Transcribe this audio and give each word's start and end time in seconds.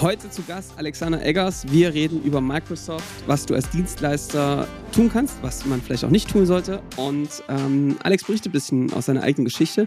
Heute 0.00 0.30
zu 0.30 0.42
Gast 0.44 0.72
Alexander 0.78 1.22
Eggers. 1.22 1.70
Wir 1.70 1.92
reden 1.92 2.22
über 2.22 2.40
Microsoft, 2.40 3.04
was 3.26 3.44
du 3.44 3.54
als 3.54 3.68
Dienstleister 3.68 4.66
tun 4.94 5.10
kannst, 5.12 5.42
was 5.42 5.66
man 5.66 5.82
vielleicht 5.82 6.06
auch 6.06 6.10
nicht 6.10 6.30
tun 6.30 6.46
sollte. 6.46 6.80
Und 6.96 7.28
ähm, 7.50 7.98
Alex 8.02 8.24
berichtet 8.24 8.48
ein 8.48 8.52
bisschen 8.52 8.90
aus 8.94 9.06
seiner 9.06 9.22
eigenen 9.22 9.44
Geschichte. 9.44 9.84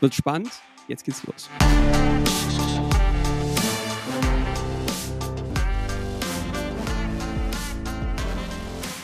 Wird 0.00 0.14
spannend. 0.14 0.48
Jetzt 0.88 1.04
geht's 1.04 1.22
los. 1.26 1.50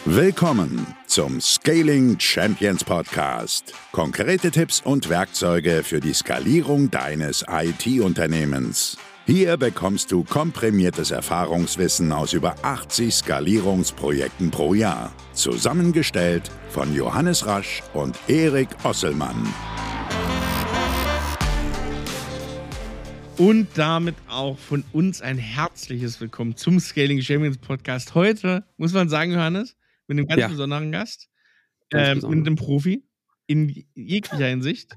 Willkommen 0.07 0.87
zum 1.07 1.39
Scaling 1.39 2.19
Champions 2.19 2.83
Podcast. 2.83 3.75
Konkrete 3.93 4.51
Tipps 4.51 4.81
und 4.81 5.11
Werkzeuge 5.11 5.83
für 5.83 6.01
die 6.01 6.15
Skalierung 6.15 6.91
deines 6.91 7.45
IT-Unternehmens. 7.47 8.97
Hier 9.29 9.57
bekommst 9.57 10.13
du 10.13 10.23
komprimiertes 10.23 11.11
Erfahrungswissen 11.11 12.13
aus 12.13 12.33
über 12.33 12.55
80 12.63 13.13
Skalierungsprojekten 13.13 14.53
pro 14.53 14.73
Jahr. 14.73 15.13
Zusammengestellt 15.33 16.49
von 16.69 16.95
Johannes 16.95 17.45
Rasch 17.45 17.83
und 17.93 18.17
Erik 18.29 18.69
Osselmann. 18.85 19.53
Und 23.37 23.67
damit 23.75 24.15
auch 24.29 24.57
von 24.57 24.85
uns 24.93 25.21
ein 25.21 25.39
herzliches 25.39 26.21
Willkommen 26.21 26.55
zum 26.55 26.79
Scaling 26.79 27.21
Champions 27.21 27.59
Podcast. 27.59 28.15
Heute 28.15 28.65
muss 28.77 28.93
man 28.93 29.09
sagen, 29.09 29.33
Johannes, 29.33 29.77
mit 30.07 30.19
einem 30.19 30.29
ganz 30.29 30.41
ja. 30.41 30.47
besonderen 30.47 30.93
Gast, 30.93 31.29
ähm, 31.93 32.19
mit 32.19 32.47
einem 32.47 32.55
Profi 32.55 33.03
in 33.49 33.87
jeglicher 33.97 34.47
Hinsicht. 34.47 34.97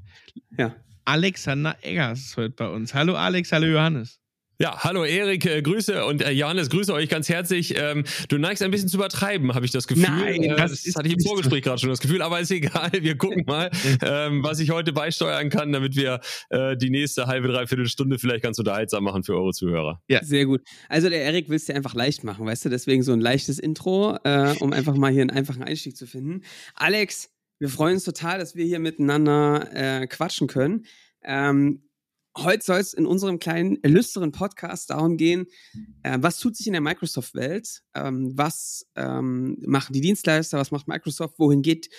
Ja. 0.55 0.75
Alexander 1.05 1.75
Eggers 1.81 2.20
ist 2.20 2.37
heute 2.37 2.51
bei 2.51 2.67
uns. 2.70 2.93
Hallo 2.93 3.15
Alex, 3.15 3.51
hallo 3.51 3.65
Johannes. 3.65 4.18
Ja, 4.62 4.84
hallo 4.84 5.05
Erik, 5.05 5.45
äh, 5.45 5.62
Grüße 5.62 6.04
und 6.04 6.22
äh, 6.22 6.31
Johannes, 6.31 6.70
grüße 6.70 6.94
euch 6.94 7.08
ganz 7.08 7.30
herzlich. 7.30 7.77
Ähm, 7.77 8.04
du 8.27 8.38
neigst 8.38 8.62
ein 8.62 8.72
bisschen 8.72 8.90
zu 8.90 8.98
übertreiben, 8.98 9.55
habe 9.55 9.66
ich 9.66 9.71
das 9.71 9.88
Gefühl. 9.88 10.04
Nein, 10.04 10.43
äh, 10.43 10.54
das, 10.57 10.84
das 10.84 10.96
hatte 10.98 11.07
ich 11.07 11.13
im 11.13 11.21
Vorgespräch 11.21 11.63
gerade 11.63 11.79
schon 11.79 11.90
das 11.90 12.01
Gefühl, 12.01 12.21
aber 12.21 12.41
ist 12.41 12.51
egal. 12.51 12.91
Wir 12.91 13.18
gucken 13.18 13.46
mal, 13.48 13.71
ähm, 14.01 14.43
was 14.43 14.60
ich 14.60 14.71
heute 14.71 14.91
beisteuern 14.91 15.49
kann, 15.49 15.71
damit 15.71 15.96
wir 15.96 16.20
äh, 16.49 16.76
die 16.76 16.90
nächste 16.90 17.27
halbe, 17.27 17.48
dreiviertel 17.48 17.88
Stunde 17.88 18.20
vielleicht 18.20 18.43
ganz 18.43 18.60
unterhaltsam 18.60 19.05
machen 19.05 19.24
für 19.24 19.34
eure 19.34 19.54
Zuhörer. 19.54 20.01
Ja, 20.10 20.26
sehr 20.26 20.46
gut. 20.46 20.60
Also 20.90 21.07
der 21.07 21.21
Erik 21.21 21.48
will 21.48 21.55
es 21.55 21.63
dir 21.63 21.76
einfach 21.76 21.94
leicht 21.94 22.26
machen, 22.26 22.46
weißt 22.46 22.66
du? 22.66 22.70
Deswegen 22.70 23.01
so 23.01 23.13
ein 23.13 23.21
leichtes 23.21 23.60
Intro, 23.60 24.18
äh, 24.26 24.55
um 24.60 24.73
einfach 24.73 24.96
mal 24.96 25.10
hier 25.10 25.21
einen 25.21 25.32
einfachen 25.32 25.63
Einstieg 25.63 25.96
zu 25.96 26.05
finden. 26.05 26.41
Alex, 26.76 27.29
wir 27.60 27.70
freuen 27.70 27.94
uns 27.94 28.04
total, 28.04 28.40
dass 28.40 28.55
wir 28.55 28.66
hier 28.66 28.79
miteinander 28.79 29.70
äh, 29.71 30.05
quatschen 30.07 30.48
können. 30.48 30.84
Ähm, 31.23 31.88
Heute 32.38 32.63
soll 32.63 32.80
es 32.80 32.94
in 32.94 33.05
unserem 33.05 33.40
kleinen, 33.40 33.77
illustren 33.82 34.32
Podcast 34.32 34.91
darum 34.91 35.18
gehen, 35.18 35.48
äh, 36.04 36.18
was 36.22 36.40
tut 36.40 36.55
sich 36.55 36.68
in 36.68 36.74
der 36.74 36.82
Microsoft-Welt, 36.82 37.82
ähm, 37.96 38.32
was 38.35 38.88
ähm, 38.96 39.58
machen 39.66 39.94
die 39.94 40.02
Dienstleister, 40.02 40.57
was 40.57 40.72
macht 40.72 40.88
Microsoft, 40.88 41.40
wohin 41.40 41.62
geht 41.62 41.90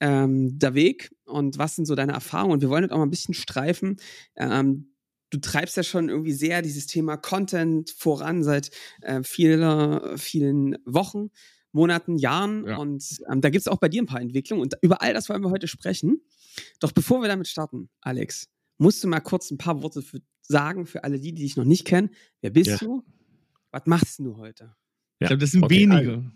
ähm, 0.00 0.58
der 0.58 0.74
Weg 0.74 1.14
und 1.24 1.58
was 1.58 1.76
sind 1.76 1.86
so 1.86 1.94
deine 1.94 2.12
Erfahrungen. 2.12 2.54
Und 2.54 2.62
wir 2.62 2.70
wollen 2.70 2.84
heute 2.84 2.94
auch 2.94 2.98
mal 2.98 3.06
ein 3.06 3.10
bisschen 3.10 3.34
streifen. 3.34 3.96
Ähm, 4.36 4.94
du 5.30 5.38
treibst 5.38 5.76
ja 5.76 5.82
schon 5.82 6.08
irgendwie 6.08 6.32
sehr 6.32 6.62
dieses 6.62 6.86
Thema 6.86 7.16
Content 7.16 7.90
voran 7.90 8.42
seit 8.42 8.70
äh, 9.02 9.22
vieler, 9.22 10.16
vielen 10.16 10.78
Wochen. 10.84 11.30
Monaten, 11.72 12.16
Jahren. 12.16 12.66
Ja. 12.66 12.78
Und 12.78 13.20
ähm, 13.30 13.42
da 13.42 13.50
gibt 13.50 13.60
es 13.60 13.68
auch 13.68 13.76
bei 13.76 13.90
dir 13.90 14.02
ein 14.02 14.06
paar 14.06 14.20
Entwicklungen. 14.20 14.62
Und 14.62 14.74
über 14.80 15.02
all 15.02 15.12
das 15.12 15.28
wollen 15.28 15.42
wir 15.42 15.50
heute 15.50 15.68
sprechen. 15.68 16.22
Doch 16.80 16.92
bevor 16.92 17.20
wir 17.20 17.28
damit 17.28 17.48
starten, 17.48 17.90
Alex, 18.00 18.48
musst 18.78 19.02
du 19.02 19.08
mal 19.08 19.20
kurz 19.20 19.50
ein 19.50 19.58
paar 19.58 19.82
Worte 19.82 20.02
für, 20.02 20.20
sagen 20.42 20.86
für 20.86 21.04
alle 21.04 21.18
die, 21.18 21.32
die 21.32 21.42
dich 21.42 21.56
noch 21.56 21.64
nicht 21.64 21.84
kennen. 21.84 22.10
Wer 22.40 22.50
bist 22.50 22.70
ja. 22.70 22.76
du? 22.78 23.02
Was 23.70 23.82
machst 23.86 24.18
du 24.18 24.36
heute? 24.36 24.64
Ja. 24.64 24.72
Ich 25.20 25.26
glaube, 25.28 25.40
das 25.40 25.50
sind 25.50 25.64
okay, 25.64 25.80
wenige. 25.80 26.30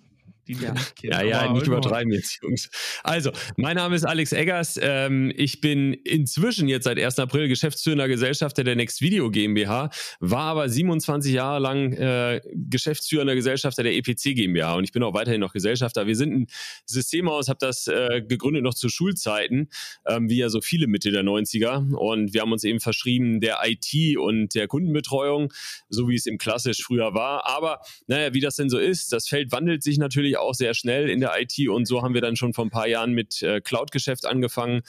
Also, 0.54 0.74
die 1.00 1.06
ja. 1.06 1.20
Ja, 1.20 1.22
ja, 1.22 1.52
nicht 1.52 1.66
übertreiben 1.66 2.12
jetzt, 2.12 2.40
Jungs. 2.42 2.70
Also, 3.02 3.30
mein 3.56 3.76
Name 3.76 3.96
ist 3.96 4.04
Alex 4.04 4.32
Eggers. 4.32 4.78
Ähm, 4.82 5.32
ich 5.36 5.60
bin 5.60 5.92
inzwischen 5.92 6.68
jetzt 6.68 6.84
seit 6.84 6.98
1. 6.98 7.18
April 7.18 7.48
geschäftsführender 7.48 8.08
Gesellschafter 8.08 8.64
der 8.64 8.76
Next 8.76 9.00
Video 9.00 9.30
GmbH, 9.30 9.90
war 10.20 10.44
aber 10.44 10.68
27 10.68 11.32
Jahre 11.32 11.60
lang 11.60 11.92
äh, 11.92 12.40
geschäftsführender 12.54 13.34
Gesellschafter 13.34 13.82
der 13.82 13.94
EPC 13.94 14.34
GmbH 14.34 14.74
und 14.74 14.84
ich 14.84 14.92
bin 14.92 15.02
auch 15.02 15.14
weiterhin 15.14 15.40
noch 15.40 15.52
Gesellschafter. 15.52 16.06
Wir 16.06 16.16
sind 16.16 16.32
ein 16.32 16.46
Systemhaus, 16.86 17.48
habe 17.48 17.58
das 17.60 17.86
äh, 17.86 18.22
gegründet 18.26 18.62
noch 18.62 18.74
zu 18.74 18.88
Schulzeiten, 18.88 19.68
ähm, 20.06 20.28
wie 20.28 20.38
ja 20.38 20.48
so 20.48 20.60
viele 20.60 20.86
Mitte 20.86 21.10
der 21.10 21.22
90er 21.22 21.94
und 21.94 22.34
wir 22.34 22.40
haben 22.40 22.52
uns 22.52 22.64
eben 22.64 22.80
verschrieben 22.80 23.40
der 23.40 23.58
IT 23.64 24.18
und 24.18 24.54
der 24.54 24.68
Kundenbetreuung, 24.68 25.52
so 25.88 26.08
wie 26.08 26.14
es 26.14 26.26
im 26.26 26.38
klassisch 26.38 26.82
früher 26.82 27.14
war. 27.14 27.46
Aber 27.46 27.80
naja, 28.06 28.34
wie 28.34 28.40
das 28.40 28.56
denn 28.56 28.70
so 28.70 28.78
ist, 28.78 29.12
das 29.12 29.28
Feld 29.28 29.52
wandelt 29.52 29.82
sich 29.82 29.98
natürlich 29.98 30.38
auch 30.40 30.54
sehr 30.54 30.74
schnell 30.74 31.08
in 31.08 31.20
der 31.20 31.32
IT 31.40 31.68
und 31.68 31.86
so 31.86 32.02
haben 32.02 32.14
wir 32.14 32.20
dann 32.20 32.36
schon 32.36 32.54
vor 32.54 32.64
ein 32.64 32.70
paar 32.70 32.88
Jahren 32.88 33.12
mit 33.12 33.42
äh, 33.42 33.60
Cloud-Geschäft 33.60 34.26
angefangen 34.26 34.82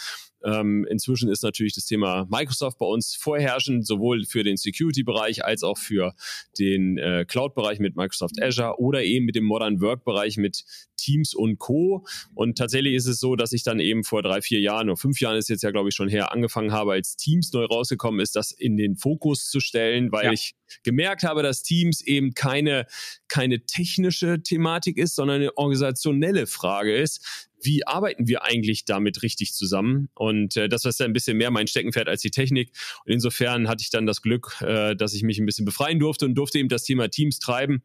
ähm, 0.43 0.85
inzwischen 0.89 1.29
ist 1.29 1.43
natürlich 1.43 1.73
das 1.73 1.85
Thema 1.85 2.27
Microsoft 2.29 2.77
bei 2.77 2.85
uns 2.85 3.15
vorherrschend, 3.15 3.85
sowohl 3.85 4.25
für 4.25 4.43
den 4.43 4.57
Security-Bereich 4.57 5.45
als 5.45 5.63
auch 5.63 5.77
für 5.77 6.13
den 6.57 6.97
äh, 6.97 7.25
Cloud-Bereich 7.27 7.79
mit 7.79 7.95
Microsoft 7.95 8.41
Azure 8.41 8.79
oder 8.79 9.03
eben 9.03 9.25
mit 9.25 9.35
dem 9.35 9.45
Modern 9.45 9.81
Work-Bereich 9.81 10.37
mit 10.37 10.63
Teams 10.97 11.33
und 11.33 11.57
Co. 11.59 12.05
Und 12.35 12.57
tatsächlich 12.57 12.93
ist 12.93 13.07
es 13.07 13.19
so, 13.19 13.35
dass 13.35 13.53
ich 13.53 13.63
dann 13.63 13.79
eben 13.79 14.03
vor 14.03 14.21
drei, 14.21 14.41
vier 14.41 14.59
Jahren 14.59 14.89
oder 14.89 14.97
fünf 14.97 15.19
Jahren 15.19 15.37
ist 15.37 15.49
jetzt 15.49 15.63
ja, 15.63 15.71
glaube 15.71 15.89
ich, 15.89 15.95
schon 15.95 16.09
her, 16.09 16.31
angefangen 16.31 16.71
habe, 16.71 16.93
als 16.93 17.15
Teams 17.15 17.51
neu 17.53 17.65
rausgekommen 17.65 18.19
ist, 18.19 18.35
das 18.35 18.51
in 18.51 18.77
den 18.77 18.95
Fokus 18.95 19.49
zu 19.49 19.59
stellen, 19.59 20.11
weil 20.11 20.25
ja. 20.25 20.31
ich 20.31 20.53
gemerkt 20.83 21.23
habe, 21.23 21.43
dass 21.43 21.63
Teams 21.63 22.01
eben 22.01 22.33
keine, 22.33 22.85
keine 23.27 23.65
technische 23.65 24.41
Thematik 24.41 24.97
ist, 24.97 25.15
sondern 25.15 25.37
eine 25.37 25.57
organisationelle 25.57 26.47
Frage 26.47 26.95
ist 26.95 27.49
wie 27.63 27.85
arbeiten 27.85 28.27
wir 28.27 28.43
eigentlich 28.43 28.85
damit 28.85 29.23
richtig 29.23 29.53
zusammen? 29.53 30.09
Und 30.13 30.57
äh, 30.57 30.69
das 30.69 30.85
war 30.85 31.05
ein 31.05 31.13
bisschen 31.13 31.37
mehr 31.37 31.51
mein 31.51 31.67
Steckenpferd 31.67 32.07
als 32.07 32.21
die 32.21 32.31
Technik. 32.31 32.71
Und 33.05 33.13
insofern 33.13 33.67
hatte 33.67 33.81
ich 33.83 33.89
dann 33.89 34.05
das 34.05 34.21
Glück, 34.21 34.57
äh, 34.61 34.95
dass 34.95 35.13
ich 35.13 35.23
mich 35.23 35.39
ein 35.39 35.45
bisschen 35.45 35.65
befreien 35.65 35.99
durfte 35.99 36.25
und 36.25 36.35
durfte 36.35 36.59
eben 36.59 36.69
das 36.69 36.83
Thema 36.83 37.09
Teams 37.09 37.39
treiben 37.39 37.83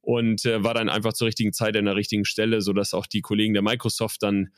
und 0.00 0.44
äh, 0.44 0.62
war 0.62 0.74
dann 0.74 0.88
einfach 0.88 1.12
zur 1.12 1.26
richtigen 1.26 1.52
Zeit 1.52 1.76
an 1.76 1.86
der 1.86 1.96
richtigen 1.96 2.24
Stelle, 2.24 2.60
sodass 2.60 2.94
auch 2.94 3.06
die 3.06 3.22
Kollegen 3.22 3.54
der 3.54 3.62
Microsoft 3.62 4.22
dann 4.22 4.50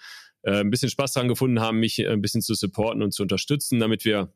äh, 0.42 0.60
ein 0.60 0.70
bisschen 0.70 0.90
Spaß 0.90 1.12
daran 1.12 1.28
gefunden 1.28 1.60
haben, 1.60 1.78
mich 1.78 1.98
äh, 1.98 2.08
ein 2.08 2.22
bisschen 2.22 2.42
zu 2.42 2.54
supporten 2.54 3.02
und 3.02 3.12
zu 3.12 3.22
unterstützen, 3.22 3.78
damit 3.78 4.04
wir 4.04 4.32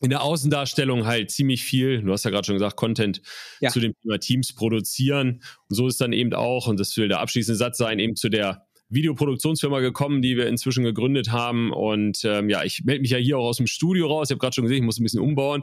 in 0.00 0.10
der 0.10 0.22
Außendarstellung 0.22 1.06
halt 1.06 1.30
ziemlich 1.30 1.62
viel, 1.62 2.02
du 2.02 2.12
hast 2.12 2.24
ja 2.24 2.30
gerade 2.30 2.44
schon 2.44 2.56
gesagt, 2.56 2.76
Content 2.76 3.22
ja. 3.60 3.70
zu 3.70 3.78
dem 3.78 3.94
Thema 4.02 4.18
Teams 4.18 4.52
produzieren. 4.52 5.42
Und 5.68 5.76
so 5.76 5.86
ist 5.86 6.00
dann 6.00 6.12
eben 6.12 6.34
auch, 6.34 6.66
und 6.66 6.80
das 6.80 6.96
will 6.96 7.06
der 7.06 7.20
abschließende 7.20 7.56
Satz 7.56 7.78
sein, 7.78 8.00
eben 8.00 8.16
zu 8.16 8.28
der 8.28 8.66
Videoproduktionsfirma 8.92 9.80
gekommen, 9.80 10.22
die 10.22 10.36
wir 10.36 10.46
inzwischen 10.46 10.84
gegründet 10.84 11.30
haben. 11.30 11.72
Und 11.72 12.22
ähm, 12.24 12.48
ja, 12.48 12.64
ich 12.64 12.84
melde 12.84 13.02
mich 13.02 13.10
ja 13.10 13.18
hier 13.18 13.38
auch 13.38 13.48
aus 13.48 13.56
dem 13.56 13.66
Studio 13.66 14.06
raus. 14.06 14.28
Ich 14.28 14.32
habe 14.32 14.40
gerade 14.40 14.54
schon 14.54 14.64
gesehen, 14.64 14.78
ich 14.78 14.84
muss 14.84 14.98
ein 14.98 15.02
bisschen 15.04 15.20
umbauen, 15.20 15.62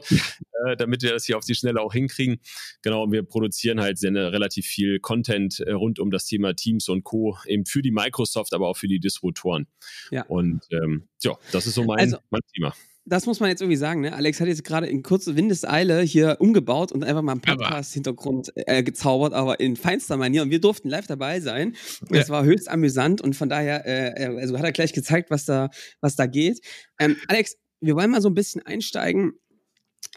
äh, 0.66 0.76
damit 0.76 1.02
wir 1.02 1.12
das 1.12 1.24
hier 1.24 1.38
auf 1.38 1.44
die 1.44 1.54
Schnelle 1.54 1.80
auch 1.80 1.92
hinkriegen. 1.92 2.40
Genau, 2.82 3.04
und 3.04 3.12
wir 3.12 3.22
produzieren 3.22 3.80
halt 3.80 3.98
sehr, 3.98 4.10
ne, 4.10 4.32
relativ 4.32 4.66
viel 4.66 5.00
Content 5.00 5.60
äh, 5.60 5.72
rund 5.72 5.98
um 5.98 6.10
das 6.10 6.26
Thema 6.26 6.54
Teams 6.54 6.88
und 6.88 7.04
Co. 7.04 7.36
eben 7.46 7.66
für 7.66 7.82
die 7.82 7.90
Microsoft, 7.90 8.52
aber 8.54 8.68
auch 8.68 8.76
für 8.76 8.88
die 8.88 9.00
Distributoren. 9.00 9.66
Ja. 10.10 10.24
Und 10.26 10.62
ähm, 10.70 11.08
ja, 11.22 11.36
das 11.52 11.66
ist 11.66 11.74
so 11.74 11.84
mein, 11.84 11.98
also, 11.98 12.18
mein 12.30 12.42
Thema 12.54 12.74
das 13.06 13.26
muss 13.26 13.40
man 13.40 13.48
jetzt 13.48 13.62
irgendwie 13.62 13.76
sagen, 13.76 14.02
ne? 14.02 14.14
Alex 14.14 14.40
hat 14.40 14.48
jetzt 14.48 14.64
gerade 14.64 14.86
in 14.86 15.02
kurzer 15.02 15.34
Windeseile 15.34 16.02
hier 16.02 16.36
umgebaut 16.38 16.92
und 16.92 17.02
einfach 17.02 17.22
mal 17.22 17.32
einen 17.32 17.40
Podcast-Hintergrund 17.40 18.52
äh, 18.54 18.82
gezaubert, 18.82 19.32
aber 19.32 19.58
in 19.58 19.76
feinster 19.76 20.16
Manier. 20.16 20.42
Und 20.42 20.50
wir 20.50 20.60
durften 20.60 20.88
live 20.88 21.06
dabei 21.06 21.40
sein. 21.40 21.76
Ja. 22.10 22.28
war 22.28 22.44
höchst 22.44 22.68
amüsant 22.68 23.20
und 23.20 23.34
von 23.34 23.48
daher, 23.48 23.86
äh, 23.86 24.24
äh, 24.24 24.40
also 24.40 24.56
hat 24.58 24.64
er 24.64 24.72
gleich 24.72 24.92
gezeigt, 24.92 25.30
was 25.30 25.44
da, 25.44 25.70
was 26.00 26.16
da 26.16 26.26
geht. 26.26 26.60
Ähm, 26.98 27.16
Alex, 27.28 27.56
wir 27.80 27.96
wollen 27.96 28.10
mal 28.10 28.20
so 28.20 28.28
ein 28.28 28.34
bisschen 28.34 28.62
einsteigen. 28.62 29.32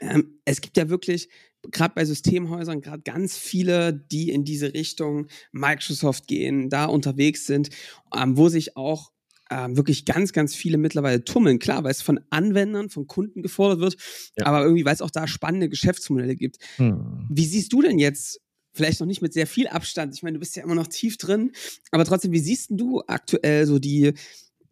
Ähm, 0.02 0.40
es 0.46 0.62
gibt 0.62 0.76
ja 0.78 0.90
wirklich, 0.90 1.30
gerade 1.72 1.94
bei 1.96 2.04
Systemhäusern, 2.04 2.82
gerade 2.82 3.02
ganz 3.04 3.38
viele, 3.38 3.94
die 3.94 4.30
in 4.30 4.44
diese 4.44 4.74
Richtung 4.74 5.28
Microsoft 5.54 6.28
gehen, 6.28 6.70
da 6.70 6.86
unterwegs 6.86 7.46
sind, 7.46 7.70
ähm, 8.16 8.38
wo 8.38 8.50
sich 8.50 8.76
auch 8.76 9.13
ähm, 9.50 9.76
wirklich 9.78 10.06
ganz, 10.06 10.34
ganz 10.34 10.56
viele 10.56 10.78
mittlerweile 10.78 11.24
tummeln. 11.24 11.60
Klar, 11.60 11.84
weil 11.84 11.92
es 11.92 12.02
von 12.02 12.20
Anwendern, 12.30 12.90
von 12.90 13.08
Kunden 13.08 13.42
gefordert 13.42 13.80
wird, 13.80 13.98
ja. 14.38 14.46
aber 14.46 14.64
irgendwie, 14.64 14.86
weil 14.86 14.94
es 14.94 15.02
auch 15.02 15.12
da 15.12 15.28
spannende 15.28 15.70
Geschäftsmodelle 15.70 16.36
gibt. 16.36 16.58
Hm. 16.78 17.28
Wie 17.30 17.46
siehst 17.46 17.74
du 17.74 17.82
denn 17.82 18.00
jetzt 18.00 18.40
vielleicht 18.74 19.00
noch 19.00 19.08
nicht 19.08 19.22
mit 19.22 19.34
sehr 19.34 19.48
viel 19.48 19.68
Abstand. 19.68 20.16
Ich 20.16 20.24
meine, 20.24 20.34
du 20.34 20.40
bist 20.40 20.56
ja 20.56 20.64
immer 20.64 20.76
noch 20.76 20.88
tief 20.88 21.18
drin, 21.18 21.52
aber 21.92 22.06
trotzdem, 22.06 22.32
wie 22.32 22.40
siehst 22.40 22.70
du 22.72 23.04
aktuell 23.08 23.68
so 23.68 23.80
die 23.80 24.14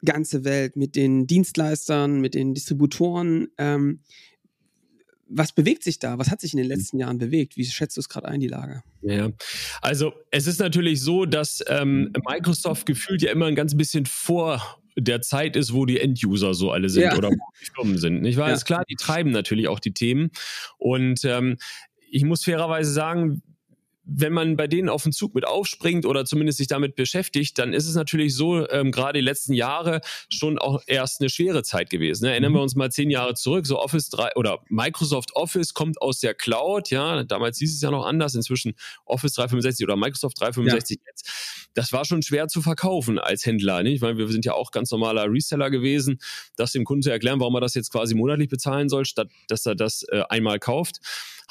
ganze 0.03 0.44
Welt 0.44 0.75
mit 0.75 0.95
den 0.95 1.27
Dienstleistern, 1.27 2.19
mit 2.19 2.33
den 2.33 2.53
Distributoren? 2.53 3.50
Ähm, 3.57 4.01
was 5.33 5.54
bewegt 5.54 5.83
sich 5.83 6.00
da? 6.00 6.18
Was 6.18 6.30
hat 6.30 6.42
sich 6.42 6.54
in 6.54 6.57
den 6.57 6.69
hm. 6.69 6.78
letzten 6.78 7.00
Jahren 7.00 7.18
bewegt? 7.18 7.57
Wie 7.57 7.66
schätzt 7.66 7.98
du 7.98 8.01
es 8.01 8.10
gerade 8.10 8.28
ein, 8.28 8.39
die 8.39 8.48
Lage? 8.48 8.83
Ja, 9.01 9.31
also 9.81 10.13
es 10.30 10.48
ist 10.48 10.60
natürlich 10.60 11.01
so, 11.01 11.25
dass 11.25 11.63
ähm, 11.68 12.12
Microsoft 12.28 12.86
gefühlt 12.86 13.22
ja 13.22 13.31
immer 13.31 13.48
ein 13.48 13.56
ganz 13.56 13.75
bisschen 13.75 14.06
vor 14.06 14.80
der 14.98 15.22
Zeit 15.22 15.56
ist, 15.56 15.74
wo 15.74 15.86
die 15.86 16.00
End-User 16.00 16.54
so 16.54 16.72
alle 16.72 16.89
sind 16.89 17.04
ja. 17.04 17.18
oder 17.18 17.30
wo 17.30 17.51
die 17.62 17.66
Firmen 17.74 17.98
sind. 17.98 18.22
Nicht 18.22 18.38
wahr? 18.38 18.50
Ja. 18.50 18.56
Ist 18.56 18.66
klar, 18.66 18.83
die 18.89 18.95
treiben 18.95 19.31
natürlich 19.31 19.68
auch 19.68 19.80
die 19.80 19.94
Themen. 19.94 20.31
Und 20.78 21.24
ähm, 21.24 21.57
ich 22.10 22.25
muss 22.25 22.44
fairerweise 22.44 22.92
sagen, 22.92 23.42
wenn 24.03 24.33
man 24.33 24.57
bei 24.57 24.68
denen 24.68 24.89
auf 24.89 25.03
den 25.03 25.12
Zug 25.12 25.36
mit 25.36 25.45
aufspringt 25.45 26.06
oder 26.06 26.25
zumindest 26.25 26.57
sich 26.57 26.68
damit 26.68 26.95
beschäftigt, 26.95 27.57
dann 27.59 27.74
ist 27.74 27.88
es 27.88 27.95
natürlich 27.95 28.36
so, 28.36 28.68
ähm, 28.69 28.92
gerade 28.92 29.19
die 29.19 29.25
letzten 29.25 29.53
Jahre 29.53 30.01
schon 30.30 30.57
auch 30.57 30.81
erst 30.88 31.21
eine 31.21 31.30
schwere 31.30 31.63
Zeit 31.63 31.89
gewesen. 31.89 32.25
Ne? 32.25 32.31
Erinnern 32.31 32.51
mhm. 32.51 32.56
wir 32.57 32.62
uns 32.62 32.75
mal 32.75 32.92
zehn 32.92 33.12
Jahre 33.12 33.36
zurück, 33.36 33.68
so 33.68 33.80
Office 33.80 34.09
3 34.09 34.36
oder 34.36 34.59
Microsoft 34.69 35.36
Office 35.36 35.74
kommt 35.74 36.01
aus 36.01 36.19
der 36.19 36.33
Cloud, 36.33 36.89
ja, 36.89 37.24
damals 37.24 37.59
hieß 37.59 37.75
es 37.75 37.81
ja 37.81 37.92
noch 37.92 38.06
anders, 38.06 38.33
inzwischen 38.33 38.74
Office 39.06 39.33
365 39.33 39.86
oder 39.86 39.95
Microsoft 39.95 40.39
365 40.39 40.97
ja. 40.97 41.04
jetzt. 41.07 41.68
Das 41.74 41.94
war 41.94 42.04
schon 42.04 42.21
schwer 42.21 42.47
zu 42.47 42.62
verkaufen 42.62 43.19
als 43.19 43.45
Händler. 43.45 43.83
Nicht? 43.83 43.95
Ich 43.95 44.01
meine, 44.01 44.18
wir 44.18 44.27
sind 44.27 44.45
ja 44.45 44.54
auch 44.54 44.71
ganz 44.71 44.92
normaler 44.92 45.31
Reseller 45.31 45.69
gewesen, 45.69 46.19
das 46.56 46.71
dem 46.71 46.83
Kunden 46.83 47.04
zu 47.04 47.12
erklären, 47.12 47.39
warum 47.39 47.56
er 47.56 47.62
das 47.62 47.75
jetzt 47.75 47.92
quasi 47.92 48.15
monatlich 48.15 48.50
bezahlen 48.50 48.89
soll, 48.89 49.06
statt 49.06 49.30
dass 49.47 49.65
er 49.65 49.75
das 49.75 50.04
äh, 50.09 50.24
einmal 50.30 50.59
kauft 50.59 51.00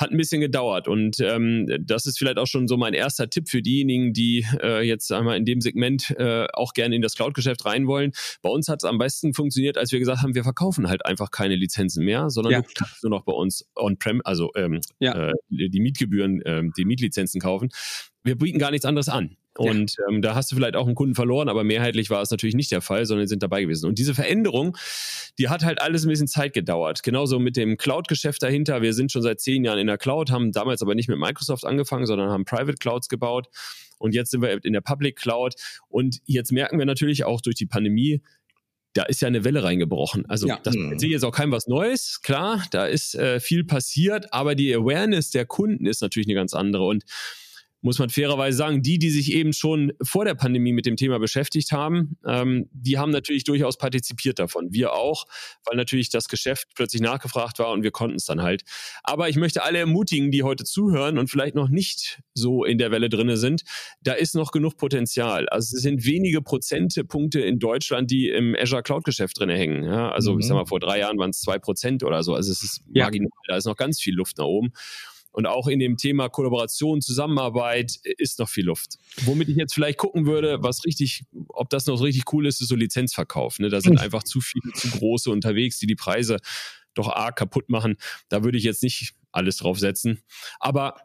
hat 0.01 0.11
ein 0.11 0.17
bisschen 0.17 0.41
gedauert. 0.41 0.89
Und 0.89 1.21
ähm, 1.21 1.67
das 1.81 2.07
ist 2.07 2.19
vielleicht 2.19 2.39
auch 2.39 2.47
schon 2.47 2.67
so 2.67 2.77
mein 2.77 2.95
erster 2.95 3.29
Tipp 3.29 3.49
für 3.49 3.61
diejenigen, 3.61 4.13
die 4.13 4.47
äh, 4.63 4.81
jetzt 4.83 5.13
einmal 5.13 5.37
in 5.37 5.45
dem 5.45 5.61
Segment 5.61 6.11
äh, 6.19 6.47
auch 6.55 6.73
gerne 6.73 6.97
in 6.97 7.03
das 7.03 7.15
Cloud-Geschäft 7.15 7.67
rein 7.67 7.87
wollen. 7.87 8.13
Bei 8.43 8.49
uns 8.49 8.69
hat 8.69 8.83
es 8.83 8.89
am 8.89 8.99
besten 8.99 9.35
funktioniert, 9.35 9.77
als 9.77 9.93
wir 9.93 9.99
gesagt 9.99 10.23
haben, 10.23 10.35
wir 10.35 10.43
verkaufen 10.43 10.89
halt 10.89 11.05
einfach 11.05 11.31
keine 11.31 11.55
Lizenzen 11.55 12.05
mehr, 12.05 12.31
sondern 12.31 12.53
ja. 12.53 12.61
du 12.63 12.69
kannst 12.75 13.03
nur 13.03 13.11
noch 13.11 13.25
bei 13.25 13.33
uns 13.33 13.69
on-prem, 13.77 14.23
also 14.25 14.51
ähm, 14.57 14.81
ja. 15.01 15.29
äh, 15.29 15.33
die 15.51 15.81
Mietgebühren, 15.81 16.41
äh, 16.43 16.63
die 16.77 16.87
Mietlizenzen 16.87 17.41
kaufen. 17.41 17.69
Wir 18.23 18.37
bieten 18.37 18.59
gar 18.59 18.71
nichts 18.71 18.87
anderes 18.87 19.09
an. 19.09 19.37
Und 19.59 19.97
ja. 19.99 20.05
ähm, 20.09 20.23
da 20.23 20.35
hast 20.35 20.51
du 20.51 20.57
vielleicht 20.57 20.77
auch 20.77 20.87
einen 20.87 20.95
Kunden 20.95 21.15
verloren, 21.15 21.49
aber 21.49 21.65
mehrheitlich 21.65 22.09
war 22.09 22.23
es 22.23 22.31
natürlich 22.31 22.55
nicht 22.55 22.71
der 22.71 22.81
Fall, 22.81 23.05
sondern 23.05 23.27
sind 23.27 23.43
dabei 23.43 23.63
gewesen. 23.63 23.87
Und 23.87 23.99
diese 23.99 24.15
Veränderung, 24.15 24.77
die 25.39 25.49
hat 25.49 25.65
halt 25.65 25.81
alles 25.81 26.05
ein 26.05 26.09
bisschen 26.09 26.29
Zeit 26.29 26.53
gedauert. 26.53 27.03
Genauso 27.03 27.39
mit 27.39 27.57
dem 27.57 27.77
Cloud-Geschäft 27.77 28.43
dahinter. 28.43 28.81
Wir 28.81 28.95
sind 28.95 29.11
schon 29.11 29.23
seit 29.23 29.41
zehn 29.41 29.65
Jahren 29.65 29.79
in 29.79 29.89
der 29.89 29.99
Cloud, 29.99 30.31
haben 30.31 30.53
damals 30.53 30.83
aber 30.83 30.95
nicht 30.95 31.09
mit 31.09 31.19
Microsoft 31.19 31.65
angefangen, 31.65 32.07
sondern 32.07 32.31
haben 32.31 32.45
Private 32.45 32.77
Clouds 32.79 33.09
gebaut. 33.09 33.49
Und 33.99 34.15
jetzt 34.15 34.31
sind 34.31 34.41
wir 34.41 34.65
in 34.65 34.73
der 34.73 34.81
Public 34.81 35.17
Cloud. 35.17 35.55
Und 35.89 36.21
jetzt 36.25 36.53
merken 36.53 36.79
wir 36.79 36.87
natürlich 36.87 37.25
auch 37.25 37.41
durch 37.41 37.57
die 37.57 37.67
Pandemie, 37.67 38.23
da 38.95 39.05
ist 39.05 39.21
ja 39.21 39.29
eine 39.29 39.45
Welle 39.45 39.63
reingebrochen. 39.63 40.27
Also 40.27 40.49
ja. 40.49 40.59
das 40.63 40.75
mhm. 40.75 40.93
erzähle 40.93 41.13
jetzt 41.13 41.25
auch 41.25 41.33
keinem 41.33 41.53
was 41.53 41.67
Neues, 41.69 42.23
klar, 42.23 42.65
da 42.71 42.87
ist 42.87 43.15
äh, 43.15 43.39
viel 43.39 43.65
passiert, 43.65 44.33
aber 44.33 44.55
die 44.55 44.75
Awareness 44.75 45.31
der 45.31 45.47
Kunden 45.47 45.87
ist 45.87 46.03
natürlich 46.03 46.27
eine 46.27 46.35
ganz 46.35 46.55
andere. 46.55 46.87
Und 46.87 47.05
muss 47.83 47.99
man 47.99 48.11
fairerweise 48.11 48.57
sagen, 48.57 48.83
die, 48.83 48.99
die 48.99 49.11
sich 49.11 49.33
eben 49.33 49.53
schon 49.53 49.93
vor 50.03 50.25
der 50.25 50.35
Pandemie 50.35 50.73
mit 50.73 50.87
dem 50.87 50.97
Thema 50.97 51.19
beschäftigt 51.19 51.73
haben, 51.73 52.17
ähm, 52.27 52.69
die 52.73 52.99
haben 52.99 53.11
natürlich 53.11 53.45
durchaus 53.45 53.79
partizipiert 53.79 54.39
davon. 54.39 54.73
Wir 54.73 54.93
auch, 54.93 55.27
weil 55.65 55.77
natürlich 55.77 56.11
das 56.11 56.29
Geschäft 56.29 56.69
plötzlich 56.75 57.01
nachgefragt 57.01 57.59
war 57.59 57.71
und 57.71 57.83
wir 57.83 57.91
konnten 57.91 58.17
es 58.17 58.27
dann 58.27 58.43
halt. 58.43 58.63
Aber 59.03 59.29
ich 59.29 59.37
möchte 59.37 59.63
alle 59.63 59.79
ermutigen, 59.79 60.31
die 60.31 60.43
heute 60.43 60.65
zuhören 60.65 61.19
und 61.19 61.29
vielleicht 61.29 61.55
noch 61.55 61.69
nicht 61.69 62.21
so 62.35 62.65
in 62.65 62.79
der 62.79 62.91
Welle 62.91 63.09
drinne 63.09 63.37
sind, 63.37 63.63
da 64.03 64.13
ist 64.13 64.35
noch 64.35 64.53
genug 64.53 64.77
Potenzial. 64.77 65.49
Also 65.49 65.77
es 65.77 65.83
sind 65.83 66.05
wenige 66.05 66.43
Prozentpunkte 66.43 67.41
in 67.41 67.59
Deutschland, 67.59 68.11
die 68.11 68.29
im 68.29 68.55
Azure 68.59 68.83
Cloud 68.83 69.05
Geschäft 69.05 69.39
drinne 69.39 69.57
hängen. 69.57 69.85
Ja, 69.85 70.11
also 70.11 70.35
mhm. 70.35 70.41
ich 70.41 70.47
sag 70.47 70.55
mal, 70.55 70.67
vor 70.67 70.81
drei 70.81 70.99
Jahren 70.99 71.19
waren 71.19 71.31
es 71.31 71.41
zwei 71.41 71.59
Prozent 71.59 72.03
oder 72.03 72.23
so. 72.23 72.35
Also 72.35 72.53
es 72.53 72.63
ist 72.63 72.83
marginal, 72.87 73.31
ja. 73.47 73.55
da 73.55 73.57
ist 73.57 73.65
noch 73.65 73.77
ganz 73.77 74.01
viel 74.01 74.15
Luft 74.15 74.39
nach 74.39 74.45
oben. 74.45 74.73
Und 75.33 75.47
auch 75.47 75.69
in 75.69 75.79
dem 75.79 75.97
Thema 75.97 76.29
Kollaboration, 76.29 77.01
Zusammenarbeit 77.01 77.99
ist 78.19 78.39
noch 78.39 78.49
viel 78.49 78.67
Luft. 78.67 78.99
Womit 79.25 79.49
ich 79.49 79.57
jetzt 79.57 79.75
vielleicht 79.75 79.99
gucken 79.99 80.27
würde, 80.27 80.59
was 80.63 80.85
richtig, 80.85 81.25
ob 81.49 81.71
das 81.71 81.87
noch 81.87 82.01
richtig 82.03 82.33
cool 82.33 82.47
ist, 82.47 82.61
ist 82.61 82.69
so 82.69 82.75
Lizenzverkauf. 82.75 83.59
Ne? 83.59 83.69
Da 83.69 83.81
sind 83.81 83.99
hm. 83.99 84.05
einfach 84.05 84.25
zu 84.25 84.41
viele, 84.41 84.73
zu 84.75 84.91
große 84.91 85.31
unterwegs, 85.31 85.79
die 85.79 85.87
die 85.87 85.95
Preise 85.95 86.39
doch 86.95 87.09
arg 87.09 87.37
kaputt 87.37 87.69
machen. 87.69 87.97
Da 88.29 88.43
würde 88.43 88.59
ich 88.59 88.65
jetzt 88.65 88.83
nicht 88.83 89.15
alles 89.33 89.59
drauf 89.59 89.79
setzen. 89.79 90.23
Aber 90.59 90.97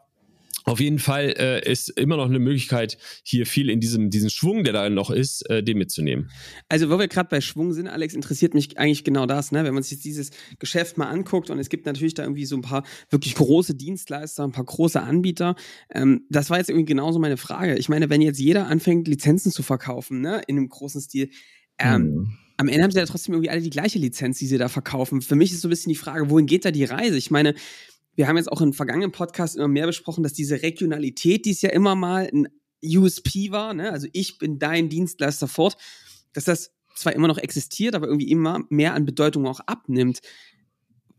auf 0.66 0.80
jeden 0.80 0.98
Fall 0.98 1.32
äh, 1.38 1.70
ist 1.70 1.90
immer 1.90 2.16
noch 2.16 2.26
eine 2.26 2.40
Möglichkeit, 2.40 2.98
hier 3.22 3.46
viel 3.46 3.70
in 3.70 3.78
diesem 3.78 4.10
diesen 4.10 4.30
Schwung, 4.30 4.64
der 4.64 4.72
da 4.72 4.90
noch 4.90 5.10
ist, 5.10 5.48
äh, 5.48 5.62
den 5.62 5.78
mitzunehmen. 5.78 6.28
Also, 6.68 6.90
wo 6.90 6.98
wir 6.98 7.06
gerade 7.06 7.28
bei 7.28 7.40
Schwung 7.40 7.72
sind, 7.72 7.86
Alex, 7.86 8.14
interessiert 8.14 8.52
mich 8.52 8.76
eigentlich 8.76 9.04
genau 9.04 9.26
das, 9.26 9.52
ne? 9.52 9.64
Wenn 9.64 9.74
man 9.74 9.84
sich 9.84 9.92
jetzt 9.92 10.04
dieses 10.04 10.30
Geschäft 10.58 10.98
mal 10.98 11.06
anguckt 11.06 11.50
und 11.50 11.60
es 11.60 11.68
gibt 11.68 11.86
natürlich 11.86 12.14
da 12.14 12.24
irgendwie 12.24 12.46
so 12.46 12.56
ein 12.56 12.62
paar 12.62 12.82
wirklich 13.10 13.36
große 13.36 13.76
Dienstleister, 13.76 14.42
ein 14.42 14.50
paar 14.50 14.64
große 14.64 15.00
Anbieter. 15.00 15.54
Ähm, 15.94 16.26
das 16.30 16.50
war 16.50 16.58
jetzt 16.58 16.68
irgendwie 16.68 16.86
genauso 16.86 17.20
meine 17.20 17.36
Frage. 17.36 17.76
Ich 17.76 17.88
meine, 17.88 18.10
wenn 18.10 18.20
jetzt 18.20 18.40
jeder 18.40 18.66
anfängt, 18.66 19.06
Lizenzen 19.06 19.52
zu 19.52 19.62
verkaufen, 19.62 20.20
ne, 20.20 20.42
in 20.48 20.56
einem 20.56 20.68
großen 20.68 21.00
Stil, 21.00 21.30
ähm, 21.78 22.02
hm 22.02 22.38
am 22.58 22.68
Ende 22.68 22.84
haben 22.84 22.90
sie 22.90 22.98
ja 22.98 23.06
trotzdem 23.06 23.34
irgendwie 23.34 23.50
alle 23.50 23.60
die 23.60 23.70
gleiche 23.70 23.98
Lizenz, 23.98 24.38
die 24.38 24.46
sie 24.46 24.58
da 24.58 24.68
verkaufen. 24.68 25.20
Für 25.20 25.34
mich 25.34 25.52
ist 25.52 25.60
so 25.60 25.68
ein 25.68 25.70
bisschen 25.70 25.90
die 25.90 25.96
Frage, 25.98 26.30
wohin 26.30 26.46
geht 26.46 26.64
da 26.64 26.70
die 26.70 26.84
Reise? 26.84 27.18
Ich 27.18 27.30
meine, 27.30 27.54
wir 28.16 28.26
haben 28.26 28.36
jetzt 28.36 28.50
auch 28.50 28.60
in 28.60 28.72
vergangenen 28.72 29.12
Podcasts 29.12 29.56
immer 29.56 29.68
mehr 29.68 29.86
besprochen, 29.86 30.22
dass 30.22 30.32
diese 30.32 30.62
Regionalität, 30.62 31.44
die 31.44 31.50
es 31.50 31.62
ja 31.62 31.70
immer 31.70 31.94
mal 31.94 32.28
ein 32.32 32.48
USP 32.82 33.50
war, 33.50 33.74
ne? 33.74 33.92
also 33.92 34.08
ich 34.12 34.38
bin 34.38 34.58
dein 34.58 34.88
Dienstleister 34.88 35.48
fort, 35.48 35.76
dass 36.32 36.44
das 36.44 36.72
zwar 36.94 37.12
immer 37.12 37.28
noch 37.28 37.38
existiert, 37.38 37.94
aber 37.94 38.06
irgendwie 38.06 38.30
immer 38.30 38.64
mehr 38.70 38.94
an 38.94 39.04
Bedeutung 39.04 39.46
auch 39.46 39.60
abnimmt. 39.60 40.20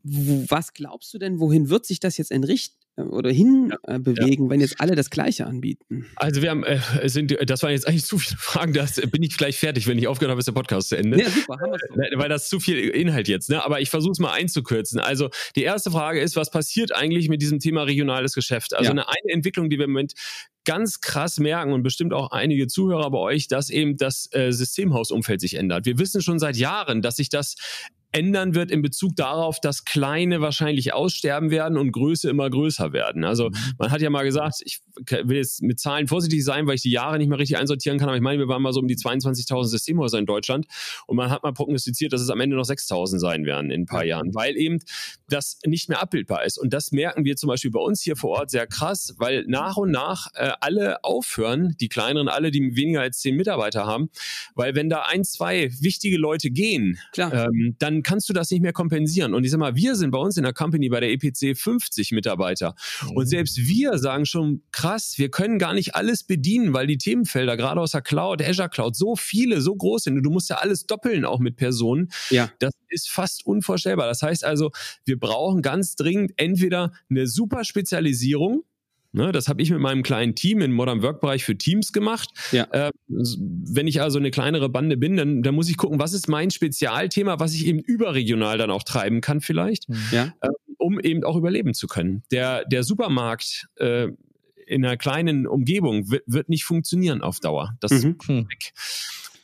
Was 0.04 0.74
glaubst 0.74 1.14
du 1.14 1.18
denn, 1.18 1.40
wohin 1.40 1.70
wird 1.70 1.86
sich 1.86 2.00
das 2.00 2.18
jetzt 2.18 2.32
entrichten? 2.32 2.78
Oder 2.98 3.32
hin 3.32 3.74
ja, 3.88 3.96
äh, 3.96 4.00
wenn 4.04 4.60
jetzt 4.60 4.82
alle 4.82 4.96
das 4.96 5.10
Gleiche 5.10 5.46
anbieten? 5.46 6.06
Also 6.16 6.42
wir 6.42 6.50
haben, 6.50 6.64
äh, 6.64 6.80
sind, 7.06 7.38
das 7.48 7.64
waren 7.64 7.72
jetzt 7.72 7.88
eigentlich 7.88 8.06
zu 8.06 8.18
viele 8.18 8.38
Fragen, 8.38 8.74
da 8.74 8.86
bin 9.12 9.24
ich 9.24 9.38
gleich 9.38 9.58
fertig, 9.58 9.88
wenn 9.88 9.98
ich 9.98 10.08
aufgehört 10.08 10.32
habe, 10.32 10.40
ist 10.40 10.48
der 10.48 10.54
Podcast 10.54 10.90
zu 10.90 10.98
Ende. 10.98 11.20
Ja, 11.20 11.30
super, 11.30 11.58
haben 11.60 11.72
wir 11.72 12.12
äh, 12.12 12.18
Weil 12.18 12.30
das 12.30 12.44
ist 12.44 12.50
zu 12.50 12.60
viel 12.60 12.78
Inhalt 12.78 13.28
jetzt, 13.28 13.50
ne? 13.50 13.64
aber 13.64 13.82
ich 13.82 13.90
versuche 13.90 14.14
es 14.14 14.20
mal 14.20 14.34
einzukürzen. 14.34 15.00
Also 15.00 15.30
die 15.56 15.64
erste 15.64 15.92
Frage 15.92 16.20
ist, 16.20 16.36
was 16.36 16.50
passiert 16.50 16.94
eigentlich 16.96 17.30
mit 17.30 17.42
diesem 17.42 17.60
Thema 17.60 17.84
regionales 17.84 18.34
Geschäft? 18.34 18.74
Also 18.74 18.86
ja. 18.86 18.92
eine, 18.92 19.08
eine 19.08 19.34
Entwicklung, 19.34 19.70
die 19.70 19.78
wir 19.78 19.86
im 19.86 19.92
Moment 19.92 20.14
ganz 20.66 21.00
krass 21.00 21.40
merken 21.40 21.72
und 21.72 21.82
bestimmt 21.82 22.14
auch 22.14 22.32
einige 22.32 22.68
Zuhörer 22.68 23.10
bei 23.10 23.20
euch, 23.20 23.48
dass 23.48 23.70
eben 23.70 23.96
das 23.96 24.28
äh, 24.34 24.52
Systemhausumfeld 24.52 25.40
sich 25.40 25.54
ändert. 25.54 25.86
Wir 25.86 25.98
wissen 25.98 26.22
schon 26.22 26.40
seit 26.40 26.58
Jahren, 26.58 27.02
dass 27.02 27.16
sich 27.16 27.30
das 27.30 27.56
ändern 28.12 28.56
wird 28.56 28.72
in 28.72 28.82
Bezug 28.82 29.16
darauf, 29.16 29.60
dass 29.60 29.86
kleine 29.86 30.42
wahrscheinlich 30.42 30.94
aussterben 30.94 31.52
werden 31.52 31.78
und 31.78 31.92
Größe 31.92 32.30
immer 32.30 32.50
größer 32.50 32.94
werden. 32.94 33.24
Also 33.24 33.50
mhm. 33.50 33.56
man 33.78 33.92
hat 33.92 34.02
ja 34.02 34.10
mal 34.10 34.24
gesagt, 34.24 34.62
ich 34.64 34.80
will 35.24 35.38
jetzt 35.38 35.62
mit 35.62 35.80
Zahlen 35.80 36.08
vorsichtig 36.08 36.44
sein, 36.44 36.68
weil 36.68 36.76
ich 36.76 36.82
die 36.82 36.92
Jahre 36.92 37.18
nicht 37.18 37.28
mehr 37.28 37.38
richtig 37.38 37.58
einsortieren 37.58 38.00
kann, 38.00 38.08
aber 38.08 38.16
ich 38.16 38.24
meine, 38.24 38.40
wir 38.40 38.48
waren 38.48 38.62
mal 38.62 38.74
so 38.74 38.80
um 38.80 38.88
die 38.88 38.96
22.000 38.96 39.66
Systemhäuser 39.66 40.18
in 40.18 40.26
Deutschland 40.26 40.68
und 41.06 41.18
man 41.18 41.30
hat 41.30 41.44
mal 41.44 41.52
prognostiziert, 41.52 42.14
dass 42.14 42.22
es 42.22 42.30
am 42.30 42.40
Ende 42.40 42.56
noch 42.56 42.66
6.000 42.66 43.20
sein 43.20 43.46
werden 43.46 43.72
in 43.72 43.82
ein 43.82 43.86
paar 43.86 44.06
Jahren, 44.06 44.34
weil 44.34 44.56
eben 44.56 44.80
das 45.30 45.60
nicht 45.66 45.90
mehr 45.90 46.02
abbildbar 46.02 46.46
ist. 46.46 46.58
Und 46.58 46.74
das 46.74 46.92
merken 46.92 47.26
wir 47.26 47.36
zum 47.36 47.48
Beispiel 47.48 47.72
bei 47.72 47.80
uns 47.80 48.02
hier 48.02 48.16
vor 48.16 48.40
Ort 48.40 48.52
sehr 48.52 48.68
krass, 48.68 49.16
weil 49.18 49.44
nach 49.48 49.78
und 49.78 49.92
nach 49.92 50.28
äh, 50.34 50.52
alle 50.62 51.04
aufhören, 51.04 51.76
die 51.80 51.90
kleineren, 51.90 52.30
alle, 52.30 52.52
die 52.52 52.76
weniger 52.76 53.02
als 53.02 53.20
zehn 53.20 53.36
Mitarbeiter 53.36 53.86
haben, 53.86 54.10
weil 54.56 54.76
wenn 54.76 54.90
da 54.90 55.04
ein, 55.04 55.24
zwei 55.24 55.70
wichtige 55.80 56.18
Leute 56.18 56.50
gehen, 56.50 57.00
ähm, 57.18 57.76
dann 57.80 57.97
dann 57.98 58.04
kannst 58.04 58.30
du 58.30 58.34
das 58.34 58.52
nicht 58.52 58.62
mehr 58.62 58.74
kompensieren. 58.74 59.34
Und 59.34 59.44
ich 59.44 59.52
sag 59.52 59.60
mal, 59.60 59.76
wir 59.76 59.96
sind 59.96 60.12
bei 60.12 60.20
uns 60.20 60.38
in 60.38 60.44
der 60.44 60.54
Company 60.54 60.90
bei 60.90 61.00
der 61.00 61.12
EPC 61.12 61.58
50 61.58 62.12
Mitarbeiter. 62.12 62.76
Und 63.14 63.24
mhm. 63.24 63.28
selbst 63.28 63.58
wir 63.58 63.98
sagen 63.98 64.26
schon, 64.26 64.62
krass, 64.72 65.16
wir 65.18 65.30
können 65.30 65.58
gar 65.58 65.74
nicht 65.74 65.96
alles 65.96 66.24
bedienen, 66.24 66.74
weil 66.74 66.88
die 66.88 66.98
Themenfelder, 66.98 67.58
gerade 67.58 67.82
aus 67.82 67.92
der 67.92 68.02
Cloud, 68.02 68.42
Azure 68.42 68.70
Cloud, 68.70 68.96
so 68.96 69.16
viele, 69.16 69.62
so 69.62 69.76
groß 69.76 70.04
sind. 70.04 70.18
Und 70.18 70.24
du 70.24 70.30
musst 70.30 70.50
ja 70.50 70.58
alles 70.58 70.86
doppeln, 70.86 71.26
auch 71.26 71.40
mit 71.40 71.56
Personen. 71.56 72.10
Ja. 72.30 72.52
Das 72.60 72.74
ist 72.90 73.10
fast 73.10 73.46
unvorstellbar. 73.46 74.08
Das 74.08 74.22
heißt 74.22 74.44
also, 74.44 74.72
wir 75.06 75.20
brauchen 75.20 75.62
ganz 75.62 75.96
dringend 75.96 76.34
entweder 76.38 76.92
eine 77.10 77.28
super 77.28 77.64
Spezialisierung, 77.64 78.64
Ne, 79.14 79.32
das 79.32 79.48
habe 79.48 79.62
ich 79.62 79.72
mit 79.72 79.80
meinem 79.80 80.04
kleinen 80.04 80.36
Team 80.36 80.62
im 80.62 80.74
Modern 80.74 81.02
Work 81.02 81.22
Bereich 81.22 81.44
für 81.44 81.58
Teams 81.58 81.94
gemacht. 81.94 82.30
Ja. 82.52 82.68
Äh, 82.72 82.92
wenn 83.08 83.88
ich 83.88 84.02
also 84.02 84.20
eine 84.20 84.32
kleinere 84.32 84.70
Bande 84.70 84.98
bin, 84.98 85.16
dann, 85.16 85.44
dann, 85.44 85.56
muss 85.56 85.70
ich 85.70 85.78
gucken, 85.78 86.00
was 86.00 86.14
ist 86.14 86.28
mein 86.28 86.52
Spezialthema, 86.52 87.40
was 87.40 87.54
ich 87.54 87.66
eben 87.66 87.80
überregional 87.80 88.58
dann 88.58 88.70
auch 88.70 88.84
treiben 88.84 89.22
kann 89.22 89.42
vielleicht, 89.42 89.90
mhm. 89.90 89.96
ja. 90.12 90.34
äh, 90.42 90.50
um 90.78 91.00
eben 91.00 91.24
auch 91.24 91.38
überleben 91.38 91.74
zu 91.74 91.88
können. 91.88 92.24
Der, 92.32 92.66
der 92.66 92.84
Supermarkt 92.84 93.68
äh, 93.78 94.10
in 94.68 94.86
einer 94.86 94.98
kleinen 94.98 95.48
Umgebung 95.48 96.12
wird, 96.12 96.24
wird, 96.28 96.50
nicht 96.50 96.66
funktionieren 96.66 97.22
auf 97.22 97.40
Dauer. 97.40 97.78
Das 97.80 97.92
mhm. 97.92 98.18
ist 98.20 98.28
weg 98.30 98.74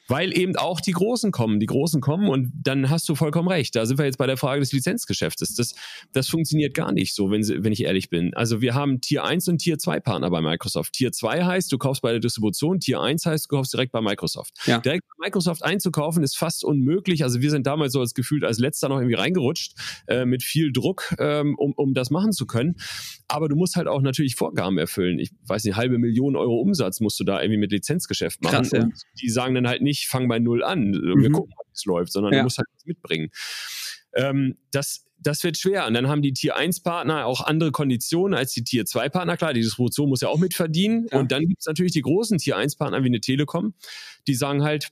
weil 0.07 0.37
eben 0.37 0.55
auch 0.55 0.81
die 0.81 0.91
Großen 0.91 1.31
kommen. 1.31 1.59
Die 1.59 1.65
Großen 1.65 2.01
kommen 2.01 2.27
und 2.27 2.51
dann 2.63 2.89
hast 2.89 3.07
du 3.09 3.15
vollkommen 3.15 3.47
recht. 3.47 3.75
Da 3.75 3.85
sind 3.85 3.97
wir 3.97 4.05
jetzt 4.05 4.17
bei 4.17 4.27
der 4.27 4.37
Frage 4.37 4.59
des 4.59 4.71
Lizenzgeschäftes. 4.71 5.55
Das, 5.55 5.75
das 6.11 6.27
funktioniert 6.27 6.73
gar 6.73 6.91
nicht 6.91 7.15
so, 7.15 7.31
wenn, 7.31 7.41
wenn 7.41 7.71
ich 7.71 7.83
ehrlich 7.83 8.09
bin. 8.09 8.33
Also 8.33 8.61
wir 8.61 8.73
haben 8.73 9.01
Tier 9.01 9.23
1 9.23 9.47
und 9.47 9.59
Tier 9.59 9.77
2 9.77 9.99
Partner 9.99 10.29
bei 10.29 10.41
Microsoft. 10.41 10.93
Tier 10.93 11.11
2 11.11 11.43
heißt, 11.43 11.71
du 11.71 11.77
kaufst 11.77 12.01
bei 12.01 12.11
der 12.11 12.19
Distribution. 12.19 12.79
Tier 12.79 13.01
1 13.01 13.25
heißt, 13.25 13.45
du 13.45 13.55
kaufst 13.55 13.73
direkt 13.73 13.91
bei 13.91 14.01
Microsoft. 14.01 14.53
Ja. 14.65 14.79
Direkt 14.79 15.03
bei 15.07 15.27
Microsoft 15.27 15.63
einzukaufen 15.63 16.23
ist 16.23 16.37
fast 16.37 16.63
unmöglich. 16.63 17.23
Also 17.23 17.41
wir 17.41 17.49
sind 17.49 17.67
damals 17.67 17.93
so 17.93 17.99
als 17.99 18.13
gefühlt 18.13 18.43
als 18.43 18.59
letzter 18.59 18.89
noch 18.89 18.97
irgendwie 18.97 19.15
reingerutscht 19.15 19.73
äh, 20.07 20.25
mit 20.25 20.43
viel 20.43 20.71
Druck, 20.71 21.15
ähm, 21.19 21.55
um, 21.57 21.73
um 21.73 21.93
das 21.93 22.09
machen 22.09 22.31
zu 22.31 22.45
können. 22.45 22.75
Aber 23.33 23.49
du 23.49 23.55
musst 23.55 23.75
halt 23.75 23.87
auch 23.87 24.01
natürlich 24.01 24.35
Vorgaben 24.35 24.77
erfüllen. 24.77 25.17
Ich 25.17 25.31
weiß 25.47 25.63
nicht, 25.63 25.75
halbe 25.75 25.97
Million 25.97 26.35
Euro 26.35 26.59
Umsatz 26.61 26.99
musst 26.99 27.19
du 27.19 27.23
da 27.23 27.41
irgendwie 27.41 27.57
mit 27.57 27.71
Lizenzgeschäft 27.71 28.43
machen. 28.43 28.57
Krass, 28.57 28.71
ja. 28.71 28.83
Und 28.83 28.93
die 29.19 29.29
sagen 29.29 29.55
dann 29.55 29.67
halt 29.67 29.81
nicht, 29.81 30.07
fang 30.07 30.27
bei 30.27 30.37
Null 30.37 30.63
an. 30.63 30.93
Wir 30.93 31.29
mhm. 31.29 31.33
gucken, 31.33 31.51
wie 31.57 31.71
es 31.73 31.83
läuft, 31.85 32.11
sondern 32.11 32.33
ja. 32.33 32.39
du 32.39 32.43
musst 32.43 32.59
halt 32.59 32.67
was 32.75 32.85
mitbringen. 32.85 33.31
Ähm, 34.13 34.57
das, 34.69 35.07
das 35.17 35.43
wird 35.43 35.57
schwer. 35.57 35.87
Und 35.87 35.95
dann 35.95 36.09
haben 36.09 36.21
die 36.21 36.33
Tier 36.33 36.55
1 36.55 36.81
Partner 36.81 37.25
auch 37.25 37.41
andere 37.41 37.71
Konditionen 37.71 38.37
als 38.37 38.53
die 38.53 38.63
Tier 38.63 38.85
2 38.85 39.09
Partner. 39.09 39.35
Klar, 39.35 39.53
die 39.53 39.61
Distribution 39.61 40.09
muss 40.09 40.21
ja 40.21 40.27
auch 40.27 40.37
mitverdienen. 40.37 41.07
Ja. 41.11 41.17
Und 41.17 41.31
dann 41.31 41.47
gibt 41.47 41.61
es 41.61 41.65
natürlich 41.65 41.93
die 41.93 42.01
großen 42.01 42.37
Tier 42.37 42.55
1 42.55 42.75
Partner 42.75 43.01
wie 43.01 43.07
eine 43.07 43.19
Telekom, 43.19 43.73
die 44.27 44.35
sagen 44.35 44.61
halt, 44.61 44.89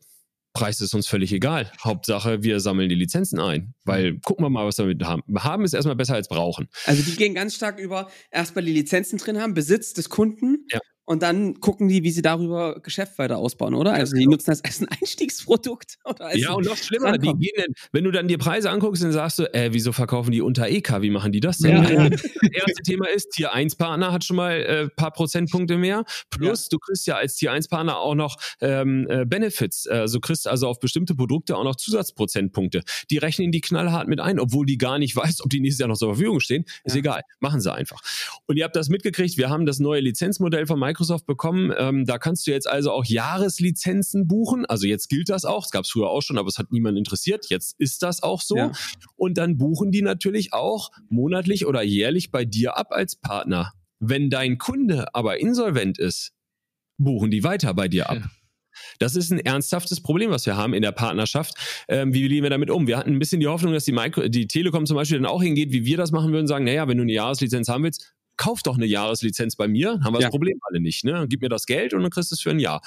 Preis 0.53 0.81
ist 0.81 0.93
uns 0.93 1.07
völlig 1.07 1.31
egal. 1.31 1.71
Hauptsache, 1.83 2.43
wir 2.43 2.59
sammeln 2.59 2.89
die 2.89 2.95
Lizenzen 2.95 3.39
ein. 3.39 3.73
Weil 3.85 4.19
gucken 4.19 4.45
wir 4.45 4.49
mal, 4.49 4.65
was 4.65 4.77
wir 4.77 4.85
damit 4.85 5.03
haben. 5.03 5.23
Haben 5.39 5.63
ist 5.63 5.73
erstmal 5.73 5.95
besser 5.95 6.15
als 6.15 6.27
brauchen. 6.27 6.67
Also 6.85 7.03
die 7.03 7.15
gehen 7.15 7.33
ganz 7.33 7.55
stark 7.55 7.79
über 7.79 8.09
erstmal 8.31 8.65
die 8.65 8.73
Lizenzen 8.73 9.17
drin 9.17 9.39
haben, 9.39 9.53
Besitz 9.53 9.93
des 9.93 10.09
Kunden. 10.09 10.65
Ja 10.71 10.79
und 11.11 11.21
dann 11.21 11.59
gucken 11.59 11.89
die, 11.89 12.03
wie 12.03 12.11
sie 12.11 12.21
darüber 12.21 12.79
Geschäft 12.79 13.19
weiter 13.19 13.37
ausbauen, 13.37 13.73
oder? 13.73 13.91
Also 13.91 14.13
die 14.13 14.19
genau. 14.19 14.31
nutzen 14.31 14.51
das 14.51 14.63
als 14.63 14.79
ein 14.79 14.87
Einstiegsprodukt. 14.87 15.97
Oder 16.05 16.27
als 16.27 16.39
ja, 16.39 16.53
und 16.53 16.65
noch 16.65 16.77
schlimmer, 16.77 17.17
die 17.17 17.33
gehen 17.33 17.51
dann, 17.57 17.73
wenn 17.91 18.05
du 18.05 18.11
dann 18.11 18.29
die 18.29 18.37
Preise 18.37 18.69
anguckst, 18.69 19.03
dann 19.03 19.11
sagst 19.11 19.39
du, 19.39 19.53
äh, 19.53 19.73
wieso 19.73 19.91
verkaufen 19.91 20.31
die 20.31 20.41
unter 20.41 20.69
EK? 20.69 21.01
Wie 21.01 21.09
machen 21.09 21.33
die 21.33 21.41
das 21.41 21.57
denn? 21.57 21.83
Ja. 21.83 22.09
Das 22.41 22.67
erste 22.67 22.83
Thema 22.83 23.07
ist, 23.09 23.31
Tier 23.31 23.53
1 23.53 23.75
Partner 23.75 24.11
hat 24.11 24.23
schon 24.23 24.37
mal 24.37 24.51
ein 24.51 24.65
äh, 24.65 24.89
paar 24.89 25.11
Prozentpunkte 25.11 25.77
mehr. 25.77 26.03
Plus, 26.29 26.63
ja. 26.63 26.67
du 26.71 26.79
kriegst 26.79 27.07
ja 27.07 27.15
als 27.15 27.35
Tier 27.35 27.51
1 27.51 27.67
Partner 27.67 27.97
auch 27.97 28.15
noch 28.15 28.37
ähm, 28.61 29.07
äh, 29.09 29.25
Benefits. 29.25 29.87
Also 29.87 30.17
du 30.17 30.21
kriegst 30.21 30.47
also 30.47 30.67
auf 30.67 30.79
bestimmte 30.79 31.15
Produkte 31.15 31.57
auch 31.57 31.63
noch 31.63 31.75
Zusatzprozentpunkte. 31.75 32.83
Die 33.09 33.17
rechnen 33.17 33.51
die 33.51 33.61
knallhart 33.61 34.07
mit 34.07 34.19
ein, 34.19 34.39
obwohl 34.39 34.65
die 34.65 34.77
gar 34.77 34.97
nicht 34.97 35.15
weiß, 35.15 35.41
ob 35.43 35.49
die 35.49 35.59
nächstes 35.59 35.79
Jahr 35.79 35.89
noch 35.89 35.97
zur 35.97 36.09
Verfügung 36.09 36.39
stehen. 36.39 36.65
Ist 36.83 36.95
ja. 36.95 36.99
egal. 36.99 37.21
Machen 37.39 37.61
sie 37.61 37.73
einfach. 37.73 38.01
Und 38.47 38.57
ihr 38.57 38.63
habt 38.63 38.75
das 38.75 38.89
mitgekriegt, 38.89 39.37
wir 39.37 39.49
haben 39.49 39.65
das 39.65 39.79
neue 39.79 40.01
Lizenzmodell 40.01 40.65
von 40.65 40.79
Microsoft 40.79 41.00
Microsoft 41.01 41.25
bekommen. 41.25 41.73
Ähm, 41.77 42.05
da 42.05 42.17
kannst 42.17 42.45
du 42.45 42.51
jetzt 42.51 42.67
also 42.67 42.91
auch 42.91 43.05
Jahreslizenzen 43.05 44.27
buchen. 44.27 44.65
Also 44.65 44.85
jetzt 44.87 45.09
gilt 45.09 45.29
das 45.29 45.45
auch. 45.45 45.65
Es 45.65 45.71
gab 45.71 45.83
es 45.83 45.91
früher 45.91 46.09
auch 46.09 46.21
schon, 46.21 46.37
aber 46.37 46.47
es 46.47 46.57
hat 46.57 46.71
niemand 46.71 46.97
interessiert. 46.97 47.47
Jetzt 47.49 47.75
ist 47.79 48.03
das 48.03 48.21
auch 48.21 48.41
so. 48.41 48.55
Ja. 48.55 48.71
Und 49.15 49.37
dann 49.37 49.57
buchen 49.57 49.91
die 49.91 50.01
natürlich 50.01 50.53
auch 50.53 50.91
monatlich 51.09 51.65
oder 51.65 51.81
jährlich 51.81 52.31
bei 52.31 52.45
dir 52.45 52.77
ab 52.77 52.87
als 52.91 53.15
Partner. 53.15 53.73
Wenn 53.99 54.29
dein 54.29 54.57
Kunde 54.57 55.13
aber 55.13 55.39
insolvent 55.39 55.97
ist, 55.97 56.31
buchen 56.97 57.31
die 57.31 57.43
weiter 57.43 57.73
bei 57.73 57.87
dir 57.87 58.09
ab. 58.09 58.17
Ja. 58.17 58.31
Das 58.99 59.15
ist 59.15 59.31
ein 59.31 59.39
ernsthaftes 59.39 60.01
Problem, 60.01 60.31
was 60.31 60.45
wir 60.45 60.55
haben 60.55 60.73
in 60.73 60.81
der 60.81 60.91
Partnerschaft. 60.91 61.55
Ähm, 61.89 62.13
wie 62.13 62.27
gehen 62.27 62.43
wir 62.43 62.49
damit 62.49 62.69
um? 62.69 62.87
Wir 62.87 62.97
hatten 62.97 63.11
ein 63.11 63.19
bisschen 63.19 63.41
die 63.41 63.47
Hoffnung, 63.47 63.73
dass 63.73 63.85
die, 63.85 63.91
Micro 63.91 64.27
die 64.27 64.47
Telekom 64.47 64.85
zum 64.85 64.95
Beispiel 64.95 65.17
dann 65.17 65.25
auch 65.25 65.41
hingeht, 65.41 65.71
wie 65.71 65.85
wir 65.85 65.97
das 65.97 66.11
machen 66.11 66.31
würden, 66.31 66.47
sagen, 66.47 66.65
naja, 66.65 66.87
wenn 66.87 66.97
du 66.97 67.03
eine 67.03 67.11
Jahreslizenz 67.11 67.67
haben 67.67 67.83
willst, 67.83 68.13
kauf 68.37 68.63
doch 68.63 68.75
eine 68.75 68.85
Jahreslizenz 68.85 69.55
bei 69.55 69.67
mir, 69.67 69.99
haben 70.03 70.13
wir 70.13 70.19
ja. 70.19 70.27
das 70.27 70.31
Problem 70.31 70.59
alle 70.61 70.79
nicht. 70.79 71.03
Ne? 71.03 71.25
Gib 71.29 71.41
mir 71.41 71.49
das 71.49 71.65
Geld 71.65 71.93
und 71.93 72.01
dann 72.01 72.11
kriegst 72.11 72.31
du 72.31 72.35
es 72.35 72.41
für 72.41 72.51
ein 72.51 72.59
Jahr. 72.59 72.81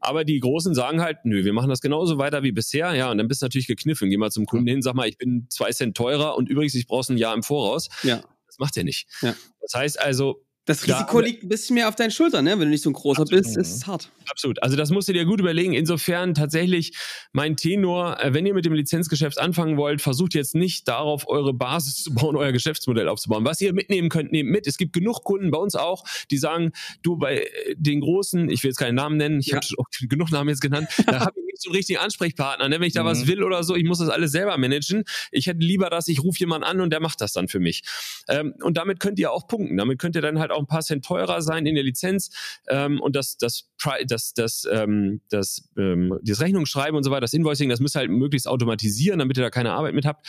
Aber 0.00 0.24
die 0.24 0.38
Großen 0.38 0.74
sagen 0.74 1.00
halt, 1.00 1.24
nö, 1.24 1.44
wir 1.44 1.54
machen 1.54 1.70
das 1.70 1.80
genauso 1.80 2.18
weiter 2.18 2.42
wie 2.42 2.52
bisher. 2.52 2.94
Ja, 2.94 3.10
und 3.10 3.18
dann 3.18 3.26
bist 3.26 3.40
du 3.40 3.46
natürlich 3.46 3.66
gekniffen. 3.66 4.10
Geh 4.10 4.18
mal 4.18 4.30
zum 4.30 4.44
Kunden 4.44 4.66
hin, 4.66 4.82
sag 4.82 4.94
mal, 4.94 5.08
ich 5.08 5.16
bin 5.16 5.46
zwei 5.48 5.70
Cent 5.70 5.96
teurer 5.96 6.36
und 6.36 6.50
übrigens, 6.50 6.74
ich 6.74 6.86
brauche 6.86 7.12
ein 7.12 7.16
Jahr 7.16 7.34
im 7.34 7.42
Voraus. 7.42 7.88
Ja. 8.02 8.22
Das 8.46 8.58
macht 8.58 8.76
er 8.76 8.84
nicht. 8.84 9.08
Ja. 9.22 9.34
Das 9.62 9.74
heißt 9.74 10.00
also, 10.00 10.44
das 10.66 10.86
Risiko 10.86 11.20
ja, 11.20 11.26
liegt 11.26 11.42
ein 11.42 11.48
bisschen 11.48 11.74
mehr 11.74 11.88
auf 11.88 11.94
deinen 11.94 12.10
Schultern, 12.10 12.44
ne? 12.44 12.52
Wenn 12.52 12.60
du 12.60 12.68
nicht 12.68 12.82
so 12.82 12.88
ein 12.88 12.94
großer 12.94 13.22
absolut, 13.22 13.44
bist, 13.44 13.56
ist 13.56 13.76
es 13.76 13.86
hart. 13.86 14.10
Absolut. 14.28 14.62
Also 14.62 14.76
das 14.76 14.90
musst 14.90 15.08
du 15.08 15.12
dir 15.12 15.26
gut 15.26 15.38
überlegen. 15.38 15.74
Insofern 15.74 16.32
tatsächlich 16.32 16.96
mein 17.32 17.56
Tenor, 17.56 18.18
äh, 18.20 18.32
wenn 18.32 18.46
ihr 18.46 18.54
mit 18.54 18.64
dem 18.64 18.72
Lizenzgeschäft 18.72 19.38
anfangen 19.38 19.76
wollt, 19.76 20.00
versucht 20.00 20.32
jetzt 20.32 20.54
nicht 20.54 20.88
darauf 20.88 21.28
eure 21.28 21.52
Basis 21.52 22.02
zu 22.02 22.14
bauen, 22.14 22.34
euer 22.36 22.52
Geschäftsmodell 22.52 23.08
aufzubauen. 23.08 23.44
Was 23.44 23.60
ihr 23.60 23.74
mitnehmen 23.74 24.08
könnt, 24.08 24.32
nehmt 24.32 24.50
mit. 24.50 24.66
Es 24.66 24.78
gibt 24.78 24.94
genug 24.94 25.22
Kunden 25.22 25.50
bei 25.50 25.58
uns 25.58 25.74
auch, 25.74 26.04
die 26.30 26.38
sagen, 26.38 26.72
du 27.02 27.18
bei 27.18 27.40
äh, 27.40 27.74
den 27.76 28.00
großen, 28.00 28.48
ich 28.48 28.62
will 28.62 28.70
jetzt 28.70 28.78
keinen 28.78 28.94
Namen 28.94 29.18
nennen, 29.18 29.40
ich 29.40 29.48
ja. 29.48 29.56
habe 29.56 29.66
genug 30.08 30.30
Namen 30.30 30.48
jetzt 30.48 30.62
genannt, 30.62 30.88
da 31.06 31.20
habe 31.20 31.32
ich 31.36 31.43
nicht 31.54 31.62
so 31.62 31.70
einen 31.70 31.76
richtigen 31.76 31.98
Ansprechpartner. 31.98 32.68
Ne? 32.68 32.76
Wenn 32.76 32.86
ich 32.86 32.92
da 32.92 33.02
mhm. 33.02 33.08
was 33.08 33.26
will 33.26 33.42
oder 33.42 33.62
so, 33.64 33.74
ich 33.74 33.84
muss 33.84 33.98
das 33.98 34.08
alles 34.08 34.32
selber 34.32 34.56
managen. 34.58 35.04
Ich 35.30 35.46
hätte 35.46 35.60
lieber, 35.60 35.88
dass 35.90 36.08
ich 36.08 36.22
rufe 36.22 36.40
jemanden 36.40 36.64
an 36.64 36.80
und 36.80 36.90
der 36.90 37.00
macht 37.00 37.20
das 37.20 37.32
dann 37.32 37.48
für 37.48 37.60
mich. 37.60 37.82
Ähm, 38.28 38.54
und 38.62 38.76
damit 38.76 39.00
könnt 39.00 39.18
ihr 39.18 39.32
auch 39.32 39.46
punkten. 39.46 39.76
Damit 39.76 39.98
könnt 39.98 40.16
ihr 40.16 40.22
dann 40.22 40.38
halt 40.38 40.50
auch 40.50 40.58
ein 40.58 40.66
paar 40.66 40.82
Cent 40.82 41.04
teurer 41.04 41.42
sein 41.42 41.66
in 41.66 41.74
der 41.74 41.84
Lizenz 41.84 42.30
ähm, 42.68 43.00
und 43.00 43.16
das, 43.16 43.36
das, 43.36 43.70
das, 44.06 44.34
das, 44.34 44.66
ähm, 44.70 45.20
das, 45.30 45.68
ähm, 45.78 46.18
das 46.22 46.40
Rechnungsschreiben 46.40 46.96
und 46.96 47.04
so 47.04 47.10
weiter, 47.10 47.22
das 47.22 47.32
Invoicing, 47.32 47.68
das 47.68 47.80
müsst 47.80 47.96
ihr 47.96 48.00
halt 48.00 48.10
möglichst 48.10 48.48
automatisieren, 48.48 49.18
damit 49.18 49.36
ihr 49.36 49.42
da 49.42 49.50
keine 49.50 49.72
Arbeit 49.72 49.94
mit 49.94 50.04
habt. 50.04 50.26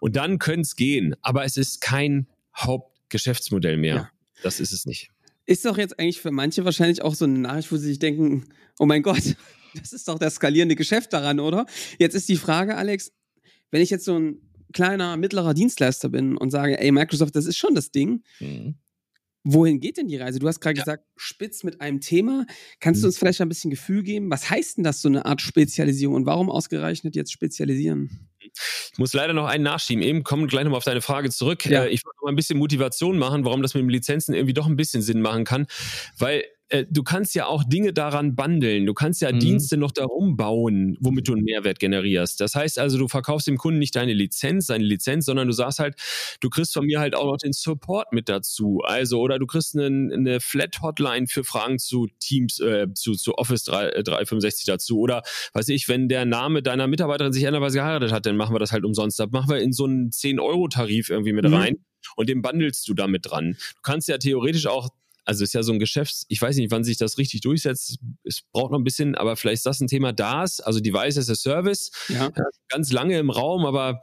Und 0.00 0.16
dann 0.16 0.38
könnte 0.38 0.62
es 0.62 0.76
gehen, 0.76 1.16
aber 1.22 1.44
es 1.44 1.56
ist 1.56 1.80
kein 1.80 2.28
Hauptgeschäftsmodell 2.56 3.76
mehr. 3.76 3.94
Ja. 3.94 4.10
Das 4.42 4.60
ist 4.60 4.72
es 4.72 4.86
nicht. 4.86 5.10
Ist 5.46 5.64
doch 5.64 5.78
jetzt 5.78 5.98
eigentlich 5.98 6.20
für 6.20 6.30
manche 6.30 6.64
wahrscheinlich 6.64 7.02
auch 7.02 7.14
so 7.14 7.24
eine 7.24 7.38
Nachricht, 7.38 7.70
wo 7.70 7.76
sie 7.76 7.88
sich 7.88 7.98
denken, 7.98 8.46
oh 8.78 8.86
mein 8.86 9.02
Gott, 9.02 9.36
das 9.74 9.92
ist 9.92 10.08
doch 10.08 10.18
das 10.18 10.36
skalierende 10.36 10.76
Geschäft 10.76 11.12
daran, 11.12 11.40
oder? 11.40 11.66
Jetzt 11.98 12.14
ist 12.14 12.28
die 12.28 12.36
Frage, 12.36 12.76
Alex, 12.76 13.12
wenn 13.70 13.82
ich 13.82 13.90
jetzt 13.90 14.04
so 14.04 14.18
ein 14.18 14.38
kleiner, 14.72 15.16
mittlerer 15.16 15.54
Dienstleister 15.54 16.08
bin 16.08 16.36
und 16.36 16.50
sage, 16.50 16.78
ey, 16.80 16.90
Microsoft, 16.90 17.36
das 17.36 17.46
ist 17.46 17.56
schon 17.56 17.74
das 17.74 17.90
Ding, 17.90 18.22
mhm. 18.40 18.76
Wohin 19.46 19.78
geht 19.78 19.98
denn 19.98 20.08
die 20.08 20.16
Reise? 20.16 20.38
Du 20.38 20.48
hast 20.48 20.60
gerade 20.60 20.78
ja. 20.78 20.84
gesagt, 20.84 21.04
spitz 21.16 21.64
mit 21.64 21.82
einem 21.82 22.00
Thema. 22.00 22.46
Kannst 22.80 23.02
du 23.02 23.04
mhm. 23.04 23.08
uns 23.08 23.18
vielleicht 23.18 23.42
ein 23.42 23.48
bisschen 23.50 23.70
Gefühl 23.70 24.02
geben? 24.02 24.30
Was 24.30 24.48
heißt 24.48 24.78
denn 24.78 24.84
das, 24.84 25.02
so 25.02 25.08
eine 25.08 25.26
Art 25.26 25.42
Spezialisierung 25.42 26.16
und 26.16 26.24
warum 26.24 26.50
ausgerechnet 26.50 27.14
jetzt 27.14 27.30
spezialisieren? 27.30 28.30
Ich 28.40 28.98
muss 28.98 29.12
leider 29.12 29.34
noch 29.34 29.44
einen 29.44 29.62
nachschieben. 29.62 30.02
Eben 30.02 30.24
kommen 30.24 30.46
gleich 30.46 30.64
nochmal 30.64 30.78
auf 30.78 30.84
deine 30.84 31.02
Frage 31.02 31.28
zurück. 31.28 31.66
Ja. 31.66 31.84
Äh, 31.84 31.90
ich 31.90 32.06
wollte 32.06 32.16
mal 32.22 32.30
ein 32.30 32.36
bisschen 32.36 32.58
Motivation 32.58 33.18
machen, 33.18 33.44
warum 33.44 33.60
das 33.60 33.74
mit 33.74 33.82
den 33.82 33.90
Lizenzen 33.90 34.34
irgendwie 34.34 34.54
doch 34.54 34.66
ein 34.66 34.76
bisschen 34.76 35.02
Sinn 35.02 35.20
machen 35.20 35.44
kann. 35.44 35.66
Weil 36.16 36.44
äh, 36.68 36.86
du 36.90 37.02
kannst 37.02 37.34
ja 37.34 37.46
auch 37.46 37.62
Dinge 37.64 37.92
daran 37.92 38.34
bundeln. 38.34 38.86
Du 38.86 38.94
kannst 38.94 39.20
ja 39.20 39.32
mhm. 39.32 39.40
Dienste 39.40 39.76
noch 39.76 39.92
darum 39.92 40.36
bauen, 40.36 40.96
womit 41.00 41.28
du 41.28 41.34
einen 41.34 41.44
Mehrwert 41.44 41.78
generierst. 41.78 42.40
Das 42.40 42.54
heißt 42.54 42.78
also, 42.78 42.98
du 42.98 43.08
verkaufst 43.08 43.46
dem 43.46 43.58
Kunden 43.58 43.78
nicht 43.78 43.94
deine 43.96 44.14
Lizenz, 44.14 44.66
seine 44.66 44.84
Lizenz, 44.84 45.26
sondern 45.26 45.46
du 45.46 45.52
sagst 45.52 45.78
halt, 45.78 45.96
du 46.40 46.48
kriegst 46.48 46.72
von 46.72 46.86
mir 46.86 47.00
halt 47.00 47.14
auch 47.14 47.26
noch 47.26 47.36
den 47.36 47.52
Support 47.52 48.12
mit 48.12 48.28
dazu. 48.28 48.80
Also, 48.84 49.20
oder 49.20 49.38
du 49.38 49.46
kriegst 49.46 49.76
eine, 49.76 50.12
eine 50.12 50.40
Flat-Hotline 50.40 51.26
für 51.26 51.44
Fragen 51.44 51.78
zu 51.78 52.08
Teams, 52.18 52.60
äh, 52.60 52.86
zu, 52.94 53.12
zu 53.12 53.36
Office 53.36 53.64
3, 53.64 54.02
365 54.02 54.66
äh, 54.66 54.72
dazu. 54.72 54.98
Oder 55.00 55.22
weiß 55.52 55.68
ich, 55.68 55.88
wenn 55.88 56.08
der 56.08 56.24
Name 56.24 56.62
deiner 56.62 56.86
Mitarbeiterin 56.86 57.32
sich 57.32 57.44
sie 57.44 57.78
geheiratet 57.78 58.12
hat, 58.12 58.26
dann 58.26 58.36
machen 58.36 58.54
wir 58.54 58.58
das 58.58 58.72
halt 58.72 58.84
umsonst. 58.84 59.20
Da 59.20 59.26
machen 59.26 59.50
wir 59.50 59.58
in 59.58 59.72
so 59.72 59.84
einen 59.84 60.10
10-Euro-Tarif 60.10 61.10
irgendwie 61.10 61.32
mit 61.32 61.44
mhm. 61.44 61.54
rein 61.54 61.76
und 62.16 62.28
den 62.28 62.42
bundelst 62.42 62.88
du 62.88 62.94
damit 62.94 63.30
dran. 63.30 63.56
Du 63.74 63.80
kannst 63.82 64.08
ja 64.08 64.18
theoretisch 64.18 64.66
auch 64.66 64.90
also 65.24 65.44
ist 65.44 65.54
ja 65.54 65.62
so 65.62 65.72
ein 65.72 65.78
Geschäft, 65.78 66.24
ich 66.28 66.40
weiß 66.40 66.56
nicht, 66.56 66.70
wann 66.70 66.84
sich 66.84 66.98
das 66.98 67.18
richtig 67.18 67.40
durchsetzt. 67.40 67.98
Es 68.24 68.42
braucht 68.52 68.72
noch 68.72 68.78
ein 68.78 68.84
bisschen, 68.84 69.14
aber 69.14 69.36
vielleicht 69.36 69.56
ist 69.56 69.66
das 69.66 69.80
ein 69.80 69.88
Thema 69.88 70.12
DAS, 70.12 70.60
also 70.60 70.80
Device 70.80 71.18
as 71.18 71.30
a 71.30 71.34
Service. 71.34 71.90
Ja. 72.08 72.30
Ganz 72.68 72.92
lange 72.92 73.18
im 73.18 73.30
Raum, 73.30 73.64
aber 73.64 74.02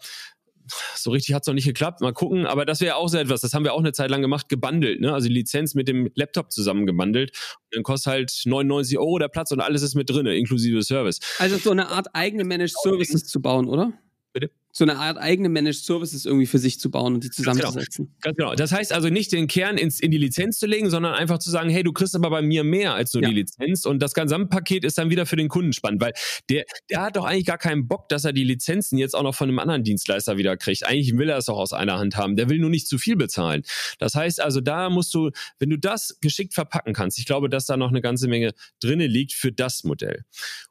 so 0.96 1.12
richtig 1.12 1.34
hat 1.34 1.44
es 1.44 1.48
noch 1.48 1.54
nicht 1.54 1.66
geklappt. 1.66 2.02
Mal 2.02 2.14
gucken. 2.14 2.46
Aber 2.46 2.66
das 2.66 2.82
wäre 2.82 2.96
auch 2.96 3.08
so 3.08 3.18
etwas, 3.18 3.42
das 3.42 3.54
haben 3.54 3.64
wir 3.64 3.74
auch 3.74 3.80
eine 3.80 3.92
Zeit 3.92 4.10
lang 4.10 4.22
gemacht, 4.22 4.50
gebundelt. 4.50 5.02
Ne? 5.02 5.14
Also 5.14 5.28
die 5.28 5.34
Lizenz 5.34 5.76
mit 5.76 5.88
dem 5.88 6.10
Laptop 6.16 6.52
zusammen 6.52 6.86
gebundelt. 6.86 7.32
Und 7.32 7.76
dann 7.76 7.84
kostet 7.84 8.12
halt 8.12 8.42
99 8.46 8.98
Euro 8.98 9.20
der 9.20 9.28
Platz 9.28 9.52
und 9.52 9.60
alles 9.60 9.82
ist 9.82 9.96
mit 9.96 10.10
drin, 10.10 10.26
inklusive 10.26 10.82
Service. 10.84 11.20
Also 11.40 11.58
so 11.58 11.72
eine 11.72 11.90
Art 11.90 12.08
eigene 12.14 12.44
Managed 12.44 12.76
Services 12.82 13.24
zu 13.26 13.42
bauen, 13.42 13.68
oder? 13.68 13.94
Bitte? 14.34 14.52
so 14.74 14.86
eine 14.86 14.98
Art 14.98 15.18
eigene 15.18 15.50
Managed 15.50 15.84
Services 15.84 16.26
irgendwie 16.26 16.46
für 16.46 16.58
sich 16.58 16.80
zu 16.80 16.90
bauen 16.90 17.16
und 17.16 17.24
die 17.24 17.30
zusammenzusetzen. 17.30 18.06
Ganz 18.22 18.36
genau. 18.36 18.36
Ganz 18.36 18.38
genau. 18.38 18.56
Das 18.56 18.72
heißt 18.72 18.94
also 18.94 19.10
nicht 19.10 19.32
den 19.32 19.48
Kern 19.48 19.78
ins, 19.78 20.00
in 20.00 20.12
die 20.12 20.18
Lizenz 20.18 20.60
zu 20.60 20.68
legen, 20.68 20.90
sondern 20.90 21.14
einfach 21.14 21.40
zu 21.40 21.50
sagen, 21.50 21.70
hey, 21.70 21.84
du 21.84 21.92
kriegst 21.92 22.16
aber 22.16 22.30
bei 22.30 22.42
mir 22.42 22.64
mehr 22.64 22.94
als 22.94 23.14
nur 23.14 23.24
ja. 23.24 23.30
die 23.30 23.36
Lizenz 23.36 23.86
und 23.86 24.00
das 24.02 24.14
Gesamtpaket 24.14 24.86
ist 24.86 24.98
dann 24.98 25.10
wieder 25.10 25.26
für 25.26 25.36
den 25.36 25.50
Kunden 25.50 25.74
spannend, 25.74 26.02
weil 26.02 26.14
der, 26.50 26.64
der 26.90 27.02
hat 27.02 27.16
doch 27.16 27.26
eigentlich 27.26 27.46
gar 27.46 27.58
keinen 27.58 27.88
Bock, 27.88 28.08
dass 28.10 28.26
er 28.26 28.34
die 28.34 28.44
Lizenzen 28.44 28.98
jetzt 28.98 29.16
auch 29.16 29.24
noch 29.24 29.36
von 29.36 29.50
einem 29.50 29.60
anderen 29.60 29.84
Dienstleister 29.84 30.38
wieder 30.38 30.56
kriegt. 30.58 30.86
Eigentlich 30.86 31.18
will 31.18 31.30
er 31.30 31.38
es 31.38 31.46
doch 31.46 31.58
aus 31.58 31.74
einer 31.74 32.00
Hand 32.00 32.16
haben. 32.16 32.36
Der 32.36 32.50
will 32.50 32.60
nur 32.60 32.70
nicht 32.70 32.88
zu 32.88 32.98
viel 32.98 33.16
bezahlen. 33.16 33.64
Das 34.00 34.16
heißt 34.16 34.40
also, 34.40 34.62
da 34.62 34.90
musst 34.90 35.14
du, 35.14 35.32
wenn 35.60 35.70
du 35.70 35.78
das 35.78 36.18
geschickt 36.22 36.54
verpacken 36.54 36.94
kannst, 36.94 37.20
ich 37.20 37.26
glaube, 37.26 37.50
dass 37.50 37.66
da 37.66 37.76
noch 37.76 37.90
eine 37.90 38.02
ganze 38.02 38.28
Menge 38.28 38.54
drinne 38.82 39.08
liegt 39.08 39.34
für 39.34 39.52
das 39.52 39.84
Modell. 39.84 40.24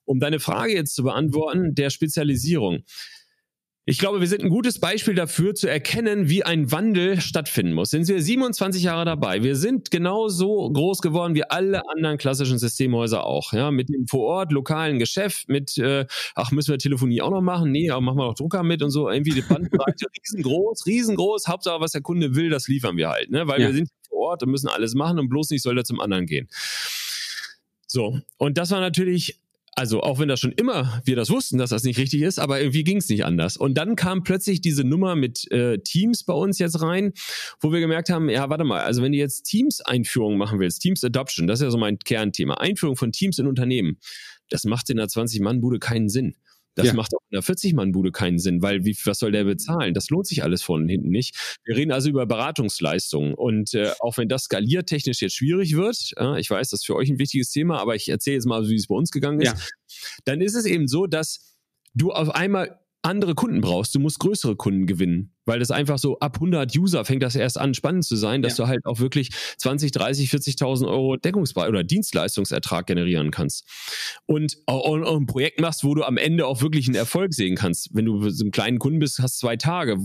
Um 0.04 0.20
deine 0.20 0.40
Frage 0.40 0.74
jetzt 0.74 0.94
zu 0.94 1.02
beantworten, 1.02 1.74
der 1.74 1.90
Spezialisierung. 1.90 2.84
Ich 3.90 3.98
glaube, 3.98 4.20
wir 4.20 4.28
sind 4.28 4.44
ein 4.44 4.50
gutes 4.50 4.78
Beispiel 4.78 5.16
dafür, 5.16 5.52
zu 5.56 5.68
erkennen, 5.68 6.28
wie 6.28 6.44
ein 6.44 6.70
Wandel 6.70 7.20
stattfinden 7.20 7.72
muss. 7.72 7.90
Sind 7.90 8.06
wir 8.06 8.22
27 8.22 8.84
Jahre 8.84 9.04
dabei. 9.04 9.42
Wir 9.42 9.56
sind 9.56 9.90
genauso 9.90 10.70
groß 10.70 11.00
geworden 11.00 11.34
wie 11.34 11.42
alle 11.42 11.82
anderen 11.88 12.16
klassischen 12.16 12.56
Systemhäuser 12.60 13.26
auch. 13.26 13.52
Ja, 13.52 13.72
mit 13.72 13.88
dem 13.88 14.06
vor 14.06 14.20
Ort 14.20 14.52
lokalen 14.52 15.00
Geschäft, 15.00 15.48
mit, 15.48 15.76
äh, 15.78 16.06
ach, 16.36 16.52
müssen 16.52 16.70
wir 16.70 16.78
Telefonie 16.78 17.20
auch 17.20 17.32
noch 17.32 17.40
machen? 17.40 17.72
Nee, 17.72 17.90
aber 17.90 18.00
machen 18.00 18.18
wir 18.18 18.26
noch 18.26 18.36
Drucker 18.36 18.62
mit 18.62 18.80
und 18.80 18.90
so. 18.92 19.10
Irgendwie 19.10 19.32
die 19.32 19.42
Bandbreite 19.42 20.06
riesengroß, 20.22 20.86
riesengroß. 20.86 21.48
Hauptsache, 21.48 21.80
was 21.80 21.90
der 21.90 22.02
Kunde 22.02 22.36
will, 22.36 22.48
das 22.48 22.68
liefern 22.68 22.96
wir 22.96 23.08
halt. 23.08 23.32
Ne? 23.32 23.48
Weil 23.48 23.60
ja. 23.60 23.66
wir 23.66 23.74
sind 23.74 23.88
vor 24.08 24.18
Ort 24.20 24.44
und 24.44 24.50
müssen 24.50 24.68
alles 24.68 24.94
machen 24.94 25.18
und 25.18 25.28
bloß 25.28 25.50
nicht 25.50 25.62
soll 25.62 25.76
er 25.76 25.82
zum 25.82 25.98
anderen 25.98 26.26
gehen. 26.26 26.46
So, 27.88 28.20
und 28.36 28.56
das 28.56 28.70
war 28.70 28.78
natürlich 28.78 29.40
also 29.76 30.02
auch 30.02 30.18
wenn 30.18 30.28
das 30.28 30.40
schon 30.40 30.52
immer 30.52 31.00
wir 31.04 31.16
das 31.16 31.30
wussten, 31.30 31.58
dass 31.58 31.70
das 31.70 31.84
nicht 31.84 31.98
richtig 31.98 32.22
ist, 32.22 32.38
aber 32.38 32.60
irgendwie 32.60 32.84
ging 32.84 32.98
es 32.98 33.08
nicht 33.08 33.24
anders. 33.24 33.56
Und 33.56 33.74
dann 33.74 33.96
kam 33.96 34.22
plötzlich 34.22 34.60
diese 34.60 34.84
Nummer 34.84 35.14
mit 35.14 35.50
äh, 35.52 35.78
Teams 35.78 36.24
bei 36.24 36.32
uns 36.32 36.58
jetzt 36.58 36.82
rein, 36.82 37.12
wo 37.60 37.72
wir 37.72 37.80
gemerkt 37.80 38.10
haben, 38.10 38.28
ja, 38.28 38.50
warte 38.50 38.64
mal, 38.64 38.82
also 38.82 39.02
wenn 39.02 39.12
du 39.12 39.18
jetzt 39.18 39.44
Teams-Einführung 39.44 40.36
machen 40.36 40.58
willst, 40.58 40.82
Teams 40.82 41.04
Adoption, 41.04 41.46
das 41.46 41.60
ist 41.60 41.64
ja 41.64 41.70
so 41.70 41.78
mein 41.78 41.98
Kernthema, 41.98 42.54
Einführung 42.54 42.96
von 42.96 43.12
Teams 43.12 43.38
in 43.38 43.46
Unternehmen, 43.46 43.98
das 44.50 44.64
macht 44.64 44.90
in 44.90 44.98
einer 44.98 45.08
20-Mann-Bude 45.08 45.78
keinen 45.78 46.08
Sinn. 46.08 46.34
Das 46.74 46.86
ja. 46.86 46.94
macht 46.94 47.14
auch 47.14 47.20
in 47.30 47.36
der 47.36 47.42
40-Mann-Bude 47.42 48.12
keinen 48.12 48.38
Sinn, 48.38 48.62
weil 48.62 48.84
wie, 48.84 48.96
was 49.04 49.18
soll 49.18 49.32
der 49.32 49.44
bezahlen? 49.44 49.94
Das 49.94 50.08
lohnt 50.10 50.26
sich 50.26 50.42
alles 50.42 50.62
von 50.62 50.88
hinten 50.88 51.10
nicht. 51.10 51.58
Wir 51.64 51.76
reden 51.76 51.92
also 51.92 52.08
über 52.08 52.26
Beratungsleistungen. 52.26 53.34
Und 53.34 53.74
äh, 53.74 53.92
auch 54.00 54.18
wenn 54.18 54.28
das 54.28 54.44
skaliertechnisch 54.44 55.20
jetzt 55.20 55.36
schwierig 55.36 55.76
wird, 55.76 56.12
äh, 56.16 56.40
ich 56.40 56.50
weiß, 56.50 56.70
das 56.70 56.80
ist 56.80 56.86
für 56.86 56.96
euch 56.96 57.10
ein 57.10 57.18
wichtiges 57.18 57.50
Thema, 57.50 57.80
aber 57.80 57.96
ich 57.96 58.08
erzähle 58.08 58.34
jetzt 58.34 58.46
mal, 58.46 58.68
wie 58.68 58.76
es 58.76 58.86
bei 58.86 58.94
uns 58.94 59.10
gegangen 59.10 59.40
ist, 59.40 59.52
ja. 59.52 59.58
dann 60.24 60.40
ist 60.40 60.54
es 60.54 60.64
eben 60.64 60.86
so, 60.86 61.06
dass 61.06 61.56
du 61.94 62.12
auf 62.12 62.30
einmal 62.34 62.78
andere 63.02 63.34
Kunden 63.34 63.60
brauchst. 63.60 63.94
Du 63.94 63.98
musst 63.98 64.18
größere 64.18 64.56
Kunden 64.56 64.86
gewinnen, 64.86 65.34
weil 65.50 65.58
das 65.58 65.72
einfach 65.72 65.98
so 65.98 66.16
ab 66.20 66.36
100 66.36 66.76
User 66.76 67.04
fängt 67.04 67.24
das 67.24 67.34
erst 67.34 67.58
an 67.58 67.74
spannend 67.74 68.04
zu 68.04 68.14
sein, 68.14 68.40
dass 68.40 68.56
ja. 68.56 68.64
du 68.64 68.68
halt 68.68 68.86
auch 68.86 69.00
wirklich 69.00 69.30
20, 69.58 69.90
30, 69.90 70.30
40.000 70.30 70.86
Euro 70.86 71.16
Deckungsbeitrag 71.16 71.70
oder 71.70 71.82
Dienstleistungsertrag 71.82 72.86
generieren 72.86 73.32
kannst. 73.32 73.64
Und 74.26 74.58
auch, 74.66 74.84
auch, 74.84 75.16
ein 75.16 75.26
Projekt 75.26 75.60
machst, 75.60 75.82
wo 75.82 75.92
du 75.96 76.04
am 76.04 76.18
Ende 76.18 76.46
auch 76.46 76.62
wirklich 76.62 76.86
einen 76.86 76.94
Erfolg 76.94 77.34
sehen 77.34 77.56
kannst. 77.56 77.88
Wenn 77.92 78.04
du 78.04 78.30
so 78.30 78.44
einem 78.44 78.52
kleinen 78.52 78.78
Kunden 78.78 79.00
bist, 79.00 79.18
hast 79.18 79.40
zwei 79.40 79.56
Tage. 79.56 79.96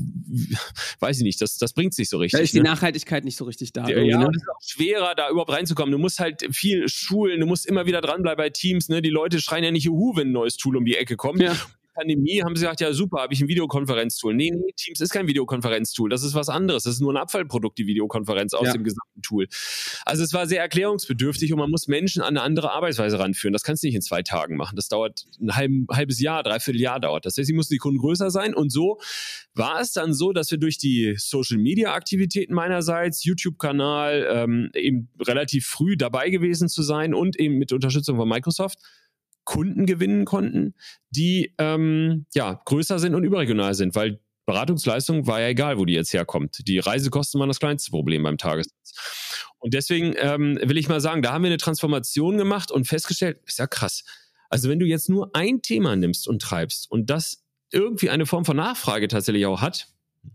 Weiß 1.00 1.18
ich 1.18 1.24
nicht, 1.24 1.40
das, 1.40 1.60
das 1.60 1.74
bringt 1.74 1.94
sich 1.94 2.10
so 2.10 2.18
richtig. 2.18 2.40
Da 2.40 2.44
ist 2.44 2.56
die 2.56 2.58
ne? 2.58 2.64
Nachhaltigkeit 2.64 3.24
nicht 3.24 3.38
so 3.38 3.46
richtig 3.46 3.72
da. 3.72 3.88
Ja, 3.88 4.00
ja 4.00 4.18
ne? 4.18 4.30
ist 4.36 4.50
auch 4.50 4.62
schwerer, 4.64 5.14
da 5.14 5.30
überhaupt 5.30 5.52
reinzukommen. 5.52 5.92
Du 5.92 6.00
musst 6.00 6.18
halt 6.18 6.44
viel 6.56 6.90
schulen, 6.90 7.40
du 7.40 7.46
musst 7.46 7.68
immer 7.68 7.86
wieder 7.86 8.02
dranbleiben 8.02 8.44
bei 8.44 8.50
Teams. 8.50 8.90
Ne? 8.90 9.04
Die 9.04 9.12
Leute 9.12 9.40
schreien 9.40 9.64
ja 9.64 9.70
nicht 9.70 9.84
Juhu, 9.84 10.16
wenn 10.16 10.30
ein 10.30 10.32
neues 10.32 10.58
Tool 10.58 10.76
um 10.76 10.86
die 10.86 10.96
Ecke 10.96 11.18
kommt. 11.18 11.40
Ja. 11.40 11.56
Pandemie 11.96 12.42
haben 12.42 12.56
sie 12.56 12.62
gesagt, 12.62 12.82
ja 12.82 12.94
super, 12.94 13.22
habe 13.22 13.34
ich 13.34 13.42
ein 13.42 13.48
Videokonferenztool. 13.48 14.34
Nee, 14.34 14.52
nee, 14.52 14.74
Teams 14.76 15.00
ist 15.02 15.12
kein 15.12 15.28
Videokonferenztool. 15.28 16.10
Das 16.10 16.24
ist 16.24 16.36
was 16.36 16.50
anderes. 16.50 16.84
Das 16.84 16.96
ist 16.96 17.02
nur 17.02 17.14
ein 17.14 17.18
Abfallprodukt, 17.18 17.78
die 17.78 17.88
Videokonferenz 17.88 18.54
aus 18.54 18.68
ja. 18.68 18.74
dem 18.74 18.84
gesamten 18.84 19.22
Tool. 19.22 19.48
Also 20.06 20.24
es 20.24 20.34
war 20.34 20.46
sehr 20.48 20.62
erklärungsbedürftig 20.62 21.54
und 21.54 21.60
man 21.60 21.72
muss 21.72 21.88
Menschen 21.88 22.22
an 22.22 22.30
eine 22.30 22.42
andere 22.42 22.72
Arbeitsweise 22.72 23.18
ranführen. 23.18 23.54
Das 23.54 23.64
kannst 23.64 23.84
du 23.84 23.88
nicht 23.88 23.96
in 23.96 24.02
zwei 24.02 24.22
Tagen 24.22 24.58
machen. 24.58 24.76
Das 24.76 24.90
dauert 24.90 25.26
ein 25.42 25.56
halb, 25.56 25.72
halbes 25.92 26.20
Jahr, 26.20 26.44
dreiviertel 26.44 26.82
Jahr 26.82 27.00
dauert 27.00 27.26
das. 27.26 27.36
Deswegen 27.36 27.56
mussten 27.56 27.74
die 27.74 27.80
Kunden 27.80 28.00
größer 28.00 28.30
sein 28.30 28.54
und 28.54 28.72
so 28.72 29.00
war 29.54 29.80
es 29.80 29.94
dann 29.94 30.14
so, 30.14 30.34
dass 30.34 30.52
wir 30.52 30.58
durch 30.58 30.78
die 30.78 31.16
Social 31.18 31.58
Media 31.58 31.94
Aktivitäten 31.94 32.54
meinerseits, 32.54 33.24
YouTube-Kanal, 33.24 34.28
ähm, 34.30 34.70
eben 34.74 35.10
relativ 35.20 35.66
früh 35.66 35.96
dabei 35.96 36.30
gewesen 36.30 36.68
zu 36.68 36.84
sein 36.84 37.14
und 37.14 37.40
eben 37.40 37.58
mit 37.58 37.72
Unterstützung 37.72 38.18
von 38.18 38.28
Microsoft 38.28 38.80
Kunden 39.46 39.86
gewinnen 39.86 40.26
konnten, 40.26 40.74
die 41.10 41.54
ähm, 41.58 42.26
ja 42.34 42.62
größer 42.66 43.00
sind 43.00 43.16
und 43.16 43.24
überregional 43.24 43.74
sind, 43.74 43.96
weil 43.96 44.20
Beratungsleistung 44.46 45.26
war 45.28 45.42
ja 45.42 45.48
egal, 45.48 45.78
wo 45.78 45.86
die 45.86 45.94
jetzt 45.94 46.14
herkommt. 46.14 46.68
Die 46.68 46.80
Reisekosten 46.80 47.40
waren 47.40 47.50
das 47.50 47.60
kleinste 47.60 47.92
Problem 47.92 48.24
beim 48.24 48.38
Tagessatz. 48.38 48.94
Und 49.60 49.74
deswegen 49.74 50.14
ähm, 50.18 50.60
will 50.62 50.78
ich 50.78 50.88
mal 50.88 51.02
sagen, 51.02 51.22
da 51.22 51.34
haben 51.34 51.44
wir 51.44 51.50
eine 51.50 51.58
Transformation 51.58 52.38
gemacht 52.38 52.72
und 52.72 52.86
festgestellt, 52.86 53.40
ist 53.46 53.58
ja 53.58 53.66
krass. 53.66 54.04
Also 54.50 54.70
wenn 54.70 54.80
du 54.80 54.86
jetzt 54.86 55.10
nur 55.10 55.36
ein 55.36 55.62
Thema 55.62 55.96
nimmst 55.96 56.28
und 56.28 56.42
treibst 56.42 56.92
und 56.92 57.10
das 57.10 57.44
irgendwie 57.72 58.10
eine 58.10 58.26
Form 58.26 58.46
von 58.46 58.58
Nachfrage 58.58 59.08
tatsächlich 59.08 59.46
auch 59.48 59.62
hat, 59.62 59.88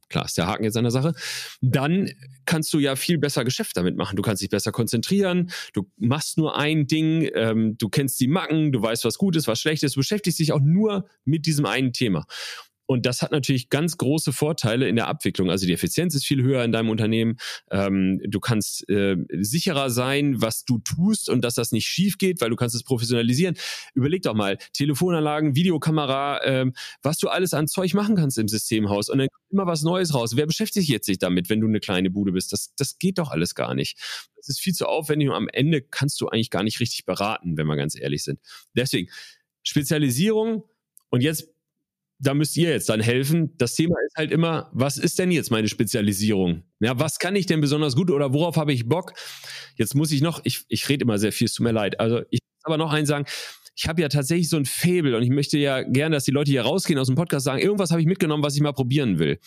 klar 0.09 0.25
ist 0.25 0.37
der 0.37 0.47
Haken 0.47 0.64
jetzt 0.64 0.76
an 0.76 0.85
der 0.85 0.90
Sache, 0.90 1.14
dann 1.61 2.11
kannst 2.44 2.73
du 2.73 2.78
ja 2.78 2.97
viel 2.97 3.18
besser 3.18 3.44
Geschäft 3.44 3.76
damit 3.76 3.97
machen. 3.97 4.16
Du 4.16 4.23
kannst 4.23 4.42
dich 4.42 4.50
besser 4.50 4.73
konzentrieren, 4.73 5.50
du 5.73 5.88
machst 5.97 6.38
nur 6.38 6.56
ein 6.56 6.87
Ding, 6.87 7.28
ähm, 7.35 7.76
du 7.78 7.88
kennst 7.88 8.20
die 8.20 8.28
Macken, 8.28 8.73
du 8.73 8.82
weißt, 8.82 9.04
was 9.04 9.18
gut 9.18 9.37
ist, 9.37 9.47
was 9.47 9.61
schlecht 9.61 9.82
ist, 9.82 9.97
du 9.97 10.00
beschäftigst 10.00 10.38
dich 10.38 10.52
auch 10.52 10.61
nur 10.61 11.09
mit 11.25 11.47
diesem 11.47 11.66
einen 11.66 11.92
Thema. 11.92 12.25
Und 12.90 13.06
das 13.06 13.23
hat 13.23 13.30
natürlich 13.30 13.70
ganz 13.70 13.99
große 13.99 14.32
Vorteile 14.32 14.88
in 14.88 14.97
der 14.97 15.06
Abwicklung. 15.06 15.49
Also 15.49 15.64
die 15.64 15.73
Effizienz 15.73 16.16
ist 16.16 16.26
viel 16.26 16.42
höher 16.42 16.64
in 16.64 16.73
deinem 16.73 16.90
Unternehmen. 16.90 17.37
Ähm, 17.70 18.20
du 18.25 18.40
kannst 18.40 18.90
äh, 18.90 19.16
sicherer 19.30 19.90
sein, 19.90 20.42
was 20.42 20.64
du 20.64 20.80
tust 20.80 21.28
und 21.28 21.42
dass 21.44 21.54
das 21.54 21.70
nicht 21.70 21.87
schief 21.87 22.18
geht, 22.18 22.40
weil 22.40 22.50
du 22.50 22.56
kannst 22.56 22.75
es 22.75 22.82
professionalisieren. 22.82 23.56
Überleg 23.94 24.23
doch 24.23 24.35
mal, 24.35 24.59
Telefonanlagen, 24.73 25.54
Videokamera, 25.54 26.42
ähm, 26.42 26.73
was 27.00 27.18
du 27.18 27.28
alles 27.28 27.54
an 27.54 27.68
Zeug 27.68 27.94
machen 27.94 28.16
kannst 28.16 28.38
im 28.38 28.49
Systemhaus. 28.49 29.09
Und 29.09 29.18
dann 29.18 29.28
kommt 29.28 29.52
immer 29.52 29.66
was 29.68 29.85
Neues 29.85 30.12
raus. 30.12 30.35
Wer 30.35 30.47
beschäftigt 30.47 30.85
sich 30.85 30.88
jetzt 30.88 31.23
damit, 31.23 31.49
wenn 31.49 31.61
du 31.61 31.68
eine 31.68 31.78
kleine 31.78 32.11
Bude 32.11 32.32
bist? 32.32 32.52
Das, 32.52 32.75
das 32.75 32.99
geht 32.99 33.18
doch 33.18 33.30
alles 33.30 33.54
gar 33.54 33.76
nicht. 33.76 34.00
Das 34.35 34.49
ist 34.49 34.59
viel 34.59 34.75
zu 34.75 34.87
aufwendig 34.87 35.28
und 35.28 35.37
am 35.37 35.49
Ende 35.49 35.80
kannst 35.80 36.20
du 36.20 36.28
eigentlich 36.28 36.50
gar 36.50 36.64
nicht 36.64 36.80
richtig 36.80 37.04
beraten, 37.04 37.56
wenn 37.56 37.68
wir 37.68 37.76
ganz 37.76 37.97
ehrlich 37.97 38.25
sind. 38.25 38.40
Deswegen, 38.75 39.09
Spezialisierung 39.62 40.64
und 41.10 41.21
jetzt 41.21 41.54
da 42.21 42.35
müsst 42.35 42.56
ihr 42.56 42.69
jetzt 42.69 42.89
dann 42.89 43.00
helfen. 43.00 43.56
Das 43.56 43.75
Thema 43.75 43.97
ist 44.06 44.17
halt 44.17 44.30
immer, 44.30 44.71
was 44.73 44.99
ist 44.99 45.19
denn 45.19 45.30
jetzt 45.30 45.50
meine 45.50 45.69
Spezialisierung? 45.69 46.63
Ja, 46.80 46.99
was 46.99 47.19
kann 47.19 47.35
ich 47.35 47.47
denn 47.47 47.61
besonders 47.61 47.97
gut 47.97 48.11
oder 48.11 48.35
worauf 48.35 48.56
habe 48.56 48.73
ich 48.73 48.89
Bock? 48.89 49.15
Jetzt 49.76 49.95
muss 49.95 50.13
ich 50.13 50.21
noch, 50.21 50.41
ich, 50.45 50.65
ich 50.69 50.89
rede 50.89 51.04
immer 51.04 51.19
sehr 51.19 51.33
viel, 51.33 51.47
es 51.47 51.54
tut 51.54 51.65
mir 51.65 51.73
leid. 51.73 51.99
Also 51.99 52.21
ich 52.30 52.41
muss 52.43 52.65
aber 52.65 52.76
noch 52.76 52.93
eins 52.93 53.09
sagen, 53.09 53.25
ich 53.80 53.88
habe 53.88 54.02
ja 54.02 54.08
tatsächlich 54.08 54.50
so 54.50 54.58
ein 54.58 54.66
Fable 54.66 55.16
und 55.16 55.23
ich 55.23 55.30
möchte 55.30 55.56
ja 55.56 55.82
gerne, 55.82 56.14
dass 56.16 56.25
die 56.25 56.32
Leute 56.32 56.50
hier 56.50 56.60
rausgehen 56.60 56.99
aus 56.99 57.06
dem 57.06 57.16
Podcast 57.16 57.47
sagen, 57.47 57.62
irgendwas 57.62 57.90
habe 57.90 58.02
ich 58.02 58.06
mitgenommen, 58.06 58.45
was 58.45 58.54
ich 58.54 58.60
mal 58.60 58.75
probieren 58.75 59.19
will. 59.19 59.38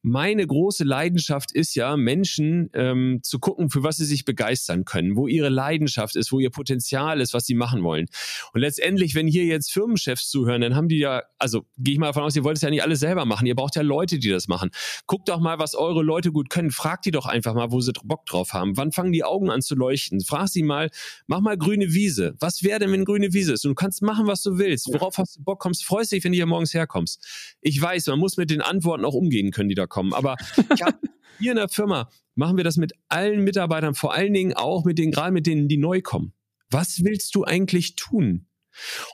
Meine 0.00 0.46
große 0.46 0.84
Leidenschaft 0.84 1.52
ist 1.52 1.74
ja, 1.74 1.98
Menschen 1.98 2.70
ähm, 2.72 3.20
zu 3.22 3.38
gucken, 3.38 3.68
für 3.68 3.82
was 3.82 3.98
sie 3.98 4.06
sich 4.06 4.24
begeistern 4.24 4.86
können, 4.86 5.16
wo 5.16 5.28
ihre 5.28 5.50
Leidenschaft 5.50 6.16
ist, 6.16 6.32
wo 6.32 6.40
ihr 6.40 6.48
Potenzial 6.48 7.20
ist, 7.20 7.34
was 7.34 7.44
sie 7.44 7.54
machen 7.54 7.82
wollen. 7.82 8.06
Und 8.54 8.62
letztendlich, 8.62 9.14
wenn 9.14 9.26
hier 9.26 9.44
jetzt 9.44 9.70
Firmenchefs 9.70 10.30
zuhören, 10.30 10.62
dann 10.62 10.74
haben 10.74 10.88
die 10.88 10.96
ja, 10.96 11.22
also 11.38 11.66
gehe 11.76 11.92
ich 11.92 12.00
mal 12.00 12.06
davon 12.06 12.22
aus, 12.22 12.34
ihr 12.34 12.44
wollt 12.44 12.56
es 12.56 12.62
ja 12.62 12.70
nicht 12.70 12.82
alles 12.82 13.00
selber 13.00 13.26
machen, 13.26 13.46
ihr 13.46 13.54
braucht 13.54 13.76
ja 13.76 13.82
Leute, 13.82 14.18
die 14.18 14.30
das 14.30 14.48
machen. 14.48 14.70
Guckt 15.06 15.28
doch 15.28 15.40
mal, 15.40 15.58
was 15.58 15.74
eure 15.74 16.02
Leute 16.02 16.32
gut 16.32 16.48
können. 16.48 16.70
Fragt 16.70 17.04
die 17.04 17.10
doch 17.10 17.26
einfach 17.26 17.52
mal, 17.52 17.70
wo 17.70 17.82
sie 17.82 17.92
Bock 18.02 18.24
drauf 18.24 18.54
haben. 18.54 18.78
Wann 18.78 18.92
fangen 18.92 19.12
die 19.12 19.24
Augen 19.24 19.50
an 19.50 19.60
zu 19.60 19.74
leuchten? 19.74 20.22
Frag 20.22 20.48
sie 20.48 20.62
mal, 20.62 20.88
mach 21.26 21.40
mal 21.40 21.58
grüne 21.58 21.92
Wiese. 21.92 22.34
Was 22.40 22.62
wäre 22.62 22.78
denn, 22.78 22.90
wenn 22.90 23.04
grüne 23.04 23.34
Wiese 23.34 23.52
ist? 23.52 23.66
Und 23.66 23.73
du 23.74 23.82
kannst 23.82 24.02
machen, 24.02 24.26
was 24.26 24.42
du 24.42 24.58
willst. 24.58 24.88
Worauf 24.92 25.18
hast 25.18 25.36
du 25.36 25.42
Bock? 25.42 25.58
Kommst, 25.58 25.84
freust 25.84 26.12
dich, 26.12 26.22
wenn 26.22 26.32
du 26.32 26.36
hier 26.36 26.46
morgens 26.46 26.74
herkommst. 26.74 27.56
Ich 27.60 27.80
weiß, 27.80 28.06
man 28.06 28.20
muss 28.20 28.36
mit 28.36 28.50
den 28.50 28.60
Antworten 28.60 29.04
auch 29.04 29.14
umgehen 29.14 29.50
können, 29.50 29.68
die 29.68 29.74
da 29.74 29.86
kommen. 29.86 30.14
Aber 30.14 30.36
ich 30.56 30.82
hab, 30.82 30.98
hier 31.40 31.52
in 31.52 31.56
der 31.56 31.68
Firma 31.68 32.08
machen 32.36 32.56
wir 32.56 32.64
das 32.64 32.76
mit 32.76 32.92
allen 33.08 33.42
Mitarbeitern, 33.42 33.94
vor 33.94 34.14
allen 34.14 34.32
Dingen 34.32 34.54
auch 34.54 34.84
mit 34.84 34.98
denen, 34.98 35.10
gerade 35.10 35.32
mit 35.32 35.46
denen, 35.46 35.68
die 35.68 35.76
neu 35.76 36.02
kommen. 36.02 36.32
Was 36.70 37.04
willst 37.04 37.34
du 37.34 37.44
eigentlich 37.44 37.96
tun? 37.96 38.46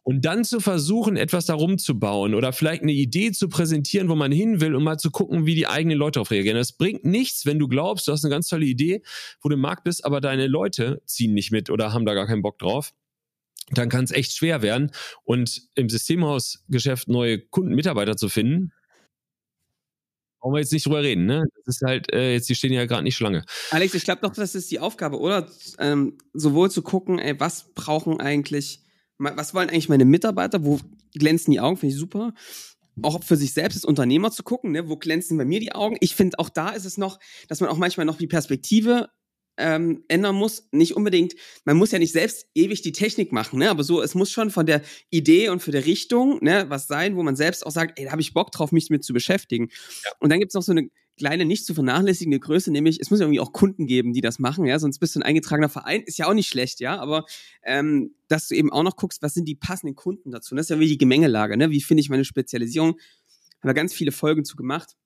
Und 0.05 0.25
dann 0.25 0.45
zu 0.45 0.61
versuchen, 0.61 1.19
etwas 1.19 1.47
darum 1.47 1.77
zu 1.77 1.99
bauen 1.99 2.35
oder 2.35 2.53
vielleicht 2.55 2.83
eine 2.83 2.93
Idee 2.93 3.33
zu 3.33 3.49
präsentieren, 3.49 4.09
wo 4.09 4.15
man 4.15 4.33
hin 4.33 4.61
will, 4.63 4.75
um 4.75 4.85
mal 4.85 4.97
zu 4.97 5.11
gucken, 5.11 5.45
wie 5.45 5.55
die 5.55 5.67
eigenen 5.67 5.99
Leute 5.99 6.13
darauf 6.13 6.31
reagieren. 6.31 6.57
Das 6.57 6.73
bringt 6.73 7.05
nichts, 7.05 7.45
wenn 7.45 7.59
du 7.59 7.69
glaubst, 7.69 8.09
du 8.09 8.13
hast 8.13 8.25
eine 8.25 8.33
ganz 8.33 8.49
tolle 8.49 8.65
Idee, 8.65 9.03
wo 9.43 9.51
du 9.51 9.57
im 9.57 9.61
Markt 9.61 9.85
bist, 9.85 10.05
aber 10.05 10.23
deine 10.23 10.47
Leute 10.47 11.03
ziehen 11.05 11.35
nicht 11.35 11.51
mit 11.51 11.69
oder 11.69 11.93
haben 11.93 12.07
da 12.07 12.15
gar 12.15 12.27
keinen 12.27 12.41
Bock 12.41 12.59
drauf 12.59 12.95
dann 13.71 13.89
kann 13.89 14.05
es 14.05 14.11
echt 14.11 14.33
schwer 14.33 14.63
werden. 14.63 14.91
Und 15.25 15.63
im 15.75 15.89
Systemhausgeschäft 15.89 17.09
neue 17.09 17.39
Kunden, 17.39 17.75
Mitarbeiter 17.75 18.17
zu 18.17 18.29
finden, 18.29 18.73
brauchen 20.41 20.55
wir 20.55 20.61
jetzt 20.61 20.73
nicht 20.73 20.87
drüber 20.87 21.03
reden, 21.03 21.27
ne? 21.27 21.45
Das 21.65 21.77
ist 21.77 21.83
halt, 21.83 22.13
äh, 22.13 22.33
jetzt, 22.33 22.49
die 22.49 22.55
stehen 22.55 22.73
ja 22.73 22.87
gerade 22.87 23.03
nicht 23.03 23.17
Schlange. 23.17 23.45
Alex, 23.71 23.95
ich 23.95 24.05
glaube 24.05 24.23
doch, 24.23 24.33
das 24.33 24.55
ist 24.55 24.71
die 24.71 24.81
Aufgabe, 24.81 25.21
oder? 25.21 25.47
Ähm, 25.79 26.19
sowohl 26.33 26.71
zu 26.71 26.83
gucken, 26.83 27.19
ey, 27.19 27.39
was 27.39 27.73
brauchen 27.75 28.21
eigentlich, 28.21 28.81
was 29.19 29.55
wollen 29.55 29.69
eigentlich 29.69 29.89
meine 29.89 30.07
Mitarbeiter, 30.07 30.65
wo 30.65 30.81
glänzen 31.15 31.53
die 31.53 31.61
Augen, 31.61 31.77
finde 31.77 31.95
ich 31.95 32.01
super. 32.01 32.33
Auch 33.03 33.23
für 33.23 33.37
sich 33.37 33.53
selbst 33.53 33.77
als 33.77 33.85
Unternehmer 33.85 34.31
zu 34.31 34.43
gucken, 34.43 34.73
ne? 34.73 34.89
wo 34.89 34.97
glänzen 34.97 35.39
bei 35.39 35.45
mir 35.45 35.61
die 35.61 35.73
Augen. 35.73 35.97
Ich 36.01 36.15
finde, 36.15 36.39
auch 36.39 36.49
da 36.49 36.71
ist 36.71 36.85
es 36.85 36.99
noch, 36.99 37.19
dass 37.49 37.61
man 37.61 37.71
auch 37.71 37.79
manchmal 37.79 38.05
noch 38.05 38.19
die 38.19 38.27
Perspektive 38.27 39.09
ähm, 39.61 40.05
ändern 40.09 40.35
muss. 40.35 40.69
Nicht 40.73 40.97
unbedingt, 40.97 41.35
man 41.65 41.77
muss 41.77 41.93
ja 41.93 41.99
nicht 41.99 42.13
selbst 42.13 42.47
ewig 42.55 42.83
die 42.83 42.93
Technik 42.93 43.33
machen, 43.33 43.59
ne? 43.59 43.71
aber 43.71 43.85
so, 43.85 44.03
es 44.03 44.15
muss 44.15 44.31
schon 44.31 44.51
von 44.51 44.67
der 44.67 44.83
Idee 45.11 45.49
und 45.51 45.61
für 45.63 45.71
der 45.71 45.87
Richtung 45.87 46.39
ne, 46.43 46.67
was 46.69 46.87
sein, 46.87 47.17
wo 47.17 47.23
man 47.23 47.37
selbst 47.37 47.65
auch 47.67 47.71
sagt, 47.71 47.99
ey, 47.99 48.07
da 48.07 48.13
habe 48.13 48.23
ich 48.23 48.35
Bock 48.35 48.51
drauf, 48.51 48.73
mich 48.73 48.91
mit 48.91 49.05
zu 49.05 49.13
beschäftigen. 49.13 49.69
Ja. 50.05 50.11
Und 50.21 50.31
dann 50.31 50.41
gibt 50.41 50.51
es 50.51 50.55
noch 50.55 50.63
so 50.63 50.73
eine 50.73 50.89
kleine, 51.17 51.45
nicht 51.45 51.67
zu 51.67 51.75
vernachlässigende 51.75 52.41
Größe, 52.41 52.73
nämlich 52.73 52.99
es 52.99 53.11
muss 53.11 53.21
irgendwie 53.21 53.41
auch 53.41 53.53
Kunden 53.53 53.87
geben, 53.87 54.15
die 54.15 54.23
das 54.23 54.39
machen, 54.39 54.65
ja, 54.65 54.79
sonst 54.79 54.99
bist 54.99 55.15
du 55.15 55.21
ein 55.21 55.23
eingetragener 55.23 55.69
Verein, 55.69 56.03
ist 56.03 56.19
ja 56.19 56.27
auch 56.27 56.33
nicht 56.33 56.49
schlecht, 56.49 56.81
ja, 56.81 56.99
aber 56.99 57.27
ähm, 57.63 58.15
dass 58.29 58.49
du 58.49 58.55
eben 58.55 58.73
auch 58.73 58.83
noch 58.83 58.97
guckst, 58.97 59.21
was 59.21 59.35
sind 59.35 59.47
die 59.47 59.55
passenden 59.55 59.95
Kunden 59.95 60.31
dazu. 60.31 60.55
Und 60.55 60.57
das 60.57 60.67
ist 60.67 60.71
ja 60.71 60.79
wie 60.81 60.89
die 60.89 60.99
Gemengelage, 60.99 61.59
ne? 61.59 61.71
Wie 61.71 61.83
finde 61.83 62.01
ich 62.01 62.09
meine 62.09 62.25
Spezialisierung? 62.25 62.93
Haben 62.93 63.69
wir 63.69 63.75
ganz 63.75 63.93
viele 63.93 64.13
Folgen 64.13 64.47
zu 64.47 64.57
gemacht. 64.57 64.97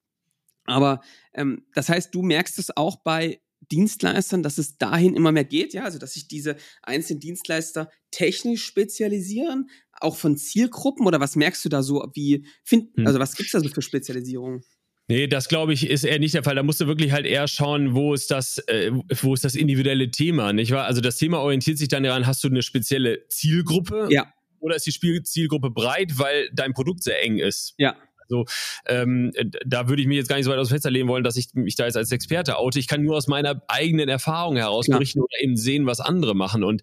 Aber 0.66 1.00
ähm, 1.34 1.66
das 1.74 1.88
heißt, 1.88 2.14
du 2.14 2.22
merkst 2.22 2.58
es 2.58 2.76
auch 2.76 2.96
bei 3.02 3.40
Dienstleistern, 3.70 4.42
dass 4.42 4.58
es 4.58 4.76
dahin 4.76 5.14
immer 5.14 5.32
mehr 5.32 5.44
geht, 5.44 5.74
ja, 5.74 5.84
also 5.84 5.98
dass 5.98 6.14
sich 6.14 6.28
diese 6.28 6.56
einzelnen 6.82 7.20
Dienstleister 7.20 7.90
technisch 8.10 8.64
spezialisieren, 8.64 9.68
auch 9.92 10.16
von 10.16 10.36
Zielgruppen 10.36 11.06
oder 11.06 11.20
was 11.20 11.36
merkst 11.36 11.64
du 11.64 11.68
da 11.68 11.82
so, 11.82 12.06
wie 12.14 12.46
find, 12.62 12.96
hm. 12.96 13.06
also 13.06 13.18
was 13.18 13.36
gibt 13.36 13.48
es 13.48 13.52
da 13.52 13.60
so 13.60 13.68
für 13.68 13.82
Spezialisierung? 13.82 14.62
Nee, 15.06 15.26
das 15.26 15.48
glaube 15.48 15.74
ich 15.74 15.88
ist 15.88 16.04
eher 16.04 16.18
nicht 16.18 16.34
der 16.34 16.44
Fall. 16.44 16.54
Da 16.54 16.62
musst 16.62 16.80
du 16.80 16.86
wirklich 16.86 17.12
halt 17.12 17.26
eher 17.26 17.46
schauen, 17.46 17.94
wo 17.94 18.14
ist 18.14 18.30
das, 18.30 18.58
äh, 18.68 18.90
wo 19.20 19.34
ist 19.34 19.44
das 19.44 19.54
individuelle 19.54 20.10
Thema, 20.10 20.52
nicht 20.52 20.70
wahr? 20.70 20.86
Also 20.86 21.02
das 21.02 21.18
Thema 21.18 21.40
orientiert 21.40 21.76
sich 21.76 21.88
dann 21.88 22.04
daran, 22.04 22.26
hast 22.26 22.42
du 22.42 22.48
eine 22.48 22.62
spezielle 22.62 23.26
Zielgruppe? 23.28 24.08
Ja. 24.10 24.32
Oder 24.60 24.76
ist 24.76 24.86
die 24.86 25.22
Zielgruppe 25.22 25.70
breit, 25.70 26.18
weil 26.18 26.48
dein 26.54 26.72
Produkt 26.72 27.02
sehr 27.02 27.22
eng 27.22 27.36
ist? 27.36 27.74
Ja. 27.76 27.98
Also 28.28 28.44
ähm, 28.86 29.32
da 29.66 29.88
würde 29.88 30.02
ich 30.02 30.08
mir 30.08 30.16
jetzt 30.16 30.28
gar 30.28 30.36
nicht 30.36 30.44
so 30.44 30.50
weit 30.50 30.58
aus 30.58 30.68
dem 30.68 30.74
Fenster 30.74 30.90
legen 30.90 31.08
wollen, 31.08 31.24
dass 31.24 31.36
ich 31.36 31.48
mich 31.54 31.76
da 31.76 31.84
jetzt 31.84 31.96
als 31.96 32.12
Experte 32.12 32.58
oute. 32.58 32.78
Ich 32.78 32.88
kann 32.88 33.02
nur 33.02 33.16
aus 33.16 33.26
meiner 33.26 33.62
eigenen 33.68 34.08
Erfahrung 34.08 34.56
heraus 34.56 34.86
ja. 34.86 34.96
berichten 34.96 35.20
oder 35.20 35.42
eben 35.42 35.56
sehen, 35.56 35.86
was 35.86 36.00
andere 36.00 36.34
machen. 36.34 36.64
Und 36.64 36.82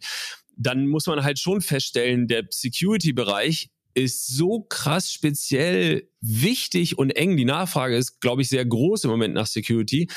dann 0.57 0.87
muss 0.87 1.07
man 1.07 1.23
halt 1.23 1.39
schon 1.39 1.61
feststellen, 1.61 2.27
der 2.27 2.45
Security-Bereich 2.49 3.69
ist 3.93 4.27
so 4.27 4.61
krass 4.61 5.11
speziell 5.11 6.07
wichtig 6.21 6.97
und 6.97 7.11
eng. 7.11 7.35
Die 7.35 7.45
Nachfrage 7.45 7.97
ist, 7.97 8.21
glaube 8.21 8.41
ich, 8.41 8.49
sehr 8.49 8.65
groß 8.65 9.03
im 9.03 9.09
Moment 9.09 9.33
nach 9.33 9.47
Security. 9.47 10.07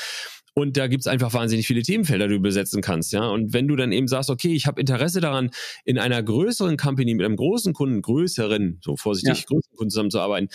Und 0.57 0.77
da 0.77 0.87
gibt's 0.87 1.07
einfach 1.07 1.33
wahnsinnig 1.33 1.67
viele 1.67 1.81
Themenfelder, 1.81 2.29
die 2.29 2.35
du 2.35 2.39
besetzen 2.39 2.81
kannst, 2.81 3.11
ja. 3.11 3.27
Und 3.27 3.51
wenn 3.51 3.67
du 3.67 3.75
dann 3.75 3.91
eben 3.91 4.07
sagst, 4.07 4.29
okay, 4.29 4.53
ich 4.53 4.67
habe 4.67 4.79
Interesse 4.79 5.19
daran, 5.19 5.51
in 5.83 5.99
einer 5.99 6.23
größeren 6.23 6.77
Company 6.77 7.13
mit 7.13 7.25
einem 7.25 7.35
großen 7.35 7.73
Kunden, 7.73 8.01
größeren, 8.01 8.79
so 8.81 8.95
vorsichtig, 8.95 9.39
ja. 9.39 9.45
größeren 9.47 9.75
Kunden 9.75 9.89
zusammenzuarbeiten, 9.89 10.47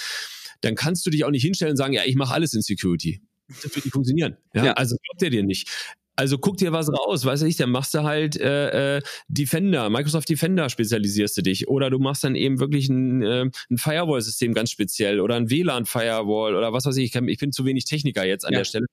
dann 0.61 0.75
kannst 0.75 1.07
du 1.07 1.11
dich 1.11 1.25
auch 1.25 1.31
nicht 1.31 1.43
hinstellen 1.43 1.73
und 1.73 1.77
sagen, 1.77 1.93
ja, 1.93 2.03
ich 2.05 2.17
mache 2.17 2.35
alles 2.35 2.55
in 2.55 2.63
Security. 2.63 3.23
Das 3.49 3.75
wird 3.75 3.85
nicht 3.85 3.93
funktionieren. 3.93 4.37
Ja? 4.55 4.67
ja. 4.67 4.73
Also 4.75 4.97
glaubt 4.97 5.23
er 5.23 5.31
dir 5.31 5.43
nicht. 5.43 5.69
Also 6.21 6.37
guck 6.37 6.59
dir 6.59 6.71
was 6.71 6.93
raus, 6.93 7.25
weiß 7.25 7.41
ich, 7.43 7.57
dann 7.57 7.71
machst 7.71 7.95
du 7.95 8.03
halt 8.03 8.39
äh, 8.39 8.99
äh, 8.99 9.03
Defender, 9.29 9.89
Microsoft 9.89 10.29
Defender 10.29 10.69
spezialisierst 10.69 11.39
du 11.39 11.43
dich 11.43 11.67
oder 11.69 11.89
du 11.89 11.99
machst 11.99 12.23
dann 12.25 12.35
eben 12.35 12.61
wirklich 12.61 12.91
ein, 12.91 13.23
äh, 13.23 13.51
ein 13.71 13.79
Firewall-System 13.79 14.53
ganz 14.53 14.71
speziell 14.71 15.21
oder 15.21 15.37
ein 15.37 15.49
WLAN-Firewall 15.49 16.57
oder 16.57 16.75
was 16.75 16.85
weiß 16.85 16.99
ich. 16.99 17.05
Ich, 17.07 17.13
kann, 17.13 17.27
ich 17.27 17.39
bin 17.39 17.53
zu 17.53 17.65
wenig 17.65 17.87
Techniker 17.87 18.27
jetzt 18.27 18.45
an 18.45 18.53
ja. 18.53 18.59
der 18.59 18.65
Stelle, 18.65 18.87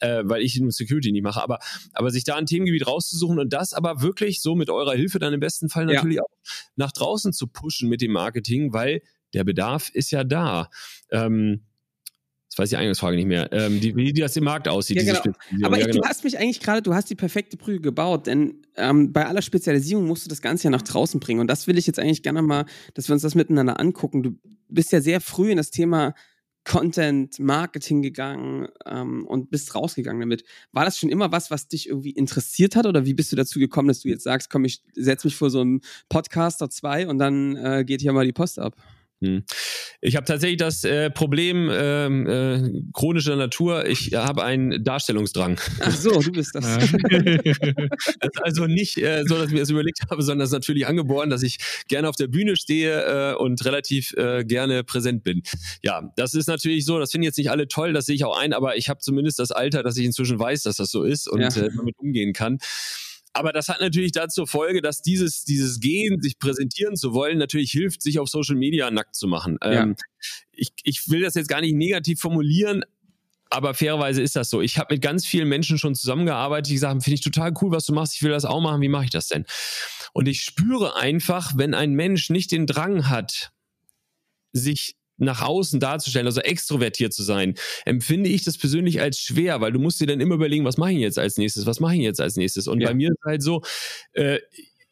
äh, 0.00 0.24
weil 0.26 0.42
ich 0.42 0.60
Security 0.68 1.10
nicht 1.10 1.22
mache. 1.22 1.42
Aber, 1.42 1.58
aber 1.94 2.10
sich 2.10 2.24
da 2.24 2.36
ein 2.36 2.44
Themengebiet 2.44 2.86
rauszusuchen 2.86 3.38
und 3.38 3.50
das 3.54 3.72
aber 3.72 4.02
wirklich 4.02 4.42
so 4.42 4.54
mit 4.54 4.68
eurer 4.68 4.92
Hilfe 4.92 5.18
dann 5.18 5.32
im 5.32 5.40
besten 5.40 5.70
Fall 5.70 5.86
natürlich 5.86 6.16
ja. 6.16 6.22
auch 6.22 6.36
nach 6.76 6.92
draußen 6.92 7.32
zu 7.32 7.46
pushen 7.46 7.88
mit 7.88 8.02
dem 8.02 8.12
Marketing, 8.12 8.74
weil 8.74 9.00
der 9.34 9.44
Bedarf 9.44 9.90
ist 9.90 10.10
ja 10.10 10.24
da. 10.24 10.70
Ähm, 11.10 11.62
das 12.54 12.58
weiß 12.58 12.70
die 12.70 12.76
Eingangsfrage 12.76 13.16
nicht 13.16 13.26
mehr. 13.26 13.52
Ähm, 13.52 13.80
die, 13.80 13.96
wie 13.96 14.12
das 14.12 14.36
im 14.36 14.44
Markt 14.44 14.68
aussieht. 14.68 15.02
Ja, 15.02 15.20
genau. 15.20 15.36
Aber 15.64 15.76
ja, 15.76 15.86
genau. 15.86 16.02
du 16.02 16.08
hast 16.08 16.22
mich 16.22 16.38
eigentlich 16.38 16.60
gerade, 16.60 16.82
du 16.82 16.94
hast 16.94 17.10
die 17.10 17.16
perfekte 17.16 17.56
Brücke 17.56 17.80
gebaut, 17.80 18.28
denn 18.28 18.62
ähm, 18.76 19.12
bei 19.12 19.26
aller 19.26 19.42
Spezialisierung 19.42 20.06
musst 20.06 20.24
du 20.24 20.28
das 20.28 20.40
Ganze 20.40 20.64
ja 20.64 20.70
nach 20.70 20.82
draußen 20.82 21.18
bringen. 21.18 21.40
Und 21.40 21.48
das 21.48 21.66
will 21.66 21.78
ich 21.78 21.88
jetzt 21.88 21.98
eigentlich 21.98 22.22
gerne 22.22 22.42
mal, 22.42 22.64
dass 22.94 23.08
wir 23.08 23.14
uns 23.14 23.22
das 23.22 23.34
miteinander 23.34 23.80
angucken. 23.80 24.22
Du 24.22 24.38
bist 24.68 24.92
ja 24.92 25.00
sehr 25.00 25.20
früh 25.20 25.50
in 25.50 25.56
das 25.56 25.72
Thema 25.72 26.14
Content, 26.64 27.40
Marketing 27.40 28.02
gegangen 28.02 28.68
ähm, 28.86 29.26
und 29.26 29.50
bist 29.50 29.74
rausgegangen 29.74 30.20
damit. 30.20 30.44
War 30.70 30.84
das 30.84 30.96
schon 30.96 31.10
immer 31.10 31.32
was, 31.32 31.50
was 31.50 31.66
dich 31.66 31.88
irgendwie 31.88 32.10
interessiert 32.10 32.76
hat? 32.76 32.86
Oder 32.86 33.04
wie 33.04 33.14
bist 33.14 33.32
du 33.32 33.36
dazu 33.36 33.58
gekommen, 33.58 33.88
dass 33.88 34.00
du 34.00 34.08
jetzt 34.08 34.22
sagst, 34.22 34.48
komm, 34.48 34.64
ich 34.64 34.82
setze 34.94 35.26
mich 35.26 35.36
vor 35.36 35.50
so 35.50 35.60
einem 35.60 35.80
Podcaster 36.08 36.70
2 36.70 37.08
und 37.08 37.18
dann 37.18 37.56
äh, 37.56 37.84
geht 37.84 38.00
hier 38.00 38.12
mal 38.12 38.24
die 38.24 38.32
Post 38.32 38.60
ab? 38.60 38.76
Hm. 39.24 39.42
Ich 40.02 40.16
habe 40.16 40.26
tatsächlich 40.26 40.58
das 40.58 40.84
äh, 40.84 41.10
Problem 41.10 41.70
ähm, 41.72 42.26
äh, 42.26 42.90
chronischer 42.92 43.36
Natur. 43.36 43.86
Ich 43.86 44.12
habe 44.12 44.44
einen 44.44 44.84
Darstellungsdrang. 44.84 45.58
Ach 45.80 45.96
so, 45.96 46.20
du 46.20 46.30
bist 46.30 46.54
das. 46.54 46.64
das 46.74 46.88
ist 46.90 48.42
also 48.42 48.66
nicht 48.66 48.98
äh, 48.98 49.24
so, 49.26 49.36
dass 49.38 49.46
ich 49.46 49.54
mir 49.54 49.60
das 49.60 49.70
überlegt 49.70 50.00
habe, 50.10 50.22
sondern 50.22 50.40
das 50.40 50.50
ist 50.50 50.54
natürlich 50.54 50.86
angeboren, 50.86 51.30
dass 51.30 51.42
ich 51.42 51.56
gerne 51.88 52.08
auf 52.10 52.16
der 52.16 52.26
Bühne 52.26 52.56
stehe 52.56 53.32
äh, 53.32 53.34
und 53.34 53.64
relativ 53.64 54.12
äh, 54.18 54.44
gerne 54.44 54.84
präsent 54.84 55.24
bin. 55.24 55.42
Ja, 55.82 56.12
das 56.16 56.34
ist 56.34 56.46
natürlich 56.46 56.84
so. 56.84 56.98
Das 56.98 57.10
finden 57.10 57.24
jetzt 57.24 57.38
nicht 57.38 57.50
alle 57.50 57.66
toll, 57.66 57.94
das 57.94 58.04
sehe 58.04 58.14
ich 58.14 58.24
auch 58.24 58.38
ein, 58.38 58.52
aber 58.52 58.76
ich 58.76 58.90
habe 58.90 59.00
zumindest 59.00 59.38
das 59.38 59.52
Alter, 59.52 59.82
dass 59.82 59.96
ich 59.96 60.04
inzwischen 60.04 60.38
weiß, 60.38 60.64
dass 60.64 60.76
das 60.76 60.90
so 60.90 61.02
ist 61.02 61.28
und 61.28 61.40
ja. 61.40 61.48
äh, 61.48 61.70
damit 61.74 61.98
umgehen 61.98 62.34
kann. 62.34 62.58
Aber 63.34 63.52
das 63.52 63.68
hat 63.68 63.80
natürlich 63.80 64.12
dazu 64.12 64.46
Folge, 64.46 64.80
dass 64.80 65.02
dieses, 65.02 65.44
dieses 65.44 65.80
Gehen, 65.80 66.22
sich 66.22 66.38
präsentieren 66.38 66.96
zu 66.96 67.12
wollen, 67.12 67.36
natürlich 67.36 67.72
hilft, 67.72 68.00
sich 68.00 68.20
auf 68.20 68.28
Social 68.28 68.54
Media 68.54 68.90
nackt 68.90 69.16
zu 69.16 69.26
machen. 69.26 69.58
Ja. 69.62 69.82
Ähm, 69.82 69.96
ich, 70.52 70.70
ich 70.84 71.08
will 71.08 71.20
das 71.20 71.34
jetzt 71.34 71.48
gar 71.48 71.60
nicht 71.60 71.74
negativ 71.74 72.20
formulieren, 72.20 72.84
aber 73.50 73.74
fairerweise 73.74 74.22
ist 74.22 74.36
das 74.36 74.50
so. 74.50 74.62
Ich 74.62 74.78
habe 74.78 74.94
mit 74.94 75.02
ganz 75.02 75.26
vielen 75.26 75.48
Menschen 75.48 75.78
schon 75.78 75.96
zusammengearbeitet, 75.96 76.70
die 76.70 76.78
sagen, 76.78 77.00
finde 77.00 77.16
ich 77.16 77.20
total 77.20 77.52
cool, 77.60 77.72
was 77.72 77.86
du 77.86 77.92
machst, 77.92 78.14
ich 78.14 78.22
will 78.22 78.30
das 78.30 78.44
auch 78.44 78.60
machen, 78.60 78.80
wie 78.80 78.88
mache 78.88 79.04
ich 79.04 79.10
das 79.10 79.28
denn? 79.28 79.44
Und 80.12 80.28
ich 80.28 80.42
spüre 80.42 80.96
einfach, 80.96 81.52
wenn 81.56 81.74
ein 81.74 81.92
Mensch 81.92 82.30
nicht 82.30 82.52
den 82.52 82.66
Drang 82.66 83.08
hat, 83.08 83.52
sich 84.52 84.94
nach 85.16 85.42
außen 85.42 85.80
darzustellen, 85.80 86.26
also 86.26 86.40
extrovertiert 86.40 87.12
zu 87.12 87.22
sein, 87.22 87.54
empfinde 87.84 88.30
ich 88.30 88.44
das 88.44 88.58
persönlich 88.58 89.00
als 89.00 89.18
schwer, 89.18 89.60
weil 89.60 89.72
du 89.72 89.78
musst 89.78 90.00
dir 90.00 90.06
dann 90.06 90.20
immer 90.20 90.34
überlegen, 90.34 90.64
was 90.64 90.76
mache 90.76 90.92
ich 90.92 90.98
jetzt 90.98 91.18
als 91.18 91.36
nächstes, 91.36 91.66
was 91.66 91.80
mache 91.80 91.94
ich 91.94 92.02
jetzt 92.02 92.20
als 92.20 92.36
nächstes. 92.36 92.68
Und 92.68 92.80
ja. 92.80 92.88
bei 92.88 92.94
mir 92.94 93.10
ist 93.10 93.24
halt 93.24 93.42
so, 93.42 93.62
äh, 94.12 94.38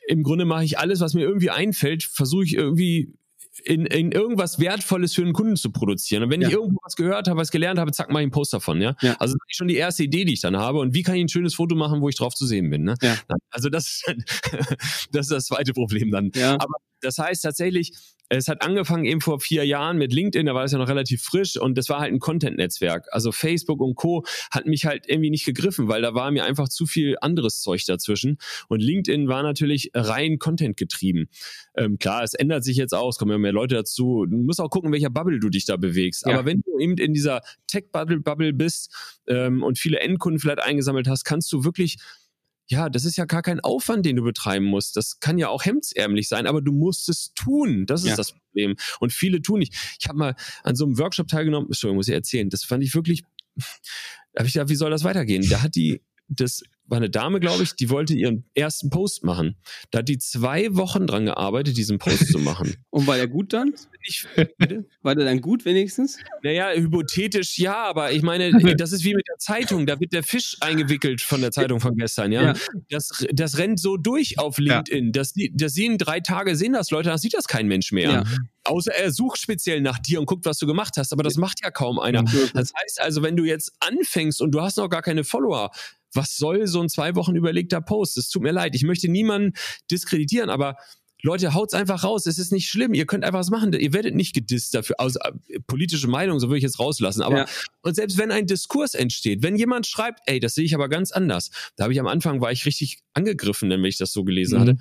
im 0.09 0.23
Grunde 0.23 0.45
mache 0.45 0.65
ich 0.65 0.79
alles, 0.79 1.01
was 1.01 1.15
mir 1.15 1.23
irgendwie 1.23 1.51
einfällt, 1.51 2.03
versuche 2.03 2.45
ich 2.45 2.55
irgendwie 2.55 3.15
in, 3.65 3.87
in 3.87 4.13
irgendwas 4.13 4.59
Wertvolles 4.59 5.15
für 5.15 5.23
einen 5.23 5.33
Kunden 5.33 5.57
zu 5.57 5.71
produzieren. 5.71 6.25
Und 6.25 6.31
wenn 6.31 6.41
ja. 6.41 6.49
ich 6.49 6.55
irgendwo 6.55 6.79
was 6.83 6.97
gehört 6.97 7.29
habe, 7.29 7.39
was 7.39 7.51
gelernt 7.51 7.79
habe, 7.79 7.93
zack, 7.93 8.09
mache 8.09 8.23
ich 8.23 8.25
einen 8.25 8.33
Post 8.33 8.53
davon. 8.53 8.81
Ja? 8.81 8.97
ja. 9.03 9.15
Also 9.19 9.35
das 9.35 9.47
ist 9.49 9.57
schon 9.57 9.69
die 9.69 9.77
erste 9.77 10.03
Idee, 10.03 10.25
die 10.25 10.33
ich 10.33 10.41
dann 10.41 10.57
habe. 10.57 10.79
Und 10.79 10.95
wie 10.95 11.03
kann 11.03 11.15
ich 11.17 11.23
ein 11.23 11.29
schönes 11.29 11.55
Foto 11.55 11.75
machen, 11.75 12.01
wo 12.01 12.09
ich 12.09 12.17
drauf 12.17 12.35
zu 12.35 12.47
sehen 12.47 12.71
bin? 12.71 12.83
Ne? 12.85 12.95
Ja. 13.03 13.19
Also 13.51 13.69
das, 13.69 14.03
das 15.13 15.27
ist 15.27 15.31
das 15.31 15.47
zweite 15.47 15.73
Problem 15.73 16.11
dann. 16.11 16.31
Aber 16.59 16.75
das 17.01 17.19
heißt 17.19 17.43
tatsächlich, 17.43 17.93
es 18.39 18.49
hat 18.49 18.63
angefangen 18.63 19.05
eben 19.05 19.21
vor 19.21 19.41
vier 19.41 19.65
Jahren 19.65 19.99
mit 19.99 20.13
LinkedIn, 20.13 20.47
da 20.47 20.55
war 20.55 20.65
es 20.65 20.73
ja 20.73 20.79
noch 20.79 20.89
relativ 20.89 21.23
frisch 21.23 21.57
und 21.59 21.77
das 21.77 21.89
war 21.89 22.01
halt 22.01 22.13
ein 22.13 22.19
Content-Netzwerk. 22.19 23.07
Also 23.11 23.31
Facebook 23.31 23.81
und 23.81 23.95
Co. 23.95 24.25
hat 24.51 24.67
mich 24.67 24.87
halt 24.87 25.05
irgendwie 25.07 25.31
nicht 25.31 25.45
gegriffen, 25.45 25.89
weil 25.89 26.03
da 26.03 26.15
war 26.15 26.31
mir 26.31 26.45
einfach 26.45 26.69
zu 26.69 26.87
viel 26.87 27.17
anderes 27.21 27.61
Zeug 27.61 27.85
dazwischen. 27.85 28.39
Und 28.69 28.81
LinkedIn 28.81 29.29
war 29.29 29.43
natürlich 29.43 29.91
rein 29.95 30.39
Content 30.39 30.77
getrieben. 30.77 31.29
Ähm, 31.77 31.99
klar, 31.99 32.23
es 32.23 32.35
ändert 32.35 32.65
sich 32.65 32.77
jetzt 32.77 32.95
auch, 32.95 33.11
es 33.11 33.19
kommen 33.19 33.33
ja 33.33 33.39
mehr 33.39 33.53
Leute 33.53 33.75
dazu. 33.75 34.25
Du 34.27 34.37
musst 34.37 34.61
auch 34.61 34.71
gucken, 34.71 34.93
welcher 34.93 35.11
Bubble 35.11 35.39
du 35.39 35.51
dich 35.51 35.67
da 35.67 35.77
bewegst. 35.77 36.25
Ja. 36.27 36.33
Aber 36.33 36.47
wenn 36.47 36.63
du 36.63 36.79
eben 36.79 36.97
in 36.97 37.13
dieser 37.13 37.43
Tech-Bubble 37.67 38.53
bist 38.55 39.21
ähm, 39.27 39.63
und 39.63 39.79
viele 39.79 40.01
Endkunden 40.01 40.39
vielleicht 40.39 40.63
eingesammelt 40.63 41.07
hast, 41.07 41.25
kannst 41.25 41.53
du 41.53 41.65
wirklich 41.65 41.99
ja, 42.73 42.89
das 42.89 43.05
ist 43.05 43.17
ja 43.17 43.27
gar 43.27 43.43
kein 43.43 43.61
Aufwand, 43.61 44.07
den 44.07 44.17
du 44.17 44.23
betreiben 44.23 44.65
musst. 44.65 44.97
Das 44.97 45.21
kann 45.21 45.37
ja 45.37 45.49
auch 45.49 45.65
hemdsärmlich 45.65 46.27
sein, 46.27 46.47
aber 46.47 46.63
du 46.63 46.73
musst 46.73 47.09
es 47.11 47.33
tun. 47.35 47.85
Das 47.87 48.03
ist 48.03 48.11
ja. 48.11 48.17
das 48.17 48.33
Problem. 48.33 48.77
Und 48.99 49.13
viele 49.13 49.43
tun 49.43 49.59
nicht. 49.59 49.75
Ich 50.01 50.09
habe 50.09 50.19
mal 50.19 50.35
an 50.65 50.75
so 50.75 50.87
einem 50.87 50.99
Workshop 50.99 51.29
teilgenommen, 51.29 51.69
Entschuldigung, 51.69 51.97
muss 51.97 52.09
ich 52.09 52.15
erzählen. 52.15 52.49
Das 52.49 52.65
fand 52.65 52.83
ich 52.83 52.95
wirklich, 52.95 53.25
da 53.55 54.39
habe 54.39 54.47
ich 54.49 54.55
gedacht, 54.55 54.71
wie 54.71 54.75
soll 54.75 54.91
das 54.91 55.05
weitergehen? 55.05 55.47
Da 55.51 55.63
hat 55.63 55.77
die 55.77 56.01
das 56.29 56.63
war 56.87 56.97
eine 56.97 57.09
Dame, 57.09 57.41
glaube 57.41 57.63
ich, 57.63 57.75
die 57.75 57.91
wollte 57.91 58.15
ihren 58.15 58.45
ersten 58.55 58.91
Post 58.91 59.25
machen. 59.25 59.57
Da 59.91 60.01
hat 60.01 60.09
die 60.09 60.19
zwei 60.19 60.75
Wochen 60.75 61.07
dran 61.07 61.25
gearbeitet, 61.25 61.77
diesen 61.77 61.99
Post 61.99 62.31
zu 62.31 62.39
machen. 62.39 62.77
Und 62.91 63.07
war 63.07 63.17
der 63.17 63.29
gut 63.29 63.53
dann? 63.53 63.75
Ich, 64.05 64.27
war 65.03 65.15
der 65.15 65.25
dann 65.25 65.41
gut 65.41 65.65
wenigstens? 65.65 66.19
Naja, 66.43 66.71
hypothetisch 66.73 67.59
ja, 67.59 67.85
aber 67.85 68.13
ich 68.13 68.23
meine, 68.23 68.53
das 68.77 68.93
ist 68.93 69.05
wie 69.05 69.15
mit 69.15 69.27
der 69.29 69.39
Zeitung. 69.39 69.87
Da 69.87 70.01
wird 70.01 70.13
der 70.13 70.23
Fisch 70.23 70.57
eingewickelt 70.61 71.21
von 71.21 71.41
der 71.41 71.53
Zeitung 71.53 71.81
von 71.81 71.97
gestern, 71.97 72.33
ja. 72.33 72.43
ja. 72.43 72.55
Das, 72.91 73.25
das 73.33 73.59
rennt 73.59 73.81
so 73.81 73.97
durch 73.97 74.39
auf 74.39 74.59
LinkedIn. 74.59 75.07
Ja. 75.07 75.13
Das, 75.13 75.35
das 75.53 75.75
sehen 75.75 75.99
drei 75.99 76.21
Tage, 76.21 76.57
sehen 76.57 76.73
das 76.73 76.91
Leute, 76.91 77.11
da 77.11 77.19
sieht 77.19 77.35
das 77.35 77.47
kein 77.47 77.69
Mensch 77.69 77.93
mehr. 77.93 78.11
Ja. 78.11 78.25
Außer 78.65 78.93
er 78.93 79.11
sucht 79.11 79.39
speziell 79.39 79.81
nach 79.81 79.99
dir 79.99 80.21
und 80.21 80.27
guckt, 80.27 80.45
was 80.45 80.59
du 80.59 80.67
gemacht 80.67 80.95
hast. 80.97 81.13
Aber 81.13 81.23
das 81.23 81.37
macht 81.37 81.61
ja 81.63 81.71
kaum 81.71 81.99
einer. 81.99 82.25
Das 82.55 82.73
heißt 82.83 83.01
also, 83.01 83.23
wenn 83.23 83.37
du 83.37 83.45
jetzt 83.45 83.73
anfängst 83.81 84.41
und 84.41 84.53
du 84.53 84.61
hast 84.61 84.77
noch 84.77 84.89
gar 84.89 85.03
keine 85.03 85.25
Follower, 85.25 85.71
was 86.15 86.37
soll 86.37 86.67
so 86.67 86.81
ein 86.81 86.89
zwei 86.89 87.15
Wochen 87.15 87.37
überlegter 87.37 87.81
Post? 87.81 88.19
Es 88.19 88.29
tut 88.29 88.43
mir 88.43 88.53
leid, 88.53 88.75
ich 88.75 88.85
möchte 88.85 89.09
niemanden 89.09 89.53
diskreditieren, 89.91 90.51
aber 90.51 90.77
Leute, 91.25 91.55
haut's 91.55 91.73
einfach 91.73 92.03
raus. 92.03 92.27
Es 92.27 92.39
ist 92.39 92.51
nicht 92.51 92.69
schlimm. 92.69 92.95
Ihr 92.95 93.07
könnt 93.07 93.25
einfach 93.25 93.39
was 93.39 93.51
machen. 93.51 93.73
Ihr 93.73 93.93
werdet 93.93 94.17
nicht 94.17 94.35
gedisst 94.35 94.75
dafür. 94.75 94.97
Also, 94.99 95.21
äh, 95.21 95.61
politische 95.69 96.09
Meinung, 96.09 96.41
so 96.41 96.49
würde 96.49 96.59
ich 96.59 96.65
jetzt 96.65 96.81
rauslassen. 96.81 97.23
Aber, 97.23 97.39
ja. 97.39 97.47
und 97.83 97.95
selbst 97.95 98.19
wenn 98.19 98.33
ein 98.33 98.49
Diskurs 98.49 98.95
entsteht, 98.95 99.41
wenn 99.41 99.55
jemand 99.55 99.87
schreibt, 99.87 100.19
ey, 100.27 100.41
das 100.41 100.55
sehe 100.55 100.65
ich 100.65 100.75
aber 100.75 100.89
ganz 100.89 101.13
anders. 101.13 101.51
Da 101.77 101.85
habe 101.85 101.93
ich 101.93 102.01
am 102.01 102.09
Anfang, 102.09 102.41
war 102.41 102.51
ich 102.51 102.67
richtig 102.67 103.03
angegriffen, 103.15 103.71
wenn 103.71 103.85
ich 103.85 103.99
das 103.99 104.13
so 104.13 104.25
gelesen 104.25 104.57
mhm. 104.57 104.61
hatte 104.61 104.77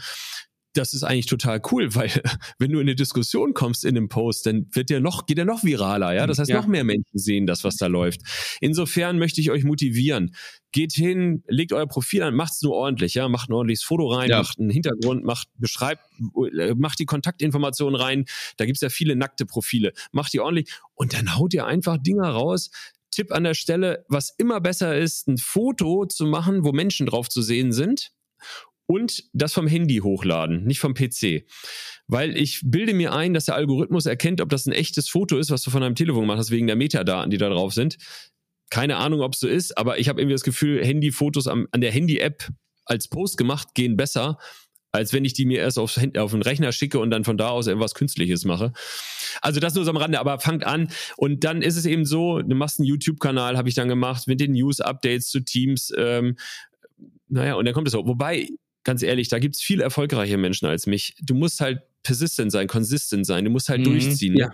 das 0.73 0.93
ist 0.93 1.03
eigentlich 1.03 1.25
total 1.25 1.61
cool, 1.71 1.93
weil 1.95 2.09
wenn 2.59 2.71
du 2.71 2.79
in 2.79 2.87
eine 2.87 2.95
Diskussion 2.95 3.53
kommst 3.53 3.83
in 3.83 3.97
einem 3.97 4.09
Post, 4.09 4.45
dann 4.45 4.67
wird 4.71 4.89
der 4.89 4.99
noch, 4.99 5.25
geht 5.25 5.37
der 5.37 5.45
noch 5.45 5.63
viraler, 5.63 6.13
ja. 6.13 6.27
Das 6.27 6.39
heißt, 6.39 6.49
ja. 6.49 6.57
noch 6.57 6.67
mehr 6.67 6.83
Menschen 6.83 7.17
sehen 7.17 7.45
das, 7.45 7.63
was 7.63 7.75
da 7.75 7.87
läuft. 7.87 8.21
Insofern 8.61 9.19
möchte 9.19 9.41
ich 9.41 9.51
euch 9.51 9.63
motivieren. 9.63 10.33
Geht 10.71 10.93
hin, 10.93 11.43
legt 11.47 11.73
euer 11.73 11.87
Profil 11.87 12.23
an, 12.23 12.35
macht's 12.35 12.61
nur 12.61 12.73
ordentlich, 12.73 13.15
ja. 13.15 13.27
Macht 13.27 13.49
ein 13.49 13.53
ordentliches 13.53 13.83
Foto 13.83 14.07
rein, 14.07 14.29
ja. 14.29 14.39
macht 14.39 14.59
einen 14.59 14.69
Hintergrund, 14.69 15.23
macht, 15.23 15.47
beschreibt, 15.57 16.03
macht 16.75 16.99
die 16.99 17.05
Kontaktinformationen 17.05 17.99
rein. 17.99 18.25
Da 18.57 18.65
gibt's 18.65 18.81
ja 18.81 18.89
viele 18.89 19.15
nackte 19.15 19.45
Profile. 19.45 19.91
Macht 20.11 20.33
die 20.33 20.39
ordentlich 20.39 20.69
und 20.93 21.13
dann 21.13 21.35
haut 21.35 21.53
ihr 21.53 21.65
einfach 21.65 21.97
Dinger 21.97 22.29
raus, 22.29 22.71
Tipp 23.13 23.33
an 23.33 23.43
der 23.43 23.55
Stelle, 23.55 24.05
was 24.07 24.33
immer 24.37 24.61
besser 24.61 24.97
ist, 24.97 25.27
ein 25.27 25.37
Foto 25.37 26.05
zu 26.05 26.25
machen, 26.25 26.63
wo 26.63 26.71
Menschen 26.71 27.07
drauf 27.07 27.27
zu 27.27 27.41
sehen 27.41 27.73
sind 27.73 28.13
und 28.91 29.23
das 29.31 29.53
vom 29.53 29.67
Handy 29.67 29.99
hochladen, 29.99 30.65
nicht 30.65 30.79
vom 30.79 30.93
PC. 30.93 31.45
Weil 32.07 32.35
ich 32.35 32.59
bilde 32.65 32.93
mir 32.93 33.13
ein, 33.13 33.33
dass 33.33 33.45
der 33.45 33.55
Algorithmus 33.55 34.05
erkennt, 34.05 34.41
ob 34.41 34.49
das 34.49 34.65
ein 34.65 34.73
echtes 34.73 35.07
Foto 35.07 35.37
ist, 35.37 35.49
was 35.49 35.61
du 35.61 35.71
von 35.71 35.79
deinem 35.81 35.95
Telefon 35.95 36.23
gemacht 36.23 36.39
hast, 36.39 36.51
wegen 36.51 36.67
der 36.67 36.75
Metadaten, 36.75 37.31
die 37.31 37.37
da 37.37 37.47
drauf 37.47 37.73
sind. 37.73 37.97
Keine 38.69 38.97
Ahnung, 38.97 39.21
ob 39.21 39.33
es 39.33 39.39
so 39.39 39.47
ist, 39.47 39.77
aber 39.77 39.97
ich 39.99 40.09
habe 40.09 40.19
irgendwie 40.19 40.33
das 40.33 40.43
Gefühl, 40.43 40.83
Handyfotos 40.85 41.47
an 41.47 41.67
der 41.73 41.91
Handy-App 41.91 42.49
als 42.83 43.07
Post 43.07 43.37
gemacht 43.37 43.69
gehen 43.75 43.95
besser, 43.95 44.37
als 44.91 45.13
wenn 45.13 45.23
ich 45.23 45.33
die 45.33 45.45
mir 45.45 45.59
erst 45.59 45.79
aufs, 45.79 45.97
auf 46.17 46.31
den 46.31 46.41
Rechner 46.41 46.73
schicke 46.73 46.99
und 46.99 47.11
dann 47.11 47.23
von 47.23 47.37
da 47.37 47.47
aus 47.47 47.67
irgendwas 47.67 47.95
Künstliches 47.95 48.43
mache. 48.43 48.73
Also 49.41 49.61
das 49.61 49.73
nur 49.73 49.85
so 49.85 49.91
am 49.91 49.97
Rande, 49.97 50.19
aber 50.19 50.37
fangt 50.39 50.65
an 50.65 50.89
und 51.15 51.45
dann 51.45 51.61
ist 51.61 51.77
es 51.77 51.85
eben 51.85 52.03
so, 52.03 52.41
du 52.41 52.55
machst 52.55 52.79
einen 52.79 52.87
YouTube-Kanal, 52.87 53.57
habe 53.57 53.69
ich 53.69 53.75
dann 53.75 53.87
gemacht, 53.87 54.27
mit 54.27 54.41
den 54.41 54.51
News-Updates 54.51 55.29
zu 55.29 55.39
Teams, 55.39 55.93
ähm, 55.97 56.35
naja, 57.31 57.55
und 57.55 57.63
dann 57.63 57.73
kommt 57.73 57.87
es 57.87 57.93
so. 57.93 58.05
Wobei 58.05 58.49
ganz 58.83 59.03
ehrlich, 59.03 59.29
da 59.29 59.39
gibt's 59.39 59.61
viel 59.61 59.81
erfolgreiche 59.81 60.37
Menschen 60.37 60.67
als 60.67 60.87
mich. 60.87 61.15
Du 61.21 61.35
musst 61.35 61.61
halt 61.61 61.81
persistent 62.03 62.51
sein, 62.51 62.67
consistent 62.67 63.25
sein. 63.25 63.45
Du 63.45 63.51
musst 63.51 63.69
halt 63.69 63.81
mhm, 63.81 63.85
durchziehen. 63.85 64.35
Ja. 64.35 64.51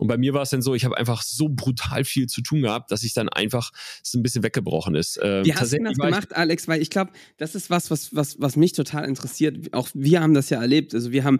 Und 0.00 0.08
bei 0.08 0.16
mir 0.16 0.32
war 0.32 0.40
es 0.40 0.48
dann 0.48 0.62
so, 0.62 0.74
ich 0.74 0.86
habe 0.86 0.96
einfach 0.96 1.22
so 1.22 1.50
brutal 1.50 2.04
viel 2.04 2.26
zu 2.26 2.40
tun 2.40 2.62
gehabt, 2.62 2.90
dass 2.90 3.02
ich 3.02 3.12
dann 3.12 3.28
einfach 3.28 3.70
es 4.02 4.14
ein 4.14 4.22
bisschen 4.22 4.42
weggebrochen 4.42 4.94
ist. 4.94 5.20
Ähm, 5.22 5.44
Wie 5.44 5.52
hast 5.52 5.74
du 5.74 5.78
das 5.82 5.98
gemacht, 5.98 6.34
Alex? 6.34 6.68
Weil 6.68 6.80
ich 6.80 6.88
glaube, 6.88 7.12
das 7.36 7.54
ist 7.54 7.68
was, 7.68 7.90
was, 7.90 8.14
was, 8.16 8.40
was 8.40 8.56
mich 8.56 8.72
total 8.72 9.04
interessiert. 9.06 9.74
Auch 9.74 9.90
wir 9.92 10.22
haben 10.22 10.32
das 10.32 10.48
ja 10.48 10.58
erlebt. 10.58 10.94
Also 10.94 11.12
wir 11.12 11.24
haben 11.24 11.38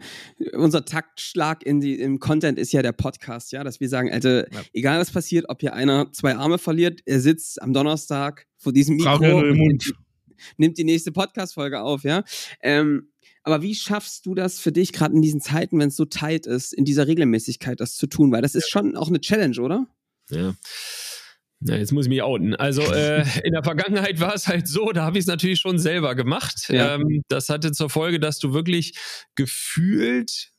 unser 0.52 0.84
Taktschlag 0.84 1.64
in 1.64 1.80
die, 1.80 1.98
im 1.98 2.18
Content 2.20 2.58
ist 2.58 2.72
ja 2.72 2.82
der 2.82 2.92
Podcast, 2.92 3.50
ja, 3.52 3.64
dass 3.64 3.80
wir 3.80 3.88
sagen, 3.88 4.12
also 4.12 4.28
ja. 4.28 4.44
egal 4.74 5.00
was 5.00 5.10
passiert, 5.10 5.46
ob 5.48 5.60
hier 5.60 5.72
einer 5.72 6.12
zwei 6.12 6.36
Arme 6.36 6.58
verliert, 6.58 7.00
er 7.06 7.20
sitzt 7.20 7.62
am 7.62 7.72
Donnerstag 7.72 8.46
vor 8.58 8.74
diesem 8.74 8.96
Mikro 8.96 9.38
und 9.38 9.94
nimmt 10.56 10.78
die 10.78 10.84
nächste 10.84 11.12
Podcast-Folge 11.12 11.80
auf, 11.80 12.04
ja. 12.04 12.24
Ähm, 12.62 13.08
aber 13.42 13.62
wie 13.62 13.74
schaffst 13.74 14.26
du 14.26 14.34
das 14.34 14.58
für 14.58 14.72
dich, 14.72 14.92
gerade 14.92 15.14
in 15.14 15.22
diesen 15.22 15.40
Zeiten, 15.40 15.78
wenn 15.78 15.88
es 15.88 15.96
so 15.96 16.04
tight 16.04 16.46
ist, 16.46 16.72
in 16.72 16.84
dieser 16.84 17.06
Regelmäßigkeit 17.06 17.80
das 17.80 17.96
zu 17.96 18.06
tun? 18.06 18.32
Weil 18.32 18.42
das 18.42 18.54
ist 18.54 18.68
schon 18.68 18.96
auch 18.96 19.08
eine 19.08 19.20
Challenge, 19.20 19.58
oder? 19.60 19.86
Ja. 20.30 20.54
Na, 21.60 21.76
jetzt 21.76 21.92
muss 21.92 22.06
ich 22.06 22.10
mich 22.10 22.22
outen. 22.22 22.54
Also 22.54 22.82
äh, 22.82 23.22
in 23.44 23.52
der 23.52 23.62
Vergangenheit 23.62 24.20
war 24.20 24.34
es 24.34 24.46
halt 24.46 24.66
so, 24.66 24.92
da 24.92 25.04
habe 25.04 25.18
ich 25.18 25.22
es 25.22 25.26
natürlich 25.26 25.60
schon 25.60 25.78
selber 25.78 26.14
gemacht. 26.14 26.68
Ja. 26.68 26.94
Ähm, 26.94 27.22
das 27.28 27.48
hatte 27.48 27.72
zur 27.72 27.90
Folge, 27.90 28.18
dass 28.18 28.38
du 28.38 28.52
wirklich 28.54 28.94
gefühlt 29.34 30.52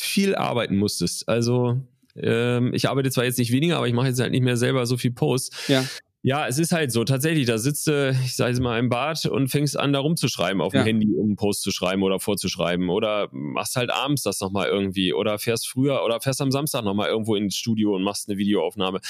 viel 0.00 0.34
arbeiten 0.34 0.76
musstest. 0.76 1.28
Also 1.28 1.80
ähm, 2.16 2.74
ich 2.74 2.88
arbeite 2.88 3.10
zwar 3.10 3.24
jetzt 3.24 3.38
nicht 3.38 3.52
weniger, 3.52 3.76
aber 3.76 3.86
ich 3.86 3.94
mache 3.94 4.08
jetzt 4.08 4.20
halt 4.20 4.32
nicht 4.32 4.42
mehr 4.42 4.56
selber 4.56 4.84
so 4.86 4.96
viel 4.96 5.12
Posts. 5.12 5.68
Ja. 5.68 5.84
Ja, 6.24 6.46
es 6.46 6.58
ist 6.58 6.70
halt 6.70 6.92
so, 6.92 7.02
tatsächlich, 7.02 7.46
da 7.46 7.58
sitzt 7.58 7.88
du, 7.88 8.10
ich 8.24 8.36
sage 8.36 8.52
es 8.52 8.60
mal, 8.60 8.78
im 8.78 8.88
Bad 8.88 9.26
und 9.26 9.48
fängst 9.48 9.76
an, 9.76 9.92
da 9.92 9.98
rumzuschreiben 9.98 10.62
auf 10.62 10.72
ja. 10.72 10.82
dem 10.82 10.86
Handy, 10.86 11.12
um 11.16 11.26
einen 11.26 11.36
Post 11.36 11.62
zu 11.62 11.72
schreiben 11.72 12.04
oder 12.04 12.20
vorzuschreiben. 12.20 12.88
Oder 12.90 13.28
machst 13.32 13.74
halt 13.74 13.90
abends 13.90 14.22
das 14.22 14.40
nochmal 14.40 14.68
irgendwie. 14.68 15.12
Oder 15.12 15.40
fährst 15.40 15.68
früher 15.68 16.04
oder 16.04 16.20
fährst 16.20 16.40
am 16.40 16.52
Samstag 16.52 16.84
nochmal 16.84 17.08
irgendwo 17.08 17.34
ins 17.34 17.56
Studio 17.56 17.96
und 17.96 18.04
machst 18.04 18.28
eine 18.28 18.38
Videoaufnahme. 18.38 19.00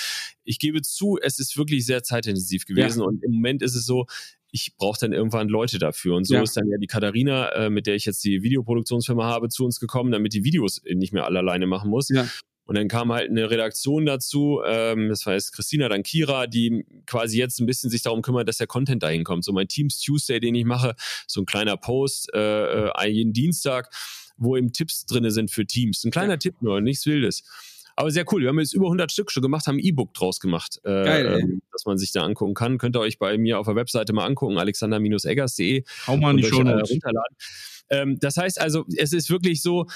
Ich 0.44 0.58
gebe 0.58 0.80
zu, 0.80 1.18
es 1.20 1.38
ist 1.38 1.58
wirklich 1.58 1.84
sehr 1.84 2.02
zeitintensiv 2.02 2.64
gewesen. 2.64 3.00
Ja. 3.00 3.06
Und 3.06 3.22
im 3.22 3.32
Moment 3.32 3.60
ist 3.60 3.74
es 3.74 3.84
so, 3.84 4.06
ich 4.50 4.74
brauche 4.78 4.98
dann 4.98 5.12
irgendwann 5.12 5.48
Leute 5.48 5.78
dafür. 5.78 6.16
Und 6.16 6.26
so 6.26 6.34
ja. 6.34 6.42
ist 6.42 6.56
dann 6.56 6.68
ja 6.68 6.78
die 6.78 6.86
Katharina, 6.86 7.48
äh, 7.50 7.70
mit 7.70 7.86
der 7.86 7.94
ich 7.94 8.06
jetzt 8.06 8.24
die 8.24 8.42
Videoproduktionsfirma 8.42 9.24
habe, 9.24 9.48
zu 9.50 9.64
uns 9.64 9.80
gekommen, 9.80 10.12
damit 10.12 10.32
die 10.32 10.44
Videos 10.44 10.80
nicht 10.90 11.12
mehr 11.12 11.26
alle 11.26 11.40
alleine 11.40 11.66
machen 11.66 11.90
muss. 11.90 12.08
Ja. 12.08 12.26
Und 12.64 12.76
dann 12.76 12.88
kam 12.88 13.12
halt 13.12 13.28
eine 13.28 13.50
Redaktion 13.50 14.06
dazu, 14.06 14.60
ähm, 14.64 15.08
das 15.08 15.26
war 15.26 15.34
jetzt 15.34 15.52
Christina, 15.52 15.88
dann 15.88 16.02
Kira, 16.02 16.46
die 16.46 16.86
quasi 17.06 17.38
jetzt 17.38 17.60
ein 17.60 17.66
bisschen 17.66 17.90
sich 17.90 18.02
darum 18.02 18.22
kümmert, 18.22 18.48
dass 18.48 18.58
der 18.58 18.66
Content 18.66 19.02
dahin 19.02 19.24
kommt. 19.24 19.44
So 19.44 19.52
mein 19.52 19.68
Teams 19.68 20.00
Tuesday, 20.00 20.38
den 20.38 20.54
ich 20.54 20.64
mache, 20.64 20.94
so 21.26 21.40
ein 21.40 21.46
kleiner 21.46 21.76
Post 21.76 22.32
äh, 22.34 22.88
äh 22.88 23.08
jeden 23.08 23.32
Dienstag, 23.32 23.90
wo 24.36 24.56
eben 24.56 24.72
Tipps 24.72 25.06
drinne 25.06 25.30
sind 25.30 25.50
für 25.50 25.66
Teams. 25.66 26.04
Ein 26.04 26.12
kleiner 26.12 26.34
ja. 26.34 26.38
Tipp 26.38 26.62
nur, 26.62 26.80
nichts 26.80 27.04
Wildes. 27.06 27.42
Aber 27.96 28.10
sehr 28.10 28.24
cool. 28.32 28.42
Wir 28.42 28.48
haben 28.48 28.58
jetzt 28.58 28.74
über 28.74 28.86
100 28.86 29.12
Stück 29.12 29.30
schon 29.30 29.42
gemacht, 29.42 29.66
haben 29.66 29.76
ein 29.76 29.84
E-Book 29.84 30.14
draus 30.14 30.40
gemacht, 30.40 30.80
äh, 30.84 31.04
Geil, 31.04 31.40
ähm, 31.40 31.62
dass 31.72 31.84
man 31.84 31.98
sich 31.98 32.12
da 32.12 32.22
angucken 32.22 32.54
kann. 32.54 32.78
Könnt 32.78 32.96
ihr 32.96 33.00
euch 33.00 33.18
bei 33.18 33.36
mir 33.38 33.58
auf 33.58 33.66
der 33.66 33.76
Webseite 33.76 34.12
mal 34.12 34.26
angucken, 34.26 34.58
alexander-eggers.de. 34.58 35.84
Hau 36.06 36.16
mal 36.16 36.30
in 36.30 36.38
die 36.38 36.44
Show 36.44 36.62
äh, 36.62 36.80
runterladen. 36.80 37.36
Ähm, 37.90 38.18
das 38.20 38.36
heißt 38.36 38.60
also, 38.60 38.84
es 38.96 39.12
ist 39.12 39.30
wirklich 39.30 39.62
so, 39.62 39.86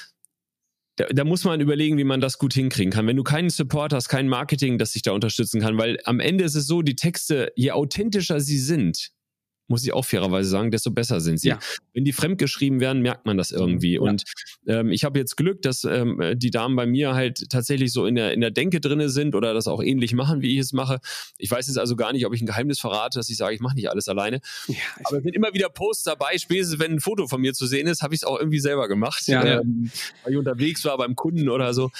da, 0.97 1.07
da 1.07 1.25
muss 1.25 1.45
man 1.45 1.61
überlegen, 1.61 1.99
wie 1.99 2.05
man 2.05 2.21
das 2.21 2.39
gut 2.39 2.55
hinkriegen 2.55 2.93
kann. 2.93 3.07
Wenn 3.07 3.17
du 3.17 3.23
keinen 3.23 3.51
Support 3.51 3.93
hast, 3.93 4.09
kein 4.09 4.29
Marketing, 4.29 4.79
das 4.79 4.93
dich 4.93 5.03
da 5.03 5.13
unterstützen 5.13 5.61
kann, 5.61 5.79
weil 5.79 5.99
am 6.05 6.21
Ende 6.21 6.45
ist 6.45 6.55
es 6.55 6.67
so, 6.67 6.83
die 6.83 6.97
Texte, 6.97 7.53
je 7.55 7.73
authentischer 7.73 8.41
sie 8.41 8.59
sind, 8.59 9.13
muss 9.69 9.85
ich 9.85 9.93
auch 9.93 10.05
fairerweise 10.05 10.49
sagen, 10.49 10.71
desto 10.71 10.91
besser 10.91 11.21
sind 11.21 11.39
sie. 11.41 11.49
Ja. 11.49 11.59
Wenn 11.93 12.05
die 12.05 12.13
fremdgeschrieben 12.13 12.81
werden, 12.81 13.03
merkt 13.03 13.27
man 13.27 13.37
das 13.37 13.51
irgendwie. 13.51 13.95
Ja. 13.95 14.01
Und 14.01 14.25
ähm, 14.67 14.91
ich 14.91 15.05
habe 15.05 15.19
jetzt 15.19 15.37
Glück, 15.37 15.63
dass 15.63 15.85
ähm, 15.85 16.21
die 16.37 16.51
Damen 16.51 16.77
bei 16.77 16.87
mir 16.87 17.15
halt 17.15 17.51
tatsächlich 17.51 17.93
so 17.93 18.07
in 18.07 18.15
der, 18.15 18.33
in 18.33 18.41
der 18.41 18.51
Denke 18.51 18.81
drinne 18.81 19.09
sind 19.09 19.35
oder 19.35 19.55
das 19.55 19.67
auch 19.67 19.83
ähnlich 19.83 20.15
machen, 20.15 20.43
wie 20.43 20.55
ich 20.55 20.61
es 20.61 20.73
mache. 20.73 21.01
Ich 21.39 21.51
weiß 21.51 21.67
jetzt 21.67 21.79
also 21.79 21.97
gar 21.97 22.13
nicht, 22.13 22.27
ob 22.27 22.35
ich 22.35 22.43
ein 22.43 22.47
Geheimnis 22.47 22.79
verrate, 22.81 23.19
dass 23.19 23.29
ich 23.29 23.37
sage, 23.37 23.55
ich 23.55 23.61
mache 23.61 23.75
nicht 23.75 23.91
alles 23.91 24.09
alleine. 24.09 24.41
Ja, 24.69 24.77
Aber 25.05 25.19
es 25.19 25.23
sind 25.23 25.35
immer 25.35 25.53
wieder 25.55 25.69
Posts 25.69 26.05
dabei, 26.05 26.39
spätestens 26.39 26.79
wenn 26.79 26.93
ein 26.93 27.01
Foto 27.01 27.27
von 27.27 27.41
mir 27.41 27.55
zu 27.55 27.67
sehen 27.67 27.87
ist, 27.87 28.03
habe 28.03 28.15
ich 28.15 28.21
es 28.21 28.25
auch 28.25 28.39
irgendwie 28.39 28.61
selber 28.61 28.89
gemacht. 28.89 29.27
Ja, 29.27 29.61
ähm, 29.61 29.91
weil 30.23 30.33
ich 30.33 30.39
unterwegs 30.39 30.85
war 30.85 30.97
beim 30.99 31.17
Kunden 31.17 31.49
oder 31.49 31.75
so. 31.75 31.91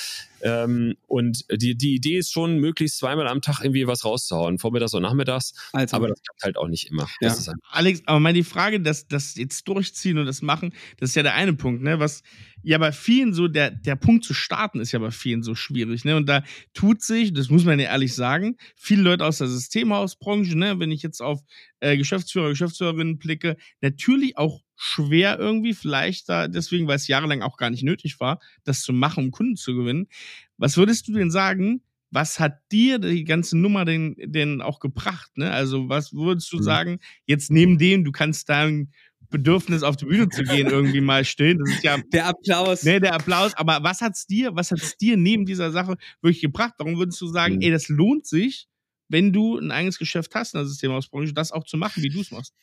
Ähm, 0.43 0.97
und 1.07 1.45
die, 1.51 1.77
die 1.77 1.95
Idee 1.95 2.19
ist 2.19 2.33
schon, 2.33 2.59
möglichst 2.59 2.99
zweimal 2.99 3.29
am 3.29 3.41
Tag 3.41 3.61
irgendwie 3.61 3.87
was 3.87 4.05
rauszuhauen, 4.05 4.59
vormittags 4.59 4.95
und 4.95 5.03
nachmittags. 5.03 5.55
Also, 5.73 5.97
aber 5.97 6.09
das 6.09 6.23
klappt 6.23 6.43
halt 6.43 6.57
auch 6.57 6.69
nicht 6.69 6.91
immer. 6.91 7.09
Ja. 7.21 7.35
Alex, 7.71 8.03
aber 8.07 8.33
die 8.33 8.45
Frage, 8.45 8.81
dass 8.81 9.09
das 9.09 9.37
jetzt 9.37 9.67
durchziehen 9.69 10.19
und 10.19 10.27
das 10.27 10.43
machen, 10.43 10.73
das 10.99 11.11
ist 11.11 11.15
ja 11.17 11.23
der 11.23 11.35
eine 11.35 11.55
Punkt, 11.55 11.83
ne? 11.83 11.99
Was 11.99 12.23
ja 12.67 12.79
bei 12.79 12.91
vielen 12.91 13.33
so, 13.33 13.47
der, 13.47 13.71
der 13.71 13.95
Punkt 13.95 14.25
zu 14.25 14.35
starten 14.35 14.81
ist 14.81 14.91
ja 14.91 14.99
bei 14.99 15.13
vielen 15.13 15.45
so 15.45 15.55
schwierig, 15.55 16.05
ne? 16.05 16.17
Und 16.17 16.29
da 16.29 16.43
tut 16.75 17.01
sich, 17.01 17.33
das 17.33 17.49
muss 17.49 17.65
man 17.65 17.79
ja 17.79 17.87
ehrlich 17.87 18.13
sagen, 18.13 18.57
viele 18.75 19.03
Leute 19.03 19.25
aus 19.25 19.39
der 19.39 19.47
Systemhausbranche, 19.47 20.59
ne, 20.59 20.81
wenn 20.81 20.91
ich 20.91 21.01
jetzt 21.01 21.21
auf 21.23 21.41
äh, 21.79 21.97
Geschäftsführer, 21.97 22.49
Geschäftsführerinnen 22.49 23.19
blicke, 23.19 23.57
natürlich 23.83 24.37
auch 24.37 24.65
schwer 24.75 25.39
irgendwie, 25.39 25.75
vielleicht 25.75 26.29
da 26.29 26.49
deswegen, 26.49 26.89
weil 26.89 26.97
es 26.97 27.07
jahrelang 27.07 27.41
auch 27.41 27.57
gar 27.57 27.71
nicht 27.71 27.85
nötig 27.85 28.19
war, 28.19 28.41
das 28.65 28.83
zu 28.83 28.93
machen, 28.93 29.27
um 29.27 29.31
Kunden 29.31 29.55
zu 29.55 29.77
gewinnen. 29.77 30.09
Was 30.57 30.77
würdest 30.77 31.07
du 31.07 31.13
denn 31.13 31.31
sagen? 31.31 31.83
Was 32.11 32.41
hat 32.41 32.59
dir 32.73 32.99
die 32.99 33.25
ganze 33.25 33.57
Nummer 33.57 33.85
denn, 33.85 34.17
denn 34.19 34.61
auch 34.61 34.81
gebracht? 34.81 35.31
Ne? 35.37 35.53
Also, 35.53 35.89
was 35.89 36.13
würdest 36.13 36.53
du 36.53 36.57
mhm. 36.57 36.63
sagen, 36.63 36.99
jetzt 37.27 37.53
neben 37.53 37.79
dem, 37.79 38.05
du 38.05 38.11
kannst 38.11 38.49
dein 38.49 38.91
Bedürfnis 39.31 39.83
auf 39.83 39.97
die 39.97 40.07
Bühne 40.07 40.29
zu 40.29 40.43
gehen 40.43 40.69
irgendwie 40.69 41.01
mal 41.01 41.25
stillen. 41.25 41.59
Das 41.59 41.71
ist 41.71 41.85
ja 41.85 41.99
der 42.13 42.27
Applaus. 42.27 42.83
Ne, 42.83 43.01
der 43.01 43.15
Applaus. 43.15 43.55
Aber 43.55 43.83
was 43.83 44.01
hat's 44.01 44.27
dir, 44.27 44.55
was 44.55 44.71
hat's 44.71 44.97
dir 44.97 45.17
neben 45.17 45.47
dieser 45.47 45.71
Sache 45.71 45.97
wirklich 46.23 46.41
gebracht? 46.41 46.75
Warum 46.79 46.99
würdest 46.99 47.21
du 47.21 47.27
sagen, 47.27 47.57
mhm. 47.57 47.63
ey, 47.63 47.71
das 47.71 47.89
lohnt 47.89 48.27
sich, 48.27 48.69
wenn 49.09 49.33
du 49.33 49.59
ein 49.59 49.71
eigenes 49.71 49.99
Geschäft 49.99 50.35
hast 50.35 50.55
in 50.55 50.59
der 50.59 50.67
Systemausbranche, 50.67 51.33
das 51.33 51.53
auch 51.53 51.65
zu 51.65 51.77
machen, 51.77 52.03
wie 52.03 52.09
du 52.09 52.21
es 52.21 52.31
machst? 52.31 52.55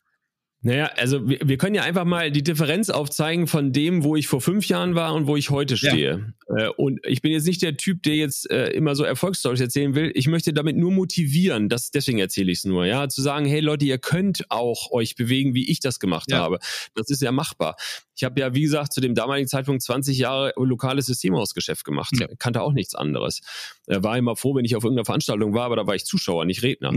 Naja, 0.65 0.91
also 0.95 1.27
wir, 1.27 1.39
wir 1.43 1.57
können 1.57 1.75
ja 1.75 1.83
einfach 1.83 2.05
mal 2.05 2.31
die 2.31 2.41
Differenz 2.41 2.89
aufzeigen 2.89 3.47
von 3.47 3.73
dem, 3.73 4.05
wo 4.05 4.15
ich 4.15 4.27
vor 4.27 4.39
fünf 4.39 4.65
Jahren 4.67 4.95
war 4.95 5.13
und 5.13 5.27
wo 5.27 5.35
ich 5.35 5.49
heute 5.49 5.75
stehe. 5.75 6.33
Ja. 6.47 6.67
Äh, 6.67 6.69
und 6.69 7.01
ich 7.05 7.21
bin 7.21 7.33
jetzt 7.33 7.45
nicht 7.45 7.61
der 7.61 7.75
Typ, 7.75 8.01
der 8.03 8.15
jetzt 8.15 8.49
äh, 8.49 8.69
immer 8.69 8.95
so 8.95 9.03
Erfolgsstories 9.03 9.59
erzählen 9.59 9.93
will. 9.93 10.11
Ich 10.15 10.27
möchte 10.27 10.53
damit 10.53 10.77
nur 10.77 10.91
motivieren, 10.91 11.67
das, 11.67 11.91
deswegen 11.91 12.17
erzähle 12.19 12.49
ich 12.51 12.59
es 12.59 12.63
nur, 12.63 12.85
ja, 12.85 13.09
zu 13.09 13.21
sagen, 13.21 13.45
hey 13.45 13.59
Leute, 13.59 13.85
ihr 13.85 13.97
könnt 13.97 14.49
auch 14.49 14.89
euch 14.91 15.15
bewegen, 15.15 15.53
wie 15.53 15.69
ich 15.69 15.81
das 15.81 15.99
gemacht 15.99 16.31
ja. 16.31 16.37
habe. 16.37 16.59
Das 16.95 17.09
ist 17.09 17.21
ja 17.21 17.33
machbar. 17.33 17.75
Ich 18.15 18.23
habe 18.23 18.39
ja, 18.39 18.53
wie 18.53 18.61
gesagt, 18.61 18.93
zu 18.93 19.01
dem 19.01 19.15
damaligen 19.15 19.47
Zeitpunkt 19.47 19.81
20 19.81 20.17
Jahre 20.17 20.53
lokales 20.55 21.07
Systemhausgeschäft 21.07 21.83
gemacht. 21.83 22.11
Ja. 22.17 22.27
Kannte 22.37 22.61
auch 22.61 22.73
nichts 22.73 22.95
anderes. 22.95 23.41
War 23.87 24.17
immer 24.17 24.35
froh, 24.35 24.55
wenn 24.55 24.65
ich 24.65 24.75
auf 24.75 24.83
irgendeiner 24.83 25.05
Veranstaltung 25.05 25.53
war, 25.53 25.65
aber 25.65 25.75
da 25.75 25.87
war 25.87 25.95
ich 25.95 26.05
Zuschauer, 26.05 26.45
nicht 26.45 26.63
Redner. 26.63 26.93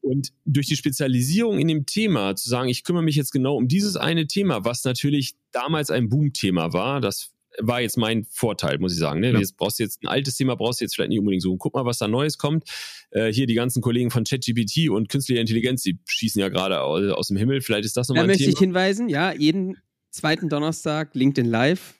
Und 0.00 0.32
durch 0.44 0.66
die 0.66 0.76
Spezialisierung 0.76 1.58
in 1.58 1.68
dem 1.68 1.84
Thema, 1.84 2.34
zu 2.36 2.48
sagen, 2.48 2.68
ich 2.68 2.84
kümmere 2.84 2.95
mich 3.02 3.16
jetzt 3.16 3.32
genau 3.32 3.56
um 3.56 3.68
dieses 3.68 3.96
eine 3.96 4.26
Thema, 4.26 4.64
was 4.64 4.84
natürlich 4.84 5.34
damals 5.52 5.90
ein 5.90 6.08
Boomthema 6.08 6.72
war, 6.72 7.00
das 7.00 7.32
war 7.58 7.80
jetzt 7.80 7.96
mein 7.96 8.24
Vorteil, 8.24 8.78
muss 8.78 8.92
ich 8.92 8.98
sagen. 8.98 9.20
Ne? 9.20 9.32
Ja. 9.32 9.38
Jetzt 9.38 9.56
brauchst 9.56 9.78
du 9.78 9.82
jetzt 9.82 10.02
ein 10.02 10.08
altes 10.08 10.36
Thema, 10.36 10.56
brauchst 10.56 10.80
du 10.80 10.84
jetzt 10.84 10.94
vielleicht 10.94 11.10
nicht 11.10 11.18
unbedingt 11.18 11.42
so. 11.42 11.56
Guck 11.56 11.74
mal, 11.74 11.84
was 11.84 11.98
da 11.98 12.08
Neues 12.08 12.38
kommt. 12.38 12.64
Äh, 13.10 13.32
hier 13.32 13.46
die 13.46 13.54
ganzen 13.54 13.82
Kollegen 13.82 14.10
von 14.10 14.24
ChatGPT 14.24 14.90
und 14.90 15.08
künstliche 15.08 15.40
Intelligenz, 15.40 15.82
die 15.82 15.98
schießen 16.04 16.40
ja 16.40 16.48
gerade 16.48 16.82
aus, 16.82 17.10
aus, 17.12 17.28
dem 17.28 17.36
Himmel. 17.36 17.60
Vielleicht 17.60 17.84
ist 17.84 17.96
das 17.96 18.08
nochmal 18.08 18.24
ein 18.24 18.28
Thema. 18.28 18.38
Da 18.38 18.44
möchte 18.44 18.52
ich 18.52 18.58
hinweisen, 18.58 19.08
ja, 19.08 19.32
jeden 19.32 19.78
zweiten 20.10 20.48
Donnerstag 20.48 21.14
LinkedIn 21.14 21.50
Live 21.50 21.94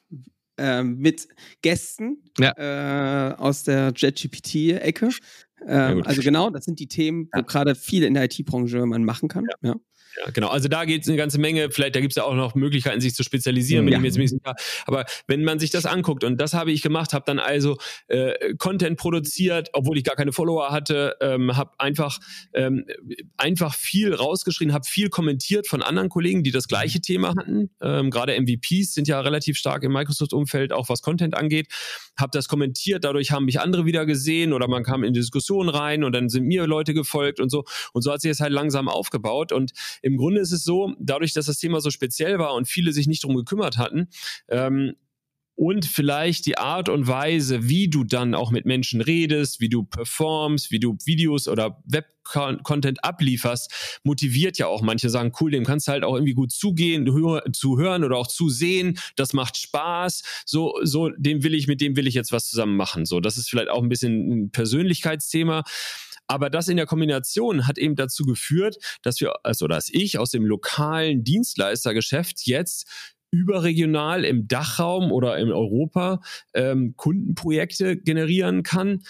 äh, 0.59 0.83
mit 0.83 1.29
Gästen 1.63 2.23
ja. 2.39 2.53
äh, 2.57 3.35
aus 3.35 3.65
der 3.65 3.93
JetGPT-Ecke. 3.95 5.11
Ähm, 5.67 6.03
also 6.05 6.23
genau, 6.23 6.51
das 6.51 6.65
sind 6.65 6.81
die 6.81 6.89
Themen, 6.89 7.29
wo 7.33 7.39
ja. 7.39 7.45
gerade 7.45 7.75
viel 7.75 8.05
in 8.05 8.15
der 8.15 8.25
IT-Branche 8.25 8.85
man 8.87 9.05
machen 9.05 9.29
kann. 9.29 9.47
Ja. 9.63 9.75
Ja, 10.19 10.31
genau. 10.31 10.49
Also 10.49 10.69
da 10.69 10.85
geht 10.85 11.03
es 11.03 11.09
eine 11.09 11.17
ganze 11.17 11.39
Menge. 11.39 11.71
Vielleicht, 11.71 11.95
da 11.95 12.01
gibt 12.01 12.13
es 12.13 12.17
ja 12.17 12.25
auch 12.25 12.35
noch 12.35 12.55
Möglichkeiten, 12.55 13.01
sich 13.01 13.15
zu 13.15 13.23
spezialisieren, 13.23 13.87
ja. 13.89 13.95
ich 13.95 14.01
mir 14.01 14.07
jetzt 14.07 14.19
nicht 14.19 14.31
sicher. 14.31 14.55
Aber 14.87 15.05
wenn 15.27 15.45
man 15.45 15.59
sich 15.59 15.71
das 15.71 15.87
anguckt, 15.87 16.25
und 16.25 16.41
das 16.41 16.55
habe 16.55 16.73
ich 16.73 16.83
gemacht, 16.83 17.13
habe 17.13 17.25
dann 17.27 17.39
also 17.39 17.77
äh, 18.09 18.55
Content 18.57 18.99
produziert, 18.99 19.71
obwohl 19.73 19.99
ich 19.99 20.05
gar 20.05 20.17
keine 20.17 20.33
Follower 20.33 20.71
hatte, 20.71 21.17
ähm, 21.21 21.57
habe 21.57 21.73
einfach, 21.79 22.19
ähm, 22.55 22.87
einfach 23.37 23.75
viel 23.75 24.15
rausgeschrieben, 24.15 24.73
habe 24.73 24.87
viel 24.87 25.09
kommentiert 25.09 25.67
von 25.67 25.83
anderen 25.83 26.09
Kollegen, 26.09 26.43
die 26.43 26.51
das 26.51 26.69
gleiche 26.69 27.01
Thema 27.01 27.35
hatten. 27.37 27.71
Ähm, 27.81 28.11
Gerade 28.11 28.39
MVPs 28.41 28.95
sind 28.95 29.09
ja 29.09 29.21
relativ 29.21 29.57
stark 29.57 29.83
im 29.83 29.93
Microsoft-Umfeld, 29.93 30.73
auch 30.73 30.89
was 30.89 31.03
Content 31.03 31.37
angeht. 31.37 31.69
Habe 32.19 32.31
das 32.33 32.49
kommentiert, 32.49 33.05
dadurch 33.05 33.33
haben 33.33 33.45
mich 33.45 33.61
andere 33.61 33.85
wieder 33.85 34.07
gesehen 34.07 34.53
oder 34.53 34.69
man 34.69 34.83
kam 34.83 35.05
in 35.05 35.13
Diskussionen 35.13 35.69
rein 35.69 36.05
und 36.05 36.13
dann 36.13 36.29
sind 36.29 36.47
mir 36.47 36.67
Leute 36.67 36.95
gefolgt 36.95 37.41
und 37.41 37.51
so. 37.51 37.65
Und 37.93 38.03
so 38.03 38.13
hat 38.13 38.23
sich 38.23 38.31
das 38.31 38.41
halt 38.41 38.53
langsam 38.53 38.89
aufgebaut. 38.89 39.53
Und 39.53 39.73
im 40.07 40.17
Grunde 40.17 40.41
ist 40.41 40.53
es 40.53 40.63
so, 40.63 40.95
dadurch, 41.01 41.33
dass 41.33 41.47
das 41.47 41.59
Thema 41.59 41.81
so 41.81 41.91
speziell 41.91 42.39
war 42.39 42.55
und 42.55 42.69
viele 42.69 42.93
sich 42.93 43.09
nicht 43.09 43.25
drum 43.25 43.35
gekümmert 43.35 43.77
hatten, 43.77 44.09
ähm, 44.49 44.95
und 45.57 45.87
vielleicht 45.87 46.45
die 46.45 46.59
Art 46.59 46.91
und 46.91 47.09
Weise, 47.09 47.67
wie 47.67 47.89
du 47.89 48.05
dann 48.05 48.35
auch 48.35 48.51
mit 48.51 48.67
Menschen 48.67 49.01
redest, 49.01 49.59
wie 49.59 49.71
du 49.71 49.85
performst, 49.85 50.71
wie 50.71 50.79
du 50.79 50.99
Videos 51.07 51.49
oder 51.49 51.83
Web-Content 51.87 53.03
ablieferst, 53.03 54.01
motiviert 54.05 54.59
ja 54.59 54.67
auch. 54.67 54.83
Manche 54.83 55.09
sagen, 55.09 55.33
cool, 55.41 55.51
dem 55.51 55.65
kannst 55.65 55.89
du 55.89 55.93
halt 55.93 56.05
auch 56.05 56.15
irgendwie 56.15 56.35
gut 56.35 56.53
zugehen, 56.53 57.07
zu 57.55 57.79
hören 57.79 58.05
oder 58.05 58.19
auch 58.19 58.27
zu 58.27 58.51
sehen. 58.51 58.99
Das 59.17 59.33
macht 59.33 59.57
Spaß. 59.57 60.23
So, 60.45 60.75
so, 60.83 61.09
dem 61.09 61.43
will 61.43 61.55
ich, 61.55 61.69
mit 61.69 61.81
dem 61.81 61.97
will 61.97 62.07
ich 62.07 62.15
jetzt 62.15 62.33
was 62.33 62.51
zusammen 62.51 62.77
machen. 62.77 63.07
So, 63.07 63.21
das 63.21 63.39
ist 63.39 63.49
vielleicht 63.49 63.71
auch 63.71 63.83
ein 63.83 63.89
bisschen 63.89 64.31
ein 64.31 64.51
Persönlichkeitsthema. 64.51 65.65
Aber 66.27 66.51
das 66.51 66.69
in 66.69 66.77
der 66.77 66.87
Kombination 66.87 67.67
hat 67.67 67.79
eben 67.79 67.97
dazu 67.97 68.25
geführt, 68.25 68.77
dass 69.03 69.21
wir, 69.21 69.35
also 69.45 69.67
dass 69.69 69.89
ich 69.91 70.19
aus 70.19 70.31
dem 70.31 70.45
lokalen 70.45 71.25
Dienstleistergeschäft 71.25 72.47
jetzt 72.47 72.89
überregional 73.31 74.25
im 74.25 74.49
Dachraum 74.49 75.13
oder 75.13 75.37
in 75.39 75.51
Europa 75.51 76.21
ähm, 76.55 76.95
Kundenprojekte 76.97 77.97
generieren 77.97 78.63
kann, 78.63 79.03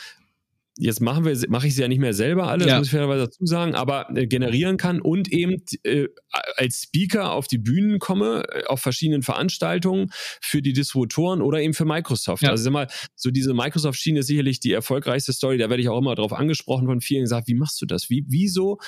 jetzt 0.78 1.00
machen 1.00 1.24
wir, 1.24 1.36
mache 1.48 1.66
ich 1.66 1.74
sie 1.74 1.82
ja 1.82 1.88
nicht 1.88 2.00
mehr 2.00 2.12
selber 2.12 2.48
alles, 2.48 2.66
ja. 2.66 2.78
muss 2.78 2.88
ich 2.88 2.92
fairerweise 2.92 3.24
dazu 3.24 3.46
sagen, 3.46 3.74
aber 3.74 4.08
äh, 4.14 4.26
generieren 4.26 4.76
kann 4.76 5.00
und 5.00 5.32
eben 5.32 5.62
äh, 5.84 6.08
als 6.56 6.82
Speaker 6.82 7.32
auf 7.32 7.46
die 7.48 7.58
Bühnen 7.58 7.98
komme, 7.98 8.44
äh, 8.52 8.64
auf 8.64 8.80
verschiedenen 8.80 9.22
Veranstaltungen 9.22 10.10
für 10.40 10.60
die 10.60 10.72
Distributoren 10.72 11.40
oder 11.40 11.60
eben 11.60 11.74
für 11.74 11.86
Microsoft. 11.86 12.42
Ja. 12.42 12.50
Also 12.50 12.64
sag 12.64 12.72
mal, 12.72 12.88
so 13.14 13.30
diese 13.30 13.54
Microsoft-Schiene 13.54 14.20
ist 14.20 14.26
sicherlich 14.26 14.60
die 14.60 14.72
erfolgreichste 14.72 15.32
Story, 15.32 15.58
da 15.58 15.70
werde 15.70 15.82
ich 15.82 15.88
auch 15.88 15.98
immer 15.98 16.14
darauf 16.14 16.32
angesprochen 16.32 16.86
von 16.86 17.00
vielen 17.00 17.22
gesagt, 17.22 17.48
wie 17.48 17.54
machst 17.54 17.80
du 17.80 17.86
das? 17.86 18.10
Wie, 18.10 18.24
wieso 18.28 18.78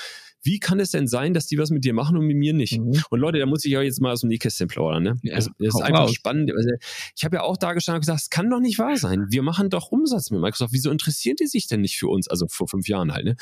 wie 0.43 0.59
kann 0.59 0.81
es 0.81 0.91
denn 0.91 1.07
sein, 1.07 1.35
dass 1.35 1.47
die 1.47 1.59
was 1.59 1.71
mit 1.71 1.85
dir 1.85 1.95
machen 1.95 2.17
und 2.17 2.27
mit 2.27 2.37
mir 2.37 2.53
nicht? 2.53 2.79
Mhm. 2.79 3.03
Und 3.11 3.21
Leute, 3.21 3.39
da 3.39 3.47
muss 3.47 3.65
ich 3.65 3.77
euch 3.77 3.87
jetzt 3.87 4.01
mal 4.01 4.13
aus 4.13 4.21
dem 4.21 4.29
Nähkästchen 4.29 4.69
plaudern. 4.69 5.03
Ne? 5.03 5.17
Ja, 5.23 5.35
also, 5.35 5.51
das 5.59 5.75
ist 5.75 5.83
einfach 5.83 6.03
raus. 6.03 6.15
spannend. 6.15 6.53
Also, 6.55 6.71
ich 7.17 7.25
habe 7.25 7.37
ja 7.37 7.43
auch 7.43 7.57
da 7.57 7.73
gestanden 7.73 7.99
und 7.99 8.03
gesagt, 8.03 8.21
es 8.21 8.31
kann 8.31 8.49
doch 8.51 8.61
nicht 8.61 8.79
wahr 8.79 8.97
sein. 8.97 9.27
Wir 9.31 9.43
machen 9.43 9.71
doch 9.71 9.91
Umsatz 9.91 10.31
mit 10.31 10.41
Microsoft. 10.41 10.73
Wieso 10.73 10.91
interessieren 10.91 11.37
die 11.41 11.47
sich 11.47 11.67
denn 11.67 11.81
nicht 11.81 11.97
für 11.99 12.09
uns? 12.09 12.29
Also 12.29 12.47
vor 12.49 12.69
fünf 12.69 12.89
Jahren 12.89 13.13
halt. 13.13 13.25
Ne? 13.25 13.37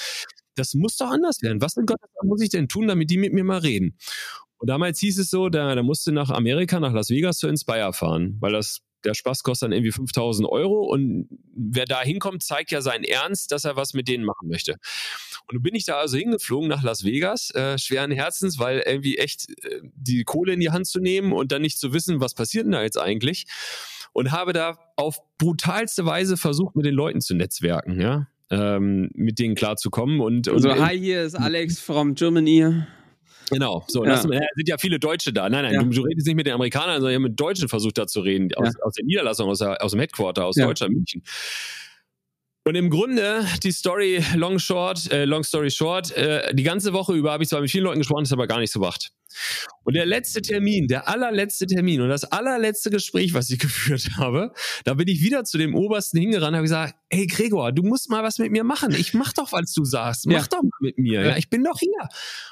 Das 0.54 0.74
muss 0.74 0.96
doch 0.96 1.10
anders 1.10 1.42
werden. 1.42 1.60
Was 1.60 1.76
in 1.76 1.86
Gott 1.86 1.98
muss 2.24 2.40
ich 2.40 2.48
denn 2.48 2.68
tun, 2.68 2.88
damit 2.88 3.10
die 3.10 3.18
mit 3.18 3.32
mir 3.32 3.44
mal 3.44 3.58
reden? 3.58 3.96
Und 4.58 4.70
damals 4.70 4.98
hieß 5.00 5.18
es 5.18 5.28
so, 5.28 5.48
da, 5.50 5.74
da 5.74 5.82
musste 5.82 6.12
nach 6.12 6.30
Amerika, 6.30 6.80
nach 6.80 6.92
Las 6.92 7.10
Vegas 7.10 7.38
zu 7.38 7.48
Inspire 7.48 7.92
fahren, 7.92 8.38
weil 8.40 8.52
das 8.52 8.80
der 9.06 9.14
Spaß 9.14 9.42
kostet 9.42 9.68
dann 9.68 9.72
irgendwie 9.72 9.92
5000 9.92 10.48
Euro 10.48 10.82
und 10.84 11.28
wer 11.54 11.84
da 11.84 12.02
hinkommt, 12.02 12.42
zeigt 12.42 12.70
ja 12.70 12.82
seinen 12.82 13.04
Ernst, 13.04 13.52
dass 13.52 13.64
er 13.64 13.76
was 13.76 13.94
mit 13.94 14.08
denen 14.08 14.24
machen 14.24 14.48
möchte. 14.48 14.72
Und 15.46 15.54
nun 15.54 15.62
bin 15.62 15.74
ich 15.74 15.84
da 15.84 15.98
also 15.98 16.16
hingeflogen 16.16 16.68
nach 16.68 16.82
Las 16.82 17.04
Vegas, 17.04 17.50
äh, 17.54 17.78
schweren 17.78 18.10
Herzens, 18.10 18.58
weil 18.58 18.82
irgendwie 18.84 19.16
echt 19.18 19.48
äh, 19.64 19.80
die 19.94 20.24
Kohle 20.24 20.52
in 20.52 20.60
die 20.60 20.70
Hand 20.70 20.86
zu 20.86 21.00
nehmen 21.00 21.32
und 21.32 21.52
dann 21.52 21.62
nicht 21.62 21.78
zu 21.78 21.92
wissen, 21.92 22.20
was 22.20 22.34
passiert 22.34 22.64
denn 22.64 22.72
da 22.72 22.82
jetzt 22.82 22.98
eigentlich. 22.98 23.46
Und 24.12 24.32
habe 24.32 24.52
da 24.52 24.78
auf 24.96 25.18
brutalste 25.38 26.06
Weise 26.06 26.36
versucht, 26.36 26.74
mit 26.74 26.86
den 26.86 26.94
Leuten 26.94 27.20
zu 27.20 27.34
netzwerken, 27.34 28.00
ja. 28.00 28.28
Ähm, 28.48 29.10
mit 29.14 29.38
denen 29.38 29.56
klarzukommen. 29.56 30.20
Und, 30.20 30.48
und 30.48 30.54
also, 30.54 30.84
hi, 30.84 30.98
hier 30.98 31.22
ist 31.22 31.34
Alex 31.34 31.80
from 31.80 32.14
Germany. 32.14 32.84
Genau, 33.50 33.84
so, 33.86 34.04
ja. 34.04 34.10
das 34.10 34.22
sind 34.22 34.68
ja 34.68 34.76
viele 34.78 34.98
Deutsche 34.98 35.32
da. 35.32 35.48
Nein, 35.48 35.64
nein, 35.64 35.74
ja. 35.74 35.82
du, 35.82 36.02
redest 36.02 36.26
nicht 36.26 36.36
mit 36.36 36.46
den 36.46 36.54
Amerikanern, 36.54 37.00
sondern 37.00 37.22
mit 37.22 37.38
Deutschen 37.38 37.68
versucht 37.68 37.96
da 37.98 38.06
zu 38.06 38.20
reden, 38.20 38.52
aus, 38.54 38.74
aus 38.80 38.94
der 38.94 39.04
Niederlassung, 39.04 39.48
aus, 39.48 39.58
der, 39.58 39.82
aus 39.82 39.92
dem 39.92 40.00
Headquarter, 40.00 40.44
aus 40.44 40.56
Deutschland, 40.56 40.94
München. 40.94 41.22
Und 42.66 42.74
im 42.74 42.90
Grunde, 42.90 43.46
die 43.62 43.70
Story, 43.70 44.20
long 44.34 44.58
short, 44.58 45.12
äh, 45.12 45.24
long 45.24 45.44
story 45.44 45.70
short, 45.70 46.10
äh, 46.16 46.52
die 46.52 46.64
ganze 46.64 46.92
Woche 46.92 47.14
über 47.14 47.30
habe 47.30 47.44
ich 47.44 47.48
zwar 47.48 47.60
mit 47.60 47.70
vielen 47.70 47.84
Leuten 47.84 48.00
gesprochen, 48.00 48.24
ist 48.24 48.32
aber 48.32 48.48
gar 48.48 48.58
nichts 48.58 48.74
gebracht. 48.74 49.12
Und 49.84 49.94
der 49.94 50.06
letzte 50.06 50.42
Termin, 50.42 50.88
der 50.88 51.08
allerletzte 51.08 51.66
Termin 51.66 52.00
und 52.00 52.08
das 52.08 52.24
allerletzte 52.24 52.90
Gespräch, 52.90 53.34
was 53.34 53.50
ich 53.50 53.58
geführt 53.60 54.08
habe, 54.16 54.52
da 54.84 54.94
bin 54.94 55.08
ich 55.08 55.20
wieder 55.20 55.44
zu 55.44 55.58
dem 55.58 55.74
Obersten 55.74 56.18
hingerannt 56.18 56.50
und 56.50 56.56
habe 56.56 56.64
gesagt, 56.64 56.94
hey 57.10 57.26
Gregor, 57.26 57.72
du 57.72 57.82
musst 57.82 58.10
mal 58.10 58.22
was 58.22 58.38
mit 58.38 58.50
mir 58.50 58.64
machen. 58.64 58.92
Ich 58.92 59.14
mach 59.14 59.32
doch, 59.32 59.52
was 59.52 59.72
du 59.72 59.84
sagst. 59.84 60.26
Mach 60.26 60.34
ja. 60.34 60.46
doch 60.50 60.62
mal 60.62 60.78
mit 60.80 60.98
mir. 60.98 61.22
Ja, 61.24 61.36
ich 61.36 61.50
bin 61.50 61.62
doch 61.62 61.78
hier. 61.78 62.08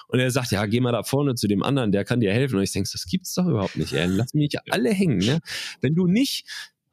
Und 0.09 0.21
er 0.21 0.31
sagt, 0.31 0.53
ja, 0.53 0.67
geh 0.67 0.81
mal 0.81 0.93
da 0.93 1.03
vorne 1.03 1.35
zu 1.35 1.49
dem 1.49 1.63
anderen, 1.63 1.91
der 1.91 2.05
kann 2.05 2.21
dir 2.21 2.33
helfen. 2.33 2.57
Und 2.57 2.63
ich 2.63 2.73
denke, 2.73 2.89
das 2.93 3.05
gibt's 3.07 3.35
doch 3.35 3.47
überhaupt 3.47 3.77
nicht. 3.77 3.93
Ey. 3.93 4.07
Lass 4.07 4.35
mich 4.35 4.53
nicht 4.53 4.73
alle 4.73 4.91
hängen. 4.91 5.19
Ne? 5.19 5.41
Wenn 5.81 5.95
du 5.95 6.07
nicht 6.07 6.47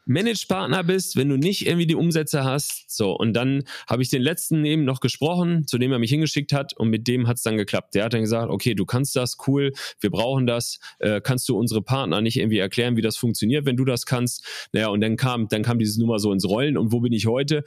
Manage-Partner 0.06 0.84
bist, 0.84 1.16
wenn 1.16 1.30
du 1.30 1.38
nicht 1.38 1.68
irgendwie 1.68 1.88
die 1.88 1.96
Umsätze 1.96 2.44
hast. 2.44 2.90
So, 2.90 3.16
und 3.16 3.34
dann 3.34 3.64
habe 3.88 4.02
ich 4.02 4.10
den 4.10 4.22
letzten 4.22 4.66
eben 4.66 4.84
noch 4.84 5.00
gesprochen, 5.00 5.68
zu 5.68 5.78
dem 5.78 5.92
er 5.92 6.00
mich 6.00 6.12
hingeschickt 6.12 6.54
hat, 6.54 6.74
und 6.76 6.90
mit 6.90 7.08
dem 7.08 7.28
hat 7.28 7.38
es 7.38 7.44
dann 7.44 7.58
geklappt. 7.58 7.96
Der 7.96 8.06
hat 8.06 8.14
dann 8.14 8.22
gesagt, 8.22 8.50
okay, 8.50 8.76
du 8.76 8.86
kannst 8.86 9.16
das, 9.16 9.38
cool, 9.48 9.72
wir 10.00 10.10
brauchen 10.10 10.48
das. 10.48 10.80
Äh, 11.00 11.22
kannst 11.22 11.48
du 11.50 11.58
unsere 11.58 11.82
Partner 11.82 12.22
nicht 12.22 12.38
irgendwie 12.38 12.60
erklären, 12.60 12.96
wie 12.96 13.02
das 13.02 13.18
funktioniert, 13.18 13.66
wenn 13.66 13.78
du 13.78 13.86
das 13.86 14.06
kannst? 14.06 14.46
Naja, 14.74 14.88
und 14.88 15.02
dann 15.02 15.18
kam, 15.18 15.48
dann 15.48 15.64
kam 15.64 15.80
diese 15.80 16.00
Nummer 16.00 16.20
so 16.20 16.32
ins 16.32 16.48
Rollen. 16.48 16.78
Und 16.78 16.92
wo 16.92 17.00
bin 17.00 17.14
ich 17.14 17.28
heute? 17.28 17.64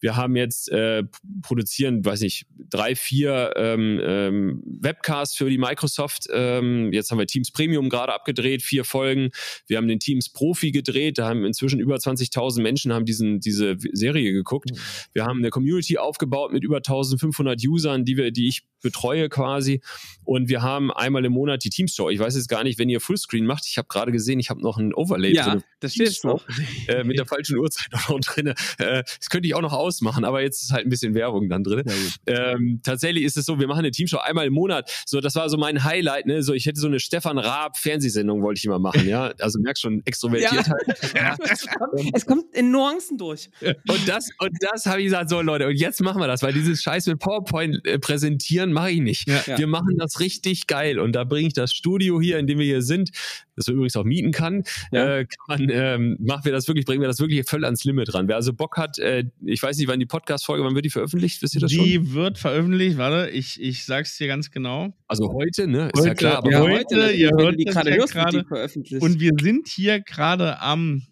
Wir 0.00 0.16
haben 0.16 0.36
jetzt 0.36 0.70
äh, 0.70 1.04
produzieren, 1.42 2.04
weiß 2.04 2.20
nicht, 2.20 2.46
drei, 2.70 2.94
vier 2.94 3.54
ähm, 3.56 4.00
ähm, 4.02 4.62
Webcasts 4.80 5.36
für 5.36 5.48
die 5.48 5.58
Microsoft. 5.58 6.26
Ähm, 6.32 6.92
jetzt 6.92 7.10
haben 7.10 7.18
wir 7.18 7.26
Teams 7.26 7.50
Premium 7.50 7.88
gerade 7.88 8.12
abgedreht, 8.12 8.62
vier 8.62 8.84
Folgen. 8.84 9.30
Wir 9.66 9.78
haben 9.78 9.88
den 9.88 10.00
Teams 10.00 10.28
Profi 10.28 10.70
gedreht. 10.70 11.18
Da 11.18 11.28
haben 11.28 11.44
inzwischen 11.44 11.80
über 11.80 11.96
20.000 11.96 12.60
Menschen 12.60 12.92
haben 12.92 13.04
diesen, 13.04 13.40
diese 13.40 13.76
Serie 13.92 14.32
geguckt. 14.32 14.70
Mhm. 14.70 14.78
Wir 15.14 15.24
haben 15.24 15.38
eine 15.38 15.50
Community 15.50 15.98
aufgebaut 15.98 16.52
mit 16.52 16.62
über 16.62 16.78
1.500 16.78 17.66
Usern, 17.66 18.04
die 18.04 18.16
wir, 18.16 18.30
die 18.30 18.48
ich 18.48 18.62
betreue 18.82 19.28
quasi. 19.28 19.80
Und 20.24 20.48
wir 20.48 20.62
haben 20.62 20.92
einmal 20.92 21.24
im 21.24 21.32
Monat 21.32 21.64
die 21.64 21.70
Teams 21.70 21.94
Show. 21.94 22.10
Ich 22.10 22.18
weiß 22.18 22.36
jetzt 22.36 22.48
gar 22.48 22.62
nicht, 22.62 22.78
wenn 22.78 22.88
ihr 22.88 23.00
Fullscreen 23.00 23.46
macht. 23.46 23.66
Ich 23.66 23.78
habe 23.78 23.88
gerade 23.88 24.12
gesehen, 24.12 24.38
ich 24.38 24.50
habe 24.50 24.60
noch 24.60 24.78
ein 24.78 24.94
Overlay 24.94 25.34
ja, 25.34 25.50
drin. 25.50 25.64
das 25.80 25.94
steht 25.94 26.22
noch. 26.24 26.44
Äh, 26.88 27.04
mit 27.04 27.18
der 27.18 27.26
falschen 27.26 27.58
Uhrzeit 27.58 27.86
noch 27.92 28.20
drin. 28.20 28.48
Äh, 28.78 29.02
das 29.02 29.28
könnte 29.30 29.48
ich 29.48 29.54
auch 29.54 29.60
noch 29.60 29.72
ausmachen, 29.86 30.24
aber 30.24 30.42
jetzt 30.42 30.62
ist 30.62 30.72
halt 30.72 30.86
ein 30.86 30.90
bisschen 30.90 31.14
Werbung 31.14 31.48
dann 31.48 31.62
drin. 31.62 31.84
Ja, 32.28 32.52
ähm, 32.52 32.80
tatsächlich 32.82 33.24
ist 33.24 33.36
es 33.36 33.46
so, 33.46 33.58
wir 33.58 33.68
machen 33.68 33.80
eine 33.80 33.90
Teamshow 33.90 34.18
einmal 34.18 34.46
im 34.46 34.52
Monat. 34.52 34.90
So, 35.06 35.20
das 35.20 35.34
war 35.36 35.48
so 35.48 35.56
mein 35.56 35.84
Highlight. 35.84 36.26
Ne? 36.26 36.42
So, 36.42 36.52
ich 36.52 36.66
hätte 36.66 36.80
so 36.80 36.86
eine 36.86 37.00
Stefan 37.00 37.38
Raab 37.38 37.76
Fernsehsendung 37.76 38.42
wollte 38.42 38.58
ich 38.58 38.64
immer 38.64 38.78
machen. 38.78 39.06
Ja, 39.06 39.32
also 39.40 39.60
merkst 39.60 39.82
schon 39.82 40.02
extrovertiert. 40.04 40.66
Ja. 41.14 41.36
es 42.14 42.26
kommt 42.26 42.54
in 42.54 42.70
Nuancen 42.70 43.18
durch. 43.18 43.48
Und 43.62 44.08
das 44.08 44.28
und 44.38 44.52
das 44.60 44.86
habe 44.86 45.00
ich 45.00 45.06
gesagt, 45.06 45.30
so 45.30 45.40
Leute, 45.40 45.68
und 45.68 45.76
jetzt 45.76 46.00
machen 46.00 46.20
wir 46.20 46.26
das, 46.26 46.42
weil 46.42 46.52
dieses 46.52 46.82
Scheiß 46.82 47.06
mit 47.06 47.18
PowerPoint 47.18 47.86
äh, 47.86 47.98
präsentieren 47.98 48.72
mache 48.72 48.90
ich 48.90 49.00
nicht. 49.00 49.28
Ja, 49.28 49.58
wir 49.58 49.66
machen 49.66 49.96
das 49.98 50.20
richtig 50.20 50.66
geil 50.66 50.98
und 50.98 51.12
da 51.12 51.24
bringe 51.24 51.48
ich 51.48 51.54
das 51.54 51.72
Studio 51.72 52.20
hier, 52.20 52.38
in 52.38 52.46
dem 52.46 52.58
wir 52.58 52.66
hier 52.66 52.82
sind, 52.82 53.10
das 53.56 53.66
man 53.66 53.76
übrigens 53.76 53.96
auch 53.96 54.04
mieten 54.04 54.32
kann, 54.32 54.64
äh, 54.90 55.24
kann 55.24 55.26
man, 55.48 55.70
ähm, 55.70 56.16
machen 56.20 56.44
wir 56.44 56.52
das 56.52 56.68
wirklich, 56.68 56.84
bringen 56.84 57.00
wir 57.00 57.08
das 57.08 57.20
wirklich 57.20 57.48
voll 57.48 57.64
ans 57.64 57.84
Limit 57.84 58.14
ran. 58.14 58.28
Wer 58.28 58.36
also 58.36 58.52
Bock 58.52 58.76
hat, 58.76 58.98
äh, 58.98 59.24
ich 59.44 59.62
weiß 59.62 59.75
nicht, 59.78 59.88
wann 59.88 60.00
die 60.00 60.06
Podcast-Folge, 60.06 60.64
wann 60.64 60.74
wird 60.74 60.84
die 60.84 60.90
veröffentlicht? 60.90 61.42
Wisst 61.42 61.54
ihr 61.54 61.60
das 61.60 61.70
die 61.70 61.76
schon? 61.76 61.84
Die 61.84 62.14
wird 62.14 62.38
veröffentlicht, 62.38 62.98
warte, 62.98 63.30
ich, 63.30 63.60
ich 63.60 63.84
sag's 63.84 64.16
dir 64.16 64.26
ganz 64.26 64.50
genau. 64.50 64.96
Also 65.06 65.32
heute, 65.32 65.66
ne? 65.66 65.90
Ist 65.94 65.98
heute, 65.98 66.08
ja 66.08 66.14
klar. 66.14 66.36
Aber 66.38 66.50
ja, 66.50 66.60
heute, 66.60 66.96
heute 66.96 67.12
ihr 67.12 67.30
hört 67.36 67.58
die 67.58 67.64
gerade 67.64 67.90
ja 67.90 68.04
gerade 68.04 68.44
veröffentlicht. 68.44 69.02
Und 69.02 69.20
wir 69.20 69.32
sind 69.40 69.68
hier 69.68 70.00
gerade 70.00 70.60
am 70.60 71.02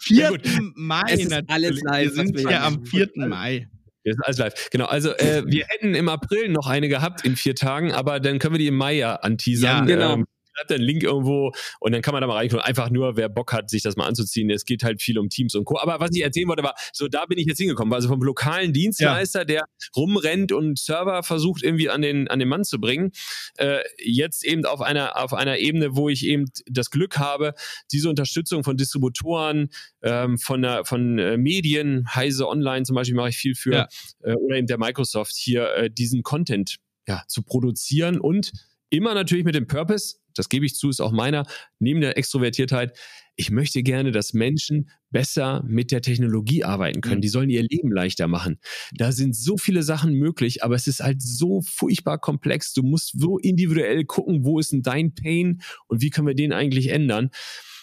4. 0.00 0.16
Ja, 0.16 0.30
Mai. 0.74 1.02
Es 1.08 1.24
ist 1.24 1.42
alles 1.48 1.82
live. 1.82 2.04
Wir 2.04 2.12
sind 2.12 2.38
hier 2.38 2.62
am 2.62 2.84
4. 2.84 3.10
Mai. 3.16 3.68
Wir 4.04 4.12
sind 4.12 4.24
alles 4.24 4.38
live. 4.38 4.70
Genau, 4.70 4.84
also 4.86 5.10
äh, 5.16 5.42
wir 5.46 5.66
hätten 5.66 5.94
im 5.96 6.08
April 6.08 6.48
noch 6.48 6.68
eine 6.68 6.88
gehabt 6.88 7.24
in 7.24 7.34
vier 7.34 7.56
Tagen, 7.56 7.92
aber 7.92 8.20
dann 8.20 8.38
können 8.38 8.54
wir 8.54 8.58
die 8.58 8.68
im 8.68 8.76
Mai 8.76 8.94
ja 8.94 9.16
anteasern. 9.16 9.88
Ja, 9.88 9.94
genau. 9.94 10.14
Ähm, 10.14 10.26
schreibt 10.56 10.72
einen 10.72 10.84
Link 10.84 11.02
irgendwo 11.02 11.52
und 11.80 11.92
dann 11.92 12.02
kann 12.02 12.12
man 12.12 12.20
da 12.20 12.26
mal 12.26 12.36
reinkommen. 12.36 12.64
Einfach 12.64 12.90
nur, 12.90 13.16
wer 13.16 13.28
Bock 13.28 13.52
hat, 13.52 13.70
sich 13.70 13.82
das 13.82 13.96
mal 13.96 14.06
anzuziehen. 14.06 14.50
Es 14.50 14.64
geht 14.64 14.82
halt 14.82 15.02
viel 15.02 15.18
um 15.18 15.28
Teams 15.28 15.54
und 15.54 15.64
Co. 15.64 15.78
Aber 15.78 16.00
was 16.00 16.10
ich 16.14 16.22
erzählen 16.22 16.48
wollte, 16.48 16.62
war, 16.62 16.74
so 16.92 17.08
da 17.08 17.26
bin 17.26 17.38
ich 17.38 17.46
jetzt 17.46 17.58
hingekommen. 17.58 17.92
Also 17.92 18.08
vom 18.08 18.22
lokalen 18.22 18.72
Dienstleister, 18.72 19.40
ja. 19.40 19.44
der 19.44 19.64
rumrennt 19.94 20.52
und 20.52 20.78
Server 20.78 21.22
versucht 21.22 21.62
irgendwie 21.62 21.90
an 21.90 22.02
den, 22.02 22.28
an 22.28 22.38
den 22.38 22.48
Mann 22.48 22.64
zu 22.64 22.80
bringen. 22.80 23.12
Äh, 23.58 23.80
jetzt 23.98 24.44
eben 24.44 24.64
auf 24.64 24.80
einer, 24.80 25.22
auf 25.22 25.32
einer 25.34 25.58
Ebene, 25.58 25.96
wo 25.96 26.08
ich 26.08 26.24
eben 26.26 26.46
das 26.66 26.90
Glück 26.90 27.18
habe, 27.18 27.54
diese 27.92 28.08
Unterstützung 28.08 28.64
von 28.64 28.76
Distributoren, 28.76 29.70
ähm, 30.02 30.38
von, 30.38 30.62
der, 30.62 30.84
von 30.84 31.18
äh, 31.18 31.36
Medien, 31.36 32.06
Heise 32.14 32.48
Online 32.48 32.84
zum 32.84 32.94
Beispiel 32.94 33.16
mache 33.16 33.30
ich 33.30 33.36
viel 33.36 33.54
für, 33.54 33.72
ja. 33.72 33.88
äh, 34.22 34.34
oder 34.34 34.56
eben 34.56 34.66
der 34.66 34.78
Microsoft 34.78 35.34
hier, 35.36 35.72
äh, 35.74 35.90
diesen 35.90 36.22
Content 36.22 36.76
ja, 37.06 37.22
zu 37.28 37.42
produzieren 37.42 38.18
und 38.18 38.52
immer 38.90 39.14
natürlich 39.14 39.44
mit 39.44 39.54
dem 39.54 39.66
Purpose, 39.66 40.16
das 40.34 40.48
gebe 40.48 40.66
ich 40.66 40.74
zu, 40.74 40.90
ist 40.90 41.00
auch 41.00 41.12
meiner, 41.12 41.46
neben 41.78 42.00
der 42.00 42.16
Extrovertiertheit, 42.16 42.96
ich 43.36 43.50
möchte 43.50 43.82
gerne, 43.82 44.12
dass 44.12 44.32
Menschen 44.32 44.90
besser 45.10 45.62
mit 45.66 45.92
der 45.92 46.00
Technologie 46.00 46.64
arbeiten 46.64 47.02
können. 47.02 47.18
Mhm. 47.18 47.22
Die 47.22 47.28
sollen 47.28 47.50
ihr 47.50 47.62
Leben 47.62 47.92
leichter 47.92 48.28
machen. 48.28 48.58
Da 48.94 49.12
sind 49.12 49.36
so 49.36 49.58
viele 49.58 49.82
Sachen 49.82 50.14
möglich, 50.14 50.64
aber 50.64 50.74
es 50.74 50.86
ist 50.86 51.00
halt 51.00 51.20
so 51.20 51.60
furchtbar 51.60 52.18
komplex. 52.18 52.72
Du 52.72 52.82
musst 52.82 53.18
so 53.20 53.38
individuell 53.38 54.04
gucken, 54.04 54.44
wo 54.44 54.58
ist 54.58 54.72
denn 54.72 54.82
dein 54.82 55.14
Pain 55.14 55.60
und 55.86 56.00
wie 56.00 56.10
können 56.10 56.26
wir 56.26 56.34
den 56.34 56.52
eigentlich 56.52 56.88
ändern. 56.88 57.30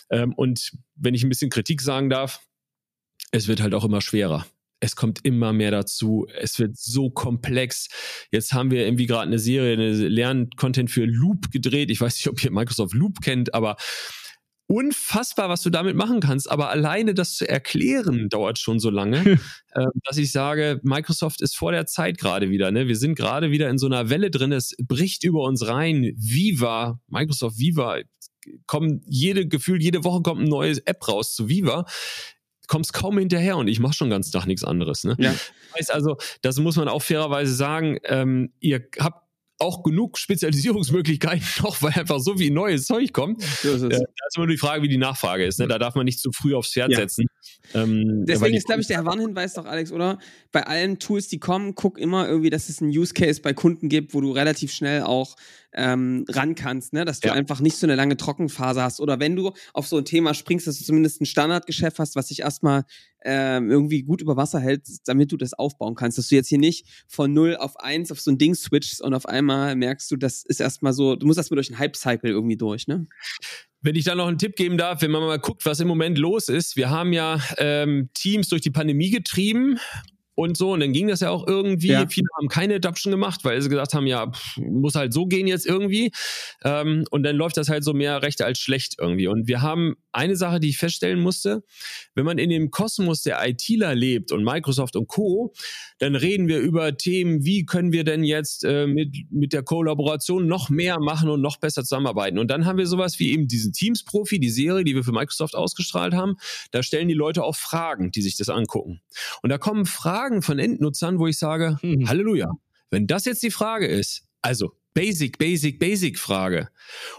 Ähm, 0.10 0.34
und 0.34 0.72
wenn 0.95 1.14
ich 1.14 1.24
ein 1.24 1.30
bisschen 1.30 1.51
Kritik 1.51 1.82
sagen 1.82 2.10
darf, 2.10 2.41
es 3.32 3.47
wird 3.47 3.62
halt 3.62 3.74
auch 3.74 3.86
immer 3.86 4.01
schwerer 4.01 4.45
es 4.84 4.98
kommt 4.98 5.20
immer 5.24 5.54
mehr 5.54 5.72
dazu. 5.72 6.28
Es 6.38 6.60
wird 6.60 6.76
so 6.78 7.10
komplex. 7.10 7.88
Jetzt 8.32 8.52
haben 8.52 8.70
wir 8.70 8.84
irgendwie 8.86 9.06
gerade 9.06 9.28
eine 9.28 9.40
Serie, 9.40 9.74
eine 9.74 9.94
Lerncontent 9.94 10.92
für 10.92 11.06
Loop 11.06 11.52
gedreht. 11.52 11.90
Ich 11.90 12.02
weiß 12.02 12.18
nicht, 12.18 12.28
ob 12.28 12.44
ihr 12.44 12.52
Microsoft 12.52 12.94
Loop 12.94 13.22
kennt, 13.22 13.54
aber 13.54 13.78
unfassbar, 14.68 15.48
was 15.48 15.62
du 15.62 15.70
damit 15.70 15.96
machen 15.96 16.20
kannst. 16.20 16.52
Aber 16.52 16.70
alleine 16.70 17.14
das 17.14 17.36
zu 17.36 17.48
erklären 17.48 18.28
dauert 18.28 18.60
schon 18.60 18.82
so 18.82 18.90
lange, 18.90 19.40
äh, 19.72 19.86
dass 20.04 20.18
ich 20.18 20.34
sage, 20.34 20.82
Microsoft 20.84 21.42
ist 21.42 21.56
vor 21.56 21.72
der 21.72 21.86
Zeit 21.86 22.18
gerade 22.18 22.50
wieder. 22.50 22.70
Ne? 22.72 22.90
Wir 22.90 22.98
sind 22.98 23.16
gerade 23.16 23.52
wieder 23.52 23.70
in 23.70 23.78
so 23.78 23.86
einer 23.86 24.10
Welle 24.10 24.32
drin. 24.32 24.52
Es 24.52 24.76
bricht 24.86 25.24
über 25.24 25.44
uns 25.44 25.66
rein. 25.66 26.12
Viva, 26.18 27.00
Microsoft 27.08 27.58
Viva, 27.58 28.00
kommen 28.68 29.02
jede 29.06 29.48
Gefühl, 29.48 29.82
jede 29.82 30.04
Woche 30.04 30.22
kommt 30.22 30.42
eine 30.42 30.50
neue 30.50 30.76
App 30.86 31.08
raus 31.08 31.34
zu 31.34 31.48
Viva 31.48 31.86
kommst 32.68 32.93
kaum 32.93 33.18
hinterher 33.18 33.57
und 33.57 33.68
ich 33.68 33.80
mache 33.80 33.93
schon 33.93 34.09
ganz 34.09 34.32
Tag 34.32 34.45
nichts 34.45 34.64
anderes. 34.64 35.03
Ne? 35.03 35.16
Ja. 35.20 35.32
Das 35.32 35.80
heißt 35.80 35.93
also, 35.93 36.18
das 36.41 36.59
muss 36.59 36.76
man 36.76 36.88
auch 36.88 37.01
fairerweise 37.01 37.53
sagen, 37.53 37.97
ähm, 38.05 38.51
ihr 38.59 38.88
habt 38.99 39.24
auch 39.59 39.84
genug 39.84 40.18
Spezialisierungsmöglichkeiten 40.18 41.45
noch, 41.64 41.82
weil 41.82 41.93
einfach 41.93 42.20
so 42.20 42.36
viel 42.38 42.51
neues 42.51 42.86
Zeug 42.86 43.14
kommt. 43.14 43.41
So 43.41 43.74
ist. 43.74 43.84
Äh, 43.84 43.89
da 43.89 43.97
ist 43.97 44.36
immer 44.36 44.45
nur 44.45 44.55
die 44.55 44.57
Frage, 44.57 44.84
wie 44.84 44.89
die 44.89 44.97
Nachfrage 44.97 45.45
ist. 45.45 45.59
Ne? 45.59 45.68
Da 45.68 45.80
darf 45.80 45.95
man 45.95 46.05
nicht 46.05 46.20
zu 46.20 46.32
früh 46.32 46.53
aufs 46.53 46.74
Pferd 46.74 46.91
ja. 46.91 46.97
setzen. 46.97 47.28
Ähm, 47.74 48.26
Deswegen 48.28 48.55
ist, 48.55 48.66
glaube 48.66 48.82
ich, 48.82 48.88
der 48.88 49.05
Warnhinweis 49.05 49.53
doch, 49.53 49.66
Alex, 49.66 49.91
oder? 49.91 50.20
Bei 50.51 50.68
allen 50.68 50.99
Tools, 50.99 51.28
die 51.28 51.39
kommen, 51.39 51.76
guck 51.76 51.97
immer 51.97 52.28
irgendwie, 52.28 52.49
dass 52.49 52.70
es 52.70 52.82
einen 52.82 52.91
Use 52.91 53.14
Case 53.14 53.41
bei 53.41 53.53
Kunden 53.53 53.89
gibt, 53.89 54.14
wo 54.14 54.22
du 54.22 54.32
relativ 54.32 54.74
schnell 54.74 55.03
auch 55.03 55.36
ähm, 55.74 56.26
ran 56.30 56.55
kannst, 56.55 56.93
ne? 56.93 57.05
dass 57.05 57.19
du 57.19 57.30
ja. 57.30 57.34
einfach 57.34 57.59
nicht 57.59 57.78
so 57.78 57.86
eine 57.86 57.95
lange 57.95 58.17
Trockenphase 58.17 58.82
hast. 58.82 58.99
Oder 58.99 59.19
wenn 59.19 59.36
du 59.36 59.51
auf 59.74 59.88
so 59.88 59.97
ein 59.97 60.05
Thema 60.05 60.34
springst, 60.34 60.67
dass 60.67 60.78
du 60.78 60.86
zumindest 60.86 61.21
ein 61.21 61.26
Standardgeschäft 61.26 61.99
hast, 61.99 62.15
was 62.15 62.28
sich 62.28 62.41
erstmal 62.41 62.84
ähm, 63.26 63.71
irgendwie 63.71 64.03
gut 64.03 64.21
über 64.21 64.38
Wasser 64.38 64.59
hält, 64.59 64.88
damit 65.05 65.32
du 65.32 65.38
das 65.38 65.53
aufbauen 65.53 65.95
kannst. 65.95 66.17
Dass 66.17 66.28
du 66.28 66.36
jetzt 66.36 66.49
hier 66.49 66.57
nicht 66.57 66.88
von 67.07 67.34
0 67.34 67.57
auf 67.57 67.80
1 67.80 68.11
auf 68.11 68.19
so 68.19 68.32
ein 68.32 68.38
Ding 68.38 68.55
switchst 68.55 69.01
und 69.01 69.13
auf 69.13 69.26
einmal 69.26 69.76
merkst 69.76 70.09
du, 70.11 70.15
das 70.15 70.43
ist 70.43 70.59
erstmal 70.59 70.93
so, 70.93 71.15
du 71.15 71.26
musst 71.26 71.38
erstmal 71.38 71.55
durch 71.55 71.69
einen 71.69 71.80
Hype-Cycle 71.80 72.30
irgendwie 72.30 72.57
durch, 72.57 72.88
ne? 72.88 73.07
Wenn 73.86 73.95
ich 73.95 74.05
da 74.05 74.15
noch 74.15 74.28
einen 74.28 74.38
Tipp 74.38 74.55
geben 74.55 74.78
darf, 74.78 75.01
wenn 75.01 75.11
man 75.11 75.24
mal 75.24 75.39
guckt, 75.39 75.65
was 75.65 75.82
im 75.82 75.89
Moment 75.89 76.17
los 76.17 76.47
ist. 76.47 76.78
Wir 76.78 76.89
haben 76.89 77.11
ja 77.11 77.41
ähm, 77.57 78.09
Teams 78.13 78.47
durch 78.47 78.61
die 78.61 78.71
Pandemie 78.71 79.09
getrieben 79.09 79.78
und 80.36 80.58
so. 80.58 80.72
Und 80.74 80.80
dann 80.80 80.94
ging 80.94 81.08
das 81.08 81.20
ja 81.20 81.30
auch 81.30 81.48
irgendwie. 81.48 81.90
Ja. 81.90 82.08
Viele 82.08 82.28
haben 82.38 82.48
keine 82.48 82.76
Adoption 82.76 83.12
gemacht, 83.12 83.42
weil 83.44 83.62
sie 83.62 83.70
gesagt 83.70 83.94
haben, 83.94 84.08
ja, 84.08 84.32
pff, 84.32 84.58
muss 84.58 84.96
halt 84.96 85.14
so 85.14 85.26
gehen 85.26 85.48
jetzt 85.48 85.66
irgendwie. 85.66 86.12
Ähm, 86.64 87.06
und 87.12 87.24
dann 87.24 87.36
läuft 87.36 87.58
das 87.58 87.70
halt 87.70 87.84
so 87.84 87.94
mehr 87.94 88.22
recht 88.22 88.42
als 88.42 88.60
schlecht 88.60 88.96
irgendwie. 89.00 89.28
Und 89.28 89.48
wir 89.48 89.62
haben 89.62 89.96
eine 90.12 90.36
Sache, 90.36 90.60
die 90.60 90.70
ich 90.70 90.78
feststellen 90.78 91.20
musste, 91.20 91.64
wenn 92.16 92.26
man 92.26 92.38
in 92.38 92.50
dem 92.50 92.72
Kosmos 92.72 93.24
der 93.24 93.46
ITler 93.48 93.96
lebt 93.96 94.32
und 94.32 94.44
Microsoft 94.44 94.96
und 94.96 95.08
Co., 95.08 95.54
dann 96.00 96.16
reden 96.16 96.48
wir 96.48 96.60
über 96.60 96.98
Themen, 96.98 97.46
wie 97.46 97.66
können 97.66 97.92
wir 97.92 98.04
denn 98.04 98.24
jetzt 98.24 98.64
äh, 98.64 98.88
mit, 98.88 99.16
mit 99.32 99.54
der 99.54 99.64
Kollaboration 99.64 100.48
noch 100.48 100.70
mehr 100.70 101.00
machen 101.00 101.30
und 101.30 101.42
noch 101.42 101.58
besser 101.58 101.84
zusammenarbeiten. 101.84 102.38
Und 102.38 102.50
dann 102.50 102.66
haben 102.66 102.78
wir 102.78 102.88
sowas 102.88 103.20
wie 103.20 103.32
eben 103.32 103.48
diesen 103.48 103.74
Teams-Profi, 103.74 104.40
die 104.40 104.50
Serie, 104.50 104.84
die 104.84 104.96
wir 104.96 105.04
für 105.04 105.12
Microsoft 105.12 105.56
ausgestrahlt 105.56 106.14
haben. 106.14 106.36
Da 106.72 106.84
stellen 106.84 107.08
die 107.08 107.14
Leute 107.14 107.44
auch 107.44 107.56
Fragen, 107.56 108.12
die 108.12 108.22
sich 108.22 108.38
das 108.38 108.50
angucken. 108.50 109.02
Und 109.42 109.50
da 109.50 109.58
kommen 109.58 109.86
Fragen 109.86 110.22
von 110.41 110.59
Endnutzern, 110.59 111.19
wo 111.19 111.28
ich 111.28 111.38
sage, 111.38 111.78
mhm. 111.82 112.07
Halleluja, 112.07 112.51
wenn 112.89 113.07
das 113.07 113.26
jetzt 113.26 113.43
die 113.43 113.51
Frage 113.51 113.88
ist, 113.88 114.24
also 114.41 114.74
Basic, 114.93 115.38
Basic, 115.38 115.80
Basic 115.80 116.19
Frage. 116.19 116.69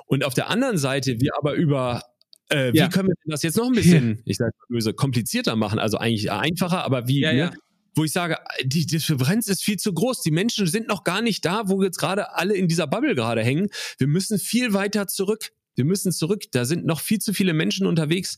Und 0.06 0.24
auf 0.24 0.34
der 0.34 0.48
anderen 0.48 0.78
Seite 0.78 1.20
wir 1.20 1.32
aber 1.36 1.54
über 1.54 2.02
äh, 2.50 2.72
wie 2.72 2.78
ja. 2.78 2.88
können 2.88 3.08
wir 3.08 3.14
das 3.26 3.42
jetzt 3.42 3.56
noch 3.56 3.66
ein 3.66 3.72
bisschen, 3.72 4.22
ich 4.24 4.36
sage 4.36 4.52
böse, 4.68 4.92
komplizierter 4.92 5.56
machen? 5.56 5.78
Also 5.78 5.98
eigentlich 5.98 6.30
einfacher, 6.30 6.84
aber 6.84 7.08
wie, 7.08 7.20
ja, 7.20 7.32
ne? 7.32 7.38
ja. 7.38 7.52
wo 7.94 8.04
ich 8.04 8.12
sage, 8.12 8.36
die 8.62 8.86
Differenz 8.86 9.48
ist 9.48 9.64
viel 9.64 9.78
zu 9.78 9.92
groß. 9.92 10.20
Die 10.20 10.30
Menschen 10.30 10.66
sind 10.66 10.88
noch 10.88 11.04
gar 11.04 11.22
nicht 11.22 11.44
da, 11.44 11.68
wo 11.68 11.82
jetzt 11.82 11.98
gerade 11.98 12.34
alle 12.34 12.54
in 12.54 12.68
dieser 12.68 12.86
Bubble 12.86 13.14
gerade 13.14 13.42
hängen. 13.42 13.68
Wir 13.98 14.06
müssen 14.06 14.38
viel 14.38 14.72
weiter 14.72 15.06
zurück. 15.06 15.52
Wir 15.74 15.84
müssen 15.84 16.12
zurück. 16.12 16.44
Da 16.52 16.64
sind 16.64 16.84
noch 16.86 17.00
viel 17.00 17.18
zu 17.18 17.32
viele 17.32 17.54
Menschen 17.54 17.86
unterwegs, 17.86 18.36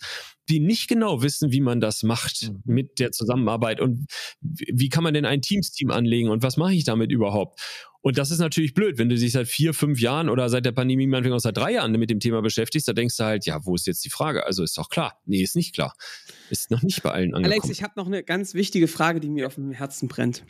die 0.49 0.61
nicht 0.61 0.89
genau 0.89 1.23
wissen, 1.23 1.53
wie 1.53 1.61
man 1.61 1.81
das 1.81 2.03
macht 2.03 2.51
mhm. 2.51 2.63
mit 2.65 2.99
der 2.99 3.13
Zusammenarbeit 3.13 3.81
und 3.81 4.07
wie 4.41 4.89
kann 4.89 5.05
man 5.05 5.15
denn 5.15 5.25
ein 5.25 5.43
Teams-Team 5.43 5.91
anlegen 5.91 6.29
und 6.29 6.43
was 6.43 6.57
mache 6.57 6.75
ich 6.75 6.85
damit 6.85 7.11
überhaupt? 7.11 7.61
Und 8.07 8.19
das 8.19 8.31
ist 8.31 8.39
natürlich 8.39 8.73
blöd, 8.73 8.99
wenn 8.99 9.09
du 9.09 9.17
dich 9.17 9.33
seit 9.33 9.49
vier, 9.49 9.75
fünf 9.75 10.01
Jahren 10.01 10.29
oder 10.29 10.49
seit 10.49 10.65
der 10.65 10.71
Pandemie 10.71 11.09
meinetwegen 11.09 11.35
auch 11.35 11.41
seit 11.41 11.57
drei 11.57 11.73
Jahren 11.73 11.91
mit 11.91 12.09
dem 12.09 12.21
Thema 12.21 12.41
beschäftigst, 12.41 12.87
da 12.87 12.93
denkst 12.93 13.17
du 13.17 13.25
halt, 13.25 13.47
ja, 13.47 13.67
wo 13.67 13.75
ist 13.75 13.89
jetzt 13.89 14.05
die 14.05 14.11
Frage? 14.11 14.47
Also 14.47 14.63
ist 14.63 14.79
doch 14.79 14.91
klar. 14.91 15.21
Nee, 15.25 15.43
ist 15.43 15.57
nicht 15.57 15.75
klar. 15.75 15.93
Ist 16.49 16.71
noch 16.71 16.83
nicht 16.83 17.03
bei 17.03 17.11
allen 17.11 17.35
angekommen. 17.35 17.61
Alex, 17.61 17.69
ich 17.69 17.83
habe 17.83 17.95
noch 17.97 18.07
eine 18.07 18.23
ganz 18.23 18.55
wichtige 18.55 18.87
Frage, 18.87 19.19
die 19.19 19.29
mir 19.29 19.49
auf 19.49 19.57
dem 19.57 19.73
Herzen 19.73 20.07
brennt. 20.07 20.45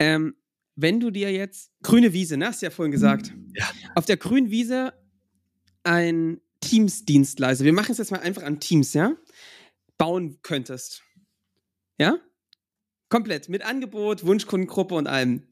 Ähm, 0.00 0.34
wenn 0.74 0.98
du 0.98 1.12
dir 1.12 1.30
jetzt 1.30 1.70
grüne 1.84 2.12
Wiese, 2.12 2.36
ne, 2.36 2.46
hast 2.46 2.62
du 2.62 2.66
ja 2.66 2.70
vorhin 2.70 2.90
gesagt, 2.90 3.32
ja. 3.54 3.70
auf 3.94 4.06
der 4.06 4.16
grünen 4.16 4.50
Wiese 4.50 4.92
ein 5.84 6.40
Teams-Dienstleister, 6.60 7.64
wir 7.64 7.72
machen 7.72 7.92
es 7.92 7.98
jetzt 7.98 8.10
mal 8.10 8.20
einfach 8.20 8.42
an 8.42 8.60
Teams, 8.60 8.94
ja, 8.94 9.16
bauen 9.98 10.38
könntest. 10.42 11.02
Ja? 11.98 12.18
Komplett, 13.08 13.48
mit 13.48 13.62
Angebot, 13.62 14.24
Wunschkundengruppe 14.24 14.94
und 14.94 15.06
allem. 15.06 15.42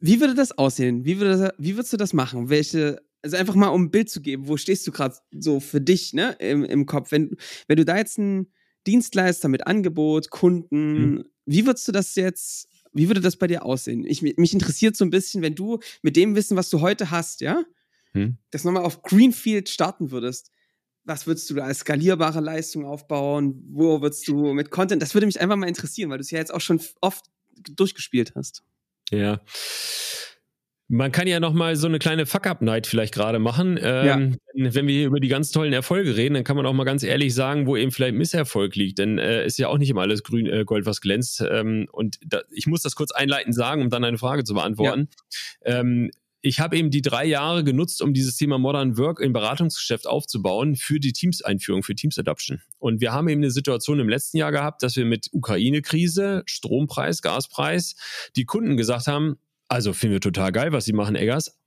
Wie 0.00 0.20
würde 0.20 0.34
das 0.34 0.56
aussehen? 0.56 1.04
Wie, 1.04 1.18
würde 1.18 1.54
wie 1.58 1.76
würdest 1.76 1.92
du 1.92 1.96
das 1.96 2.12
machen? 2.12 2.50
Welche, 2.50 3.02
also 3.22 3.36
einfach 3.36 3.54
mal 3.54 3.68
um 3.68 3.84
ein 3.84 3.90
Bild 3.90 4.08
zu 4.08 4.20
geben, 4.20 4.48
wo 4.48 4.56
stehst 4.56 4.86
du 4.86 4.92
gerade 4.92 5.16
so 5.32 5.60
für 5.60 5.80
dich, 5.80 6.12
ne, 6.12 6.36
im, 6.38 6.64
im 6.64 6.86
Kopf? 6.86 7.10
Wenn, 7.10 7.36
wenn 7.66 7.76
du 7.76 7.84
da 7.84 7.96
jetzt 7.96 8.18
einen 8.18 8.52
Dienstleister 8.86 9.48
mit 9.48 9.66
Angebot, 9.66 10.30
Kunden, 10.30 11.14
mhm. 11.14 11.24
wie 11.46 11.66
würdest 11.66 11.86
du 11.88 11.92
das 11.92 12.14
jetzt, 12.14 12.68
wie 12.92 13.08
würde 13.08 13.20
das 13.20 13.36
bei 13.36 13.48
dir 13.48 13.64
aussehen? 13.64 14.04
Ich, 14.06 14.22
mich 14.22 14.52
interessiert 14.52 14.96
so 14.96 15.04
ein 15.04 15.10
bisschen, 15.10 15.42
wenn 15.42 15.54
du 15.54 15.78
mit 16.02 16.16
dem 16.16 16.36
Wissen, 16.36 16.56
was 16.56 16.70
du 16.70 16.80
heute 16.80 17.10
hast, 17.10 17.40
ja, 17.40 17.64
mhm. 18.12 18.38
das 18.50 18.64
nochmal 18.64 18.84
auf 18.84 19.02
Greenfield 19.02 19.68
starten 19.68 20.10
würdest. 20.10 20.50
Was 21.04 21.26
würdest 21.26 21.48
du 21.48 21.54
da 21.54 21.64
als 21.64 21.78
skalierbare 21.78 22.40
Leistung 22.40 22.84
aufbauen? 22.84 23.64
Wo 23.70 24.02
würdest 24.02 24.28
du 24.28 24.52
mit 24.52 24.70
Content? 24.70 25.00
Das 25.00 25.14
würde 25.14 25.26
mich 25.26 25.40
einfach 25.40 25.56
mal 25.56 25.68
interessieren, 25.68 26.10
weil 26.10 26.18
du 26.18 26.22
es 26.22 26.30
ja 26.30 26.38
jetzt 26.38 26.52
auch 26.52 26.60
schon 26.60 26.80
oft 27.00 27.24
durchgespielt 27.56 28.34
hast. 28.34 28.62
Ja. 29.10 29.40
Man 30.90 31.12
kann 31.12 31.26
ja 31.26 31.38
noch 31.38 31.52
mal 31.52 31.76
so 31.76 31.86
eine 31.86 31.98
kleine 31.98 32.24
Fuck-Up-Night 32.24 32.86
vielleicht 32.86 33.12
gerade 33.12 33.38
machen. 33.38 33.78
Ähm, 33.80 34.38
ja. 34.54 34.72
Wenn 34.72 34.86
wir 34.86 34.94
hier 34.94 35.06
über 35.06 35.20
die 35.20 35.28
ganz 35.28 35.50
tollen 35.50 35.74
Erfolge 35.74 36.16
reden, 36.16 36.32
dann 36.34 36.44
kann 36.44 36.56
man 36.56 36.64
auch 36.64 36.72
mal 36.72 36.84
ganz 36.84 37.02
ehrlich 37.02 37.34
sagen, 37.34 37.66
wo 37.66 37.76
eben 37.76 37.90
vielleicht 37.90 38.14
Misserfolg 38.14 38.74
liegt. 38.74 38.98
Denn 38.98 39.18
äh, 39.18 39.44
ist 39.44 39.58
ja 39.58 39.68
auch 39.68 39.76
nicht 39.76 39.90
immer 39.90 40.00
alles 40.00 40.22
grün, 40.22 40.46
äh, 40.46 40.64
Gold, 40.64 40.86
was 40.86 41.02
glänzt. 41.02 41.44
Ähm, 41.46 41.88
und 41.92 42.18
da, 42.24 42.40
ich 42.50 42.66
muss 42.66 42.80
das 42.80 42.94
kurz 42.94 43.10
einleitend 43.10 43.54
sagen, 43.54 43.82
um 43.82 43.90
dann 43.90 44.02
eine 44.02 44.16
Frage 44.16 44.44
zu 44.44 44.54
beantworten. 44.54 45.10
Ja. 45.62 45.80
Ähm, 45.80 46.10
ich 46.40 46.60
habe 46.60 46.76
eben 46.76 46.90
die 46.90 47.02
drei 47.02 47.24
Jahre 47.24 47.64
genutzt, 47.64 48.00
um 48.00 48.14
dieses 48.14 48.36
Thema 48.36 48.58
Modern 48.58 48.96
Work 48.96 49.20
im 49.20 49.32
Beratungsgeschäft 49.32 50.06
aufzubauen 50.06 50.76
für 50.76 51.00
die 51.00 51.12
Teams-Einführung, 51.12 51.82
für 51.82 51.94
Teams-Adoption. 51.94 52.60
Und 52.78 53.00
wir 53.00 53.12
haben 53.12 53.28
eben 53.28 53.42
eine 53.42 53.50
Situation 53.50 53.98
im 53.98 54.08
letzten 54.08 54.36
Jahr 54.36 54.52
gehabt, 54.52 54.82
dass 54.82 54.96
wir 54.96 55.04
mit 55.04 55.28
Ukraine-Krise, 55.32 56.42
Strompreis, 56.46 57.22
Gaspreis, 57.22 57.96
die 58.36 58.44
Kunden 58.44 58.76
gesagt 58.76 59.08
haben, 59.08 59.36
also 59.68 59.92
finden 59.92 60.14
wir 60.14 60.20
total 60.20 60.52
geil, 60.52 60.72
was 60.72 60.84
sie 60.84 60.92
machen, 60.92 61.16
Eggers, 61.16 61.58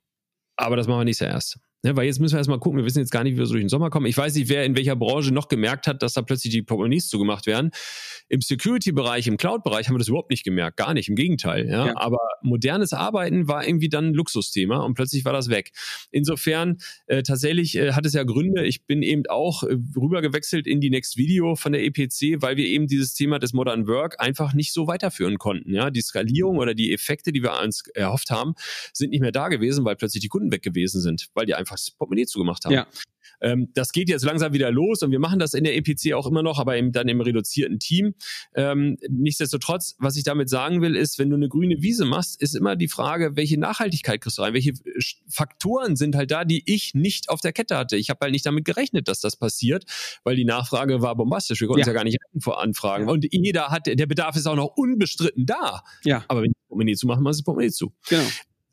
aber 0.56 0.76
das 0.76 0.86
machen 0.86 1.00
wir 1.00 1.04
nicht 1.04 1.18
zuerst. 1.18 1.58
Ne, 1.84 1.96
weil 1.96 2.06
jetzt 2.06 2.20
müssen 2.20 2.34
wir 2.34 2.38
erstmal 2.38 2.60
gucken, 2.60 2.78
wir 2.78 2.84
wissen 2.84 3.00
jetzt 3.00 3.10
gar 3.10 3.24
nicht, 3.24 3.34
wie 3.34 3.38
wir 3.38 3.46
so 3.46 3.54
durch 3.54 3.64
den 3.64 3.68
Sommer 3.68 3.90
kommen. 3.90 4.06
Ich 4.06 4.16
weiß 4.16 4.36
nicht, 4.36 4.48
wer 4.48 4.64
in 4.64 4.76
welcher 4.76 4.94
Branche 4.94 5.34
noch 5.34 5.48
gemerkt 5.48 5.88
hat, 5.88 6.00
dass 6.02 6.12
da 6.12 6.22
plötzlich 6.22 6.52
die 6.52 6.62
Portemonnaies 6.62 7.08
zugemacht 7.08 7.46
werden. 7.46 7.72
Im 8.28 8.40
Security-Bereich, 8.40 9.26
im 9.26 9.36
Cloud-Bereich 9.36 9.88
haben 9.88 9.96
wir 9.96 9.98
das 9.98 10.06
überhaupt 10.06 10.30
nicht 10.30 10.44
gemerkt, 10.44 10.76
gar 10.76 10.94
nicht, 10.94 11.08
im 11.08 11.16
Gegenteil. 11.16 11.68
Ja? 11.68 11.86
ja? 11.88 11.96
Aber 11.96 12.18
modernes 12.42 12.92
Arbeiten 12.92 13.48
war 13.48 13.66
irgendwie 13.66 13.88
dann 13.88 14.06
ein 14.06 14.14
Luxusthema 14.14 14.78
und 14.78 14.94
plötzlich 14.94 15.24
war 15.24 15.32
das 15.32 15.48
weg. 15.48 15.72
Insofern, 16.12 16.78
äh, 17.06 17.24
tatsächlich 17.24 17.76
äh, 17.76 17.92
hat 17.92 18.06
es 18.06 18.12
ja 18.12 18.22
Gründe. 18.22 18.64
Ich 18.64 18.86
bin 18.86 19.02
eben 19.02 19.24
auch 19.28 19.64
äh, 19.64 19.76
rübergewechselt 19.96 20.68
in 20.68 20.80
die 20.80 20.88
Next 20.90 21.16
Video 21.16 21.56
von 21.56 21.72
der 21.72 21.84
EPC, 21.84 22.40
weil 22.40 22.56
wir 22.56 22.66
eben 22.66 22.86
dieses 22.86 23.14
Thema 23.14 23.40
des 23.40 23.52
Modern 23.52 23.88
Work 23.88 24.20
einfach 24.20 24.54
nicht 24.54 24.72
so 24.72 24.86
weiterführen 24.86 25.38
konnten. 25.38 25.74
Ja? 25.74 25.90
Die 25.90 26.00
Skalierung 26.00 26.58
oder 26.58 26.74
die 26.74 26.92
Effekte, 26.92 27.32
die 27.32 27.42
wir 27.42 27.60
uns 27.60 27.82
erhofft 27.94 28.30
haben, 28.30 28.54
sind 28.92 29.10
nicht 29.10 29.20
mehr 29.20 29.32
da 29.32 29.48
gewesen, 29.48 29.84
weil 29.84 29.96
plötzlich 29.96 30.22
die 30.22 30.28
Kunden 30.28 30.52
weg 30.52 30.62
gewesen 30.62 31.00
sind, 31.00 31.28
weil 31.34 31.46
die 31.46 31.54
einfach 31.54 31.71
einfach 31.72 31.84
das 31.84 31.90
Portemonnaie 31.90 32.26
zugemacht 32.26 32.64
haben. 32.64 32.72
Ja. 32.72 32.86
Ähm, 33.40 33.68
das 33.74 33.92
geht 33.92 34.08
jetzt 34.08 34.24
langsam 34.24 34.52
wieder 34.52 34.70
los 34.70 35.02
und 35.02 35.10
wir 35.10 35.18
machen 35.18 35.38
das 35.38 35.54
in 35.54 35.64
der 35.64 35.76
EPC 35.76 36.14
auch 36.14 36.26
immer 36.26 36.42
noch, 36.42 36.58
aber 36.58 36.76
eben 36.76 36.92
dann 36.92 37.08
im 37.08 37.20
reduzierten 37.20 37.78
Team. 37.78 38.14
Ähm, 38.54 38.98
nichtsdestotrotz, 39.08 39.96
was 39.98 40.16
ich 40.16 40.22
damit 40.22 40.48
sagen 40.48 40.80
will, 40.80 40.96
ist, 40.96 41.18
wenn 41.18 41.28
du 41.28 41.36
eine 41.36 41.48
grüne 41.48 41.82
Wiese 41.82 42.04
machst, 42.04 42.40
ist 42.40 42.54
immer 42.54 42.76
die 42.76 42.88
Frage, 42.88 43.36
welche 43.36 43.58
Nachhaltigkeit 43.58 44.20
kriegst 44.20 44.38
du 44.38 44.42
rein? 44.42 44.54
Welche 44.54 44.74
Faktoren 45.28 45.96
sind 45.96 46.14
halt 46.14 46.30
da, 46.30 46.44
die 46.44 46.62
ich 46.66 46.94
nicht 46.94 47.28
auf 47.28 47.40
der 47.40 47.52
Kette 47.52 47.76
hatte? 47.76 47.96
Ich 47.96 48.10
habe 48.10 48.20
halt 48.22 48.32
nicht 48.32 48.46
damit 48.46 48.64
gerechnet, 48.64 49.08
dass 49.08 49.20
das 49.20 49.36
passiert, 49.36 49.84
weil 50.24 50.36
die 50.36 50.44
Nachfrage 50.44 51.02
war 51.02 51.16
bombastisch. 51.16 51.60
Wir 51.60 51.66
konnten 51.66 51.80
ja. 51.80 51.84
es 51.84 51.88
ja 51.88 51.94
gar 51.94 52.04
nicht 52.04 52.18
vor 52.38 52.62
Anfragen. 52.62 53.06
Ja. 53.06 53.12
Und 53.12 53.26
jeder 53.30 53.68
hat, 53.68 53.86
der 53.86 54.06
Bedarf 54.06 54.36
ist 54.36 54.46
auch 54.46 54.56
noch 54.56 54.76
unbestritten 54.76 55.46
da. 55.46 55.82
Ja. 56.04 56.24
Aber 56.28 56.42
wenn 56.42 56.50
ich 56.50 56.56
Portemonnaie 56.68 56.94
zu 56.94 57.06
machen, 57.06 57.24
machst 57.24 57.40
du 57.40 57.44
Portemonnaie 57.44 57.72
zu. 57.72 57.92
Genau 58.08 58.24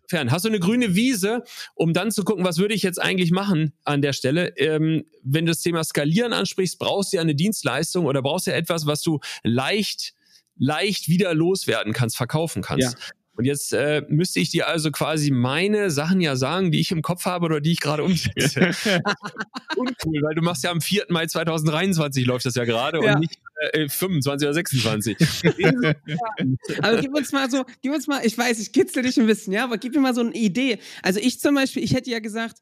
fern. 0.09 0.31
Hast 0.31 0.45
du 0.45 0.49
eine 0.49 0.59
grüne 0.59 0.95
Wiese, 0.95 1.43
um 1.75 1.93
dann 1.93 2.11
zu 2.11 2.23
gucken, 2.23 2.43
was 2.43 2.57
würde 2.57 2.73
ich 2.73 2.83
jetzt 2.83 3.01
eigentlich 3.01 3.31
machen 3.31 3.73
an 3.83 4.01
der 4.01 4.13
Stelle? 4.13 4.57
Ähm, 4.57 5.05
wenn 5.23 5.45
du 5.45 5.51
das 5.51 5.61
Thema 5.61 5.83
Skalieren 5.83 6.33
ansprichst, 6.33 6.79
brauchst 6.79 7.13
du 7.13 7.17
ja 7.17 7.21
eine 7.21 7.35
Dienstleistung 7.35 8.05
oder 8.05 8.21
brauchst 8.21 8.47
du 8.47 8.51
ja 8.51 8.57
etwas, 8.57 8.85
was 8.85 9.01
du 9.01 9.19
leicht, 9.43 10.13
leicht 10.57 11.07
wieder 11.07 11.33
loswerden 11.33 11.93
kannst, 11.93 12.17
verkaufen 12.17 12.61
kannst. 12.61 12.93
Ja. 12.93 12.99
Und 13.39 13.45
jetzt 13.45 13.71
äh, 13.71 14.03
müsste 14.09 14.41
ich 14.41 14.49
dir 14.49 14.67
also 14.67 14.91
quasi 14.91 15.31
meine 15.31 15.91
Sachen 15.91 16.19
ja 16.19 16.35
sagen, 16.35 16.71
die 16.71 16.81
ich 16.81 16.91
im 16.91 17.01
Kopf 17.01 17.23
habe 17.23 17.45
oder 17.45 17.61
die 17.61 17.71
ich 17.71 17.79
gerade 17.79 18.03
umsetze. 18.03 18.59
Uncool, 19.77 20.21
weil 20.23 20.35
du 20.35 20.41
machst 20.41 20.65
ja 20.65 20.71
am 20.71 20.81
4. 20.81 21.05
Mai 21.07 21.25
2023 21.25 22.25
läuft 22.25 22.45
das 22.45 22.55
ja 22.55 22.65
gerade 22.65 23.01
ja. 23.01 23.13
und 23.13 23.21
nicht 23.21 23.39
äh, 23.71 23.87
25 23.87 24.45
oder 24.45 24.53
26. 24.53 25.17
aber 26.81 26.99
gib 26.99 27.15
uns 27.15 27.31
mal 27.31 27.49
so, 27.49 27.63
gib 27.81 27.93
uns 27.93 28.07
mal, 28.07 28.25
ich 28.25 28.37
weiß, 28.37 28.59
ich 28.59 28.73
kitzel 28.73 29.03
dich 29.03 29.17
ein 29.17 29.25
bisschen, 29.25 29.53
ja, 29.53 29.63
aber 29.63 29.77
gib 29.77 29.95
mir 29.95 30.01
mal 30.01 30.13
so 30.13 30.19
eine 30.19 30.33
Idee. 30.33 30.79
Also 31.01 31.21
ich 31.21 31.39
zum 31.39 31.55
Beispiel, 31.55 31.81
ich 31.81 31.93
hätte 31.93 32.09
ja 32.09 32.19
gesagt, 32.19 32.57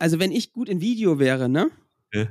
also 0.00 0.18
wenn 0.18 0.32
ich 0.32 0.52
gut 0.52 0.68
in 0.68 0.80
Video 0.80 1.20
wäre, 1.20 1.48
ne? 1.48 1.70
Ja. 2.12 2.26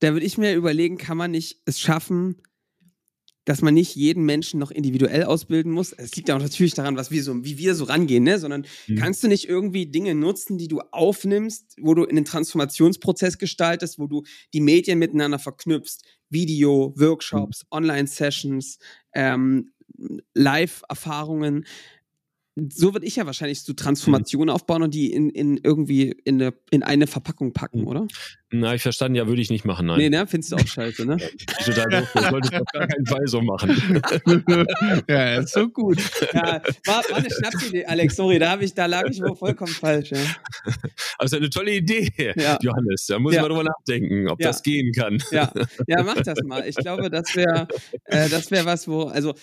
Da 0.00 0.12
würde 0.12 0.26
ich 0.26 0.36
mir 0.36 0.54
überlegen, 0.56 0.98
kann 0.98 1.16
man 1.16 1.30
nicht 1.30 1.62
es 1.64 1.80
schaffen, 1.80 2.42
dass 3.46 3.62
man 3.62 3.72
nicht 3.72 3.94
jeden 3.94 4.24
Menschen 4.24 4.60
noch 4.60 4.70
individuell 4.70 5.22
ausbilden 5.22 5.72
muss. 5.72 5.92
Es 5.92 6.14
liegt 6.14 6.28
ja 6.28 6.36
auch 6.36 6.42
natürlich 6.42 6.74
daran, 6.74 6.96
was 6.96 7.10
wir 7.10 7.22
so, 7.22 7.44
wie 7.44 7.56
wir 7.56 7.74
so 7.74 7.84
rangehen, 7.84 8.24
ne? 8.24 8.38
Sondern 8.38 8.66
mhm. 8.86 8.96
kannst 8.96 9.22
du 9.22 9.28
nicht 9.28 9.48
irgendwie 9.48 9.86
Dinge 9.86 10.14
nutzen, 10.14 10.58
die 10.58 10.68
du 10.68 10.80
aufnimmst, 10.90 11.76
wo 11.80 11.94
du 11.94 12.04
in 12.04 12.16
den 12.16 12.24
Transformationsprozess 12.24 13.38
gestaltest, 13.38 13.98
wo 13.98 14.08
du 14.08 14.24
die 14.52 14.60
Medien 14.60 14.98
miteinander 14.98 15.38
verknüpfst, 15.38 16.02
Video, 16.28 16.92
Workshops, 16.96 17.62
mhm. 17.62 17.76
Online-Sessions, 17.76 18.78
ähm, 19.14 19.72
Live-Erfahrungen 20.34 21.64
so 22.56 22.94
würde 22.94 23.06
ich 23.06 23.16
ja 23.16 23.26
wahrscheinlich 23.26 23.62
so 23.62 23.74
Transformationen 23.74 24.48
mhm. 24.48 24.54
aufbauen 24.54 24.82
und 24.82 24.94
die 24.94 25.12
in, 25.12 25.28
in 25.28 25.60
irgendwie 25.62 26.10
in 26.24 26.40
eine, 26.40 26.54
in 26.70 26.82
eine 26.82 27.06
Verpackung 27.06 27.52
packen, 27.52 27.82
mhm. 27.82 27.88
oder? 27.88 28.06
Na, 28.50 28.74
ich 28.74 28.82
verstanden, 28.82 29.16
ja, 29.16 29.26
würde 29.26 29.42
ich 29.42 29.50
nicht 29.50 29.64
machen, 29.64 29.86
nein. 29.86 29.98
Nee, 29.98 30.08
ne? 30.08 30.24
Findest 30.26 30.52
du 30.52 30.56
auch 30.56 30.66
scheiße, 30.66 31.04
ne? 31.04 31.16
Total 31.64 31.88
doof. 31.90 32.08
Das 32.14 32.30
sollte 32.30 32.48
ich 32.52 32.60
auf 32.60 32.66
gar 32.72 32.86
keinen 32.86 33.04
Fall 33.04 33.26
so 33.26 33.40
machen. 33.42 34.00
ja, 35.08 35.34
ist 35.34 35.52
so 35.52 35.68
gut. 35.68 35.98
Ja, 36.32 36.62
war, 36.86 37.02
war 37.10 37.16
eine 37.16 37.28
Schnapsidee, 37.28 37.84
Alex, 37.86 38.14
sorry, 38.14 38.38
da, 38.38 38.58
ich, 38.60 38.72
da 38.72 38.86
lag 38.86 39.04
ich 39.10 39.20
wohl 39.20 39.34
vollkommen 39.34 39.72
falsch, 39.72 40.12
ja. 40.12 40.18
Also 41.18 41.36
eine 41.38 41.50
tolle 41.50 41.74
Idee, 41.74 42.12
ja. 42.36 42.58
Johannes. 42.62 43.06
Da 43.08 43.18
muss 43.18 43.34
ja. 43.34 43.42
man 43.42 43.50
drüber 43.50 43.64
nachdenken, 43.64 44.28
ob 44.28 44.40
ja. 44.40 44.48
das 44.48 44.62
gehen 44.62 44.92
kann. 44.92 45.18
Ja. 45.32 45.52
ja, 45.88 46.02
mach 46.04 46.22
das 46.22 46.38
mal. 46.44 46.66
Ich 46.68 46.76
glaube, 46.76 47.10
das 47.10 47.34
wäre 47.34 47.66
äh, 48.04 48.28
das 48.28 48.50
was, 48.50 48.86
wo, 48.86 49.04
also. 49.04 49.34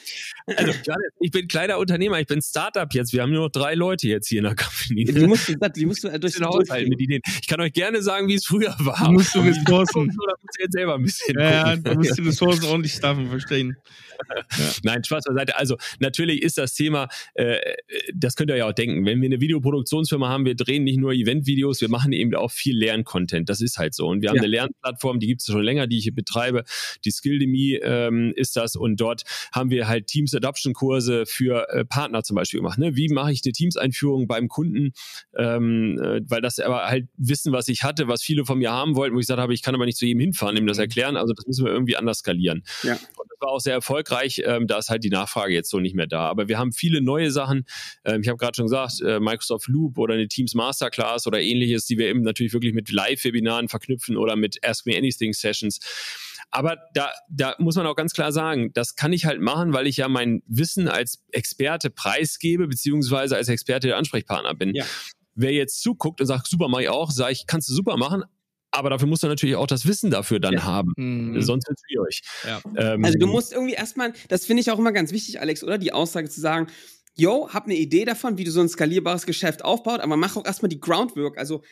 also 0.46 0.72
Johannes, 0.72 1.12
ich 1.20 1.32
bin 1.32 1.48
kleiner 1.48 1.78
Unternehmer, 1.78 2.20
ich 2.20 2.28
bin 2.28 2.42
Startup 2.42 2.92
jetzt. 2.94 3.03
Wir 3.12 3.24
haben 3.24 3.32
nur 3.32 3.46
noch 3.46 3.52
drei 3.52 3.74
Leute 3.76 4.08
jetzt 4.08 4.28
hier 4.28 4.40
in 4.40 4.46
der 4.46 4.56
Company. 4.56 5.04
Die 5.04 5.28
musst 5.28 5.50
du, 5.50 5.56
die 5.76 5.86
musst 5.86 6.04
du 6.04 6.20
durch 6.20 6.36
den 6.36 6.46
Haushalt 6.46 6.88
mit 6.88 7.02
Ideen. 7.02 7.22
Ich 7.42 7.48
kann 7.48 7.60
euch 7.60 7.74
gerne 7.74 8.02
sagen, 8.02 8.28
wie 8.28 8.36
es 8.36 8.46
früher 8.46 8.76
war. 8.80 9.06
Du 9.06 9.12
musst 9.12 9.36
du 9.36 9.40
Ressourcen. 9.40 10.02
Oder 10.24 10.36
musst 10.42 10.58
du 10.58 10.64
jetzt 10.64 10.74
selber 10.74 10.96
ein 10.96 11.04
bisschen. 11.04 11.38
Ja, 11.38 11.74
ja, 11.74 11.76
du 11.76 11.96
musst 11.96 12.18
die 12.18 12.22
Ressourcen 12.22 12.66
ordentlich 12.66 12.94
staffen, 12.94 13.30
verstehen. 13.30 13.76
Ja. 14.30 14.72
Nein, 14.84 15.04
Spaß 15.04 15.26
beiseite. 15.26 15.58
Also 15.58 15.78
natürlich 16.00 16.42
ist 16.42 16.58
das 16.58 16.74
Thema, 16.74 17.08
äh, 17.34 17.58
das 18.14 18.36
könnt 18.36 18.50
ihr 18.50 18.58
ja 18.58 18.68
auch 18.68 18.74
denken, 18.74 19.06
wenn 19.06 19.22
wir 19.22 19.28
eine 19.28 19.42
Videoproduktionsfirma 19.42 20.30
haben, 20.30 20.46
wir 20.46 20.56
drehen 20.56 20.84
nicht 20.84 21.00
nur 21.00 21.14
Eventvideos, 21.14 21.82
wir 21.82 21.90
machen 21.90 22.14
eben 22.14 22.34
auch 22.36 22.52
viel 22.52 22.78
Lerncontent. 22.78 23.50
Das 23.50 23.62
ist 23.62 23.78
halt 23.78 23.94
so. 23.94 24.08
Und 24.08 24.22
wir 24.22 24.30
haben 24.30 24.38
ja. 24.38 24.44
eine 24.44 24.52
Lernplattform, 24.52 25.20
die 25.20 25.28
gibt 25.28 25.42
es 25.42 25.48
schon 25.48 25.64
länger, 25.64 25.88
die 25.88 25.98
ich 25.98 26.04
hier 26.04 26.16
betreibe. 26.16 26.64
Die 27.06 27.12
Skilldemie 27.12 27.80
ähm, 27.82 28.34
ist 28.36 28.56
das. 28.56 28.76
Und 28.76 29.00
dort 29.00 29.24
haben 29.52 29.70
wir 29.70 29.88
halt 29.88 30.08
Teams 30.08 30.34
Adoption 30.34 30.74
Kurse 30.74 31.26
für 31.26 31.70
äh, 31.70 31.86
Partner 31.86 32.24
zum 32.24 32.36
Beispiel 32.36 32.60
gemacht. 32.60 32.80
Ne? 32.80 32.93
Wie 32.96 33.10
mache 33.10 33.32
ich 33.32 33.42
eine 33.46 33.52
Teams-Einführung 33.52 34.28
beim 34.28 34.48
Kunden? 34.48 34.94
Ähm, 35.38 36.00
äh, 36.02 36.22
weil 36.28 36.42
das 36.42 36.60
aber 36.60 36.86
halt 36.86 37.08
Wissen, 37.18 37.54
was 37.54 37.68
ich 37.68 37.84
hatte, 37.84 38.08
was 38.08 38.24
viele 38.24 38.46
von 38.46 38.60
mir 38.60 38.72
haben 38.72 38.96
wollten, 38.96 39.16
wo 39.16 39.20
ich 39.20 39.26
gesagt 39.26 39.42
habe, 39.42 39.54
ich 39.54 39.62
kann 39.62 39.76
aber 39.76 39.86
nicht 39.86 39.98
zu 39.98 40.06
jedem 40.06 40.20
hinfahren, 40.20 40.58
ihm 40.58 40.68
das 40.68 40.78
mhm. 40.78 40.84
erklären. 40.84 41.18
Also 41.18 41.34
das 41.34 41.46
müssen 41.46 41.66
wir 41.66 41.72
irgendwie 41.72 41.96
anders 41.96 42.20
skalieren. 42.20 42.64
Ja. 42.84 42.94
Und 42.94 43.30
das 43.30 43.40
war 43.40 43.50
auch 43.50 43.60
sehr 43.60 43.74
erfolgreich. 43.74 44.42
Ähm, 44.46 44.68
da 44.68 44.78
ist 44.78 44.90
halt 44.90 45.04
die 45.04 45.10
Nachfrage 45.10 45.54
jetzt 45.54 45.70
so 45.70 45.80
nicht 45.80 45.96
mehr 45.96 46.08
da. 46.08 46.28
Aber 46.28 46.48
wir 46.48 46.58
haben 46.58 46.72
viele 46.72 47.02
neue 47.02 47.32
Sachen. 47.32 47.66
Ähm, 48.06 48.22
ich 48.22 48.28
habe 48.28 48.38
gerade 48.38 48.56
schon 48.56 48.66
gesagt, 48.66 49.02
äh, 49.02 49.20
Microsoft 49.20 49.68
Loop 49.68 49.98
oder 49.98 50.14
eine 50.14 50.28
Teams 50.28 50.54
Masterclass 50.54 51.28
oder 51.28 51.42
ähnliches, 51.42 51.86
die 51.86 51.98
wir 51.98 52.08
eben 52.08 52.22
natürlich 52.22 52.54
wirklich 52.54 52.74
mit 52.74 52.92
Live-Webinaren 52.92 53.70
verknüpfen 53.70 54.18
oder 54.18 54.36
mit 54.36 54.64
Ask 54.66 54.86
Me 54.86 54.98
Anything 54.98 55.34
Sessions. 55.34 55.80
Aber 56.54 56.78
da, 56.94 57.12
da 57.30 57.56
muss 57.58 57.76
man 57.76 57.88
auch 57.88 57.96
ganz 57.96 58.14
klar 58.14 58.32
sagen, 58.32 58.72
das 58.74 58.96
kann 58.96 59.12
ich 59.12 59.26
halt 59.26 59.42
machen, 59.42 59.74
weil 59.74 59.88
ich 59.88 59.98
ja 59.98 60.08
mein 60.08 60.44
Wissen 60.46 60.88
als 60.88 61.24
Experte 61.32 61.90
preisgebe, 61.90 62.68
beziehungsweise 62.68 63.36
als 63.36 63.50
Experte 63.50 63.88
der 63.88 63.98
Ansprechpartner 63.98 64.54
bin. 64.54 64.76
Ja. 64.76 64.86
Wer 65.34 65.52
jetzt 65.52 65.82
zuguckt 65.82 66.22
und 66.22 66.28
sagt, 66.28 66.48
super, 66.48 66.68
mach 66.68 66.80
ich 66.80 66.90
auch, 66.90 67.10
sage 67.10 67.32
ich, 67.32 67.48
kannst 67.48 67.70
du 67.70 67.74
super 67.74 67.98
machen, 67.98 68.24
aber 68.70 68.92
dafür 68.92 69.08
musst 69.08 69.24
du 69.24 69.28
natürlich 69.28 69.56
auch 69.56 69.66
das 69.66 69.88
Wissen 69.88 70.12
dafür 70.12 70.40
dann 70.40 70.54
ja. 70.54 70.64
haben. 70.64 70.94
Mhm. 70.96 71.42
Sonst 71.42 71.68
wird 71.68 71.78
es 71.78 71.84
schwierig. 71.88 72.22
Ja. 72.46 72.94
Ähm, 72.94 73.04
also 73.04 73.18
du 73.18 73.26
musst 73.26 73.52
irgendwie 73.52 73.74
erstmal, 73.74 74.14
das 74.30 74.46
finde 74.46 74.62
ich 74.62 74.70
auch 74.70 74.78
immer 74.78 74.92
ganz 74.92 75.12
wichtig, 75.12 75.40
Alex, 75.40 75.64
oder? 75.64 75.80
Die 75.80 75.92
Aussage 75.92 76.30
zu 76.30 76.40
sagen, 76.40 76.68
yo, 77.16 77.50
hab 77.52 77.66
eine 77.66 77.76
Idee 77.76 78.06
davon, 78.06 78.38
wie 78.38 78.44
du 78.44 78.52
so 78.52 78.62
ein 78.62 78.70
skalierbares 78.70 79.26
Geschäft 79.26 79.66
aufbaut, 79.66 80.02
aber 80.02 80.18
mach 80.18 80.36
auch 80.38 80.46
erstmal 80.46 80.70
die 80.70 80.80
Groundwork. 80.80 81.38
Also 81.40 81.64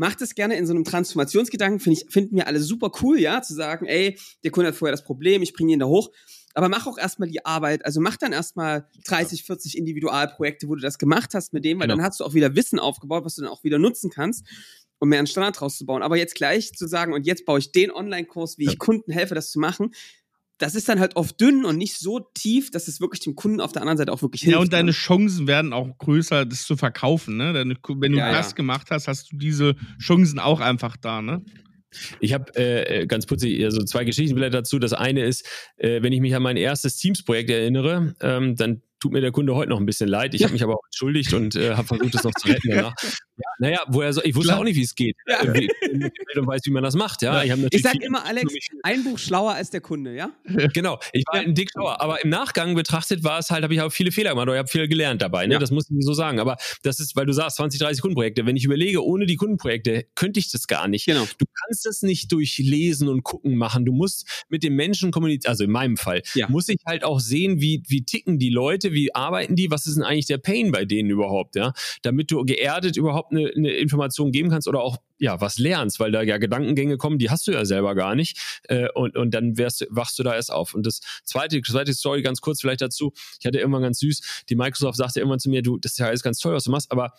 macht 0.00 0.22
es 0.22 0.34
gerne 0.34 0.56
in 0.56 0.66
so 0.66 0.72
einem 0.72 0.84
Transformationsgedanken, 0.84 1.78
finde 1.78 2.00
ich, 2.00 2.10
finden 2.10 2.34
wir 2.34 2.46
alle 2.46 2.58
super 2.60 2.90
cool, 3.02 3.20
ja, 3.20 3.42
zu 3.42 3.52
sagen, 3.52 3.84
ey, 3.84 4.18
der 4.42 4.50
Kunde 4.50 4.68
hat 4.68 4.74
vorher 4.74 4.92
das 4.92 5.04
Problem, 5.04 5.42
ich 5.42 5.52
bringe 5.52 5.74
ihn 5.74 5.78
da 5.78 5.84
hoch. 5.84 6.10
Aber 6.54 6.70
mach 6.70 6.86
auch 6.86 6.96
erstmal 6.96 7.28
die 7.28 7.44
Arbeit, 7.44 7.84
also 7.84 8.00
mach 8.00 8.16
dann 8.16 8.32
erstmal 8.32 8.88
30, 9.04 9.44
40 9.44 9.76
Individualprojekte, 9.76 10.68
wo 10.68 10.74
du 10.74 10.80
das 10.80 10.96
gemacht 10.96 11.34
hast 11.34 11.52
mit 11.52 11.66
dem, 11.66 11.78
weil 11.78 11.86
genau. 11.86 11.98
dann 11.98 12.06
hast 12.06 12.18
du 12.18 12.24
auch 12.24 12.32
wieder 12.32 12.56
Wissen 12.56 12.78
aufgebaut, 12.78 13.26
was 13.26 13.34
du 13.34 13.42
dann 13.42 13.50
auch 13.50 13.62
wieder 13.62 13.78
nutzen 13.78 14.08
kannst, 14.08 14.46
um 15.00 15.10
mehr 15.10 15.18
einen 15.18 15.26
Standard 15.26 15.60
rauszubauen. 15.60 16.02
Aber 16.02 16.16
jetzt 16.16 16.34
gleich 16.34 16.72
zu 16.72 16.88
sagen, 16.88 17.12
und 17.12 17.26
jetzt 17.26 17.44
baue 17.44 17.58
ich 17.58 17.70
den 17.70 17.90
Online-Kurs, 17.90 18.56
wie 18.56 18.64
ich 18.64 18.78
Kunden 18.78 19.12
helfe, 19.12 19.34
das 19.34 19.50
zu 19.50 19.58
machen, 19.58 19.90
das 20.60 20.74
ist 20.74 20.88
dann 20.88 21.00
halt 21.00 21.16
oft 21.16 21.40
dünn 21.40 21.64
und 21.64 21.78
nicht 21.78 21.98
so 21.98 22.20
tief, 22.34 22.70
dass 22.70 22.86
es 22.86 23.00
wirklich 23.00 23.20
dem 23.20 23.34
Kunden 23.34 23.60
auf 23.60 23.72
der 23.72 23.80
anderen 23.80 23.96
Seite 23.96 24.12
auch 24.12 24.20
wirklich 24.20 24.42
hilft. 24.42 24.54
Ja, 24.54 24.60
und 24.60 24.72
deine 24.72 24.90
ne? 24.90 24.92
Chancen 24.92 25.46
werden 25.46 25.72
auch 25.72 25.96
größer, 25.98 26.44
das 26.44 26.64
zu 26.64 26.76
verkaufen. 26.76 27.38
Ne? 27.38 27.54
wenn 27.54 28.12
du 28.12 28.18
ja, 28.18 28.30
das 28.30 28.50
ja. 28.50 28.56
gemacht 28.56 28.88
hast, 28.90 29.08
hast 29.08 29.32
du 29.32 29.36
diese 29.38 29.74
Chancen 29.98 30.38
auch 30.38 30.60
einfach 30.60 30.98
da. 30.98 31.22
Ne? 31.22 31.42
Ich 32.20 32.34
habe 32.34 32.54
äh, 32.56 33.06
ganz 33.06 33.24
putzig 33.24 33.64
also 33.64 33.82
zwei 33.84 34.04
Geschichtenblätter 34.04 34.58
dazu. 34.58 34.78
Das 34.78 34.92
eine 34.92 35.24
ist, 35.24 35.46
äh, 35.76 36.02
wenn 36.02 36.12
ich 36.12 36.20
mich 36.20 36.36
an 36.36 36.42
mein 36.42 36.58
erstes 36.58 36.96
Teams-Projekt 36.96 37.48
erinnere, 37.48 38.14
ähm, 38.20 38.54
dann 38.54 38.82
tut 39.00 39.12
mir 39.12 39.20
der 39.20 39.32
Kunde 39.32 39.54
heute 39.54 39.70
noch 39.70 39.80
ein 39.80 39.86
bisschen 39.86 40.08
leid. 40.08 40.34
Ich 40.34 40.44
habe 40.44 40.52
mich 40.52 40.62
aber 40.62 40.74
auch 40.74 40.84
entschuldigt 40.86 41.32
und 41.32 41.56
äh, 41.56 41.74
habe 41.74 41.88
versucht, 41.88 42.14
es 42.14 42.22
noch 42.22 42.34
zu 42.34 42.48
retten 42.48 42.70
danach. 42.70 42.94
Ja, 43.40 43.50
naja, 43.58 43.78
woher 43.88 44.12
so, 44.12 44.22
ich 44.22 44.34
wusste 44.34 44.48
Klar. 44.48 44.60
auch 44.60 44.64
nicht, 44.64 44.76
wie 44.76 44.82
es 44.82 44.94
geht. 44.94 45.16
Ja. 45.26 45.42
Äh, 45.42 45.68
und 46.36 46.46
weiß, 46.46 46.60
wie 46.64 46.70
man 46.70 46.82
das 46.82 46.94
macht. 46.94 47.22
Ja, 47.22 47.42
ich, 47.42 47.50
ich 47.70 47.82
sage 47.82 47.98
immer, 48.02 48.26
Alex, 48.26 48.52
ein 48.82 49.02
Buch 49.02 49.18
schlauer 49.18 49.54
als 49.54 49.70
der 49.70 49.80
Kunde, 49.80 50.14
ja? 50.14 50.30
Genau, 50.74 50.98
ich 51.12 51.24
war 51.26 51.40
ein 51.40 51.54
dick 51.54 51.70
schlauer. 51.72 52.00
Aber 52.00 52.22
im 52.22 52.28
Nachgang 52.28 52.74
betrachtet 52.74 53.24
war 53.24 53.38
es 53.38 53.50
halt, 53.50 53.62
habe 53.62 53.72
ich 53.72 53.80
auch 53.80 53.90
viele 53.90 54.12
Fehler 54.12 54.30
gemacht 54.30 54.42
oder 54.42 54.54
ich 54.54 54.58
habe 54.58 54.68
viel 54.68 54.88
gelernt 54.88 55.22
dabei. 55.22 55.46
Ne? 55.46 55.54
Ja. 55.54 55.58
Das 55.58 55.70
muss 55.70 55.88
ich 55.90 55.96
so 56.00 56.12
sagen. 56.12 56.38
Aber 56.38 56.56
das 56.82 57.00
ist, 57.00 57.16
weil 57.16 57.26
du 57.26 57.32
sagst, 57.32 57.56
20, 57.56 57.80
30 57.80 58.02
Kundenprojekte. 58.02 58.44
Wenn 58.44 58.56
ich 58.56 58.64
überlege, 58.64 59.04
ohne 59.04 59.26
die 59.26 59.36
Kundenprojekte 59.36 60.06
könnte 60.14 60.38
ich 60.38 60.50
das 60.50 60.66
gar 60.66 60.86
nicht. 60.86 61.06
Genau. 61.06 61.24
Du 61.38 61.46
kannst 61.64 61.86
das 61.86 62.02
nicht 62.02 62.30
durch 62.32 62.58
Lesen 62.58 63.08
und 63.08 63.22
Gucken 63.22 63.56
machen. 63.56 63.84
Du 63.84 63.92
musst 63.92 64.44
mit 64.48 64.62
den 64.62 64.74
Menschen 64.74 65.10
kommunizieren. 65.12 65.50
Also 65.50 65.64
in 65.64 65.70
meinem 65.70 65.96
Fall 65.96 66.22
ja. 66.34 66.48
muss 66.48 66.68
ich 66.68 66.78
halt 66.86 67.04
auch 67.04 67.20
sehen, 67.20 67.60
wie, 67.60 67.82
wie 67.88 68.04
ticken 68.04 68.38
die 68.38 68.50
Leute, 68.50 68.89
wie 68.92 69.14
arbeiten 69.14 69.56
die, 69.56 69.70
was 69.70 69.86
ist 69.86 69.96
denn 69.96 70.04
eigentlich 70.04 70.26
der 70.26 70.38
Pain 70.38 70.72
bei 70.72 70.84
denen 70.84 71.10
überhaupt, 71.10 71.56
ja? 71.56 71.72
Damit 72.02 72.30
du 72.30 72.44
geerdet 72.44 72.96
überhaupt 72.96 73.32
eine, 73.32 73.50
eine 73.56 73.72
Information 73.72 74.32
geben 74.32 74.50
kannst 74.50 74.68
oder 74.68 74.80
auch 74.82 74.98
ja 75.18 75.40
was 75.40 75.58
lernst, 75.58 76.00
weil 76.00 76.12
da 76.12 76.22
ja 76.22 76.38
Gedankengänge 76.38 76.96
kommen, 76.96 77.18
die 77.18 77.30
hast 77.30 77.46
du 77.46 77.52
ja 77.52 77.64
selber 77.64 77.94
gar 77.94 78.14
nicht 78.14 78.60
äh, 78.68 78.88
und, 78.94 79.16
und 79.16 79.32
dann 79.32 79.58
wärst, 79.58 79.86
wachst 79.90 80.18
du 80.18 80.22
da 80.22 80.34
erst 80.34 80.50
auf. 80.52 80.74
Und 80.74 80.86
das 80.86 81.00
zweite, 81.24 81.60
zweite 81.62 81.94
Story 81.94 82.22
ganz 82.22 82.40
kurz 82.40 82.60
vielleicht 82.60 82.80
dazu, 82.80 83.12
ich 83.38 83.46
hatte 83.46 83.58
irgendwann 83.58 83.82
ganz 83.82 84.00
süß, 84.00 84.44
die 84.48 84.56
Microsoft 84.56 84.96
sagte 84.96 85.20
irgendwann 85.20 85.40
zu 85.40 85.50
mir, 85.50 85.62
du, 85.62 85.78
das 85.78 85.92
ist 85.92 85.98
ja 85.98 86.06
alles 86.06 86.22
ganz 86.22 86.38
toll, 86.38 86.54
was 86.54 86.64
du 86.64 86.70
machst, 86.70 86.90
aber 86.90 87.12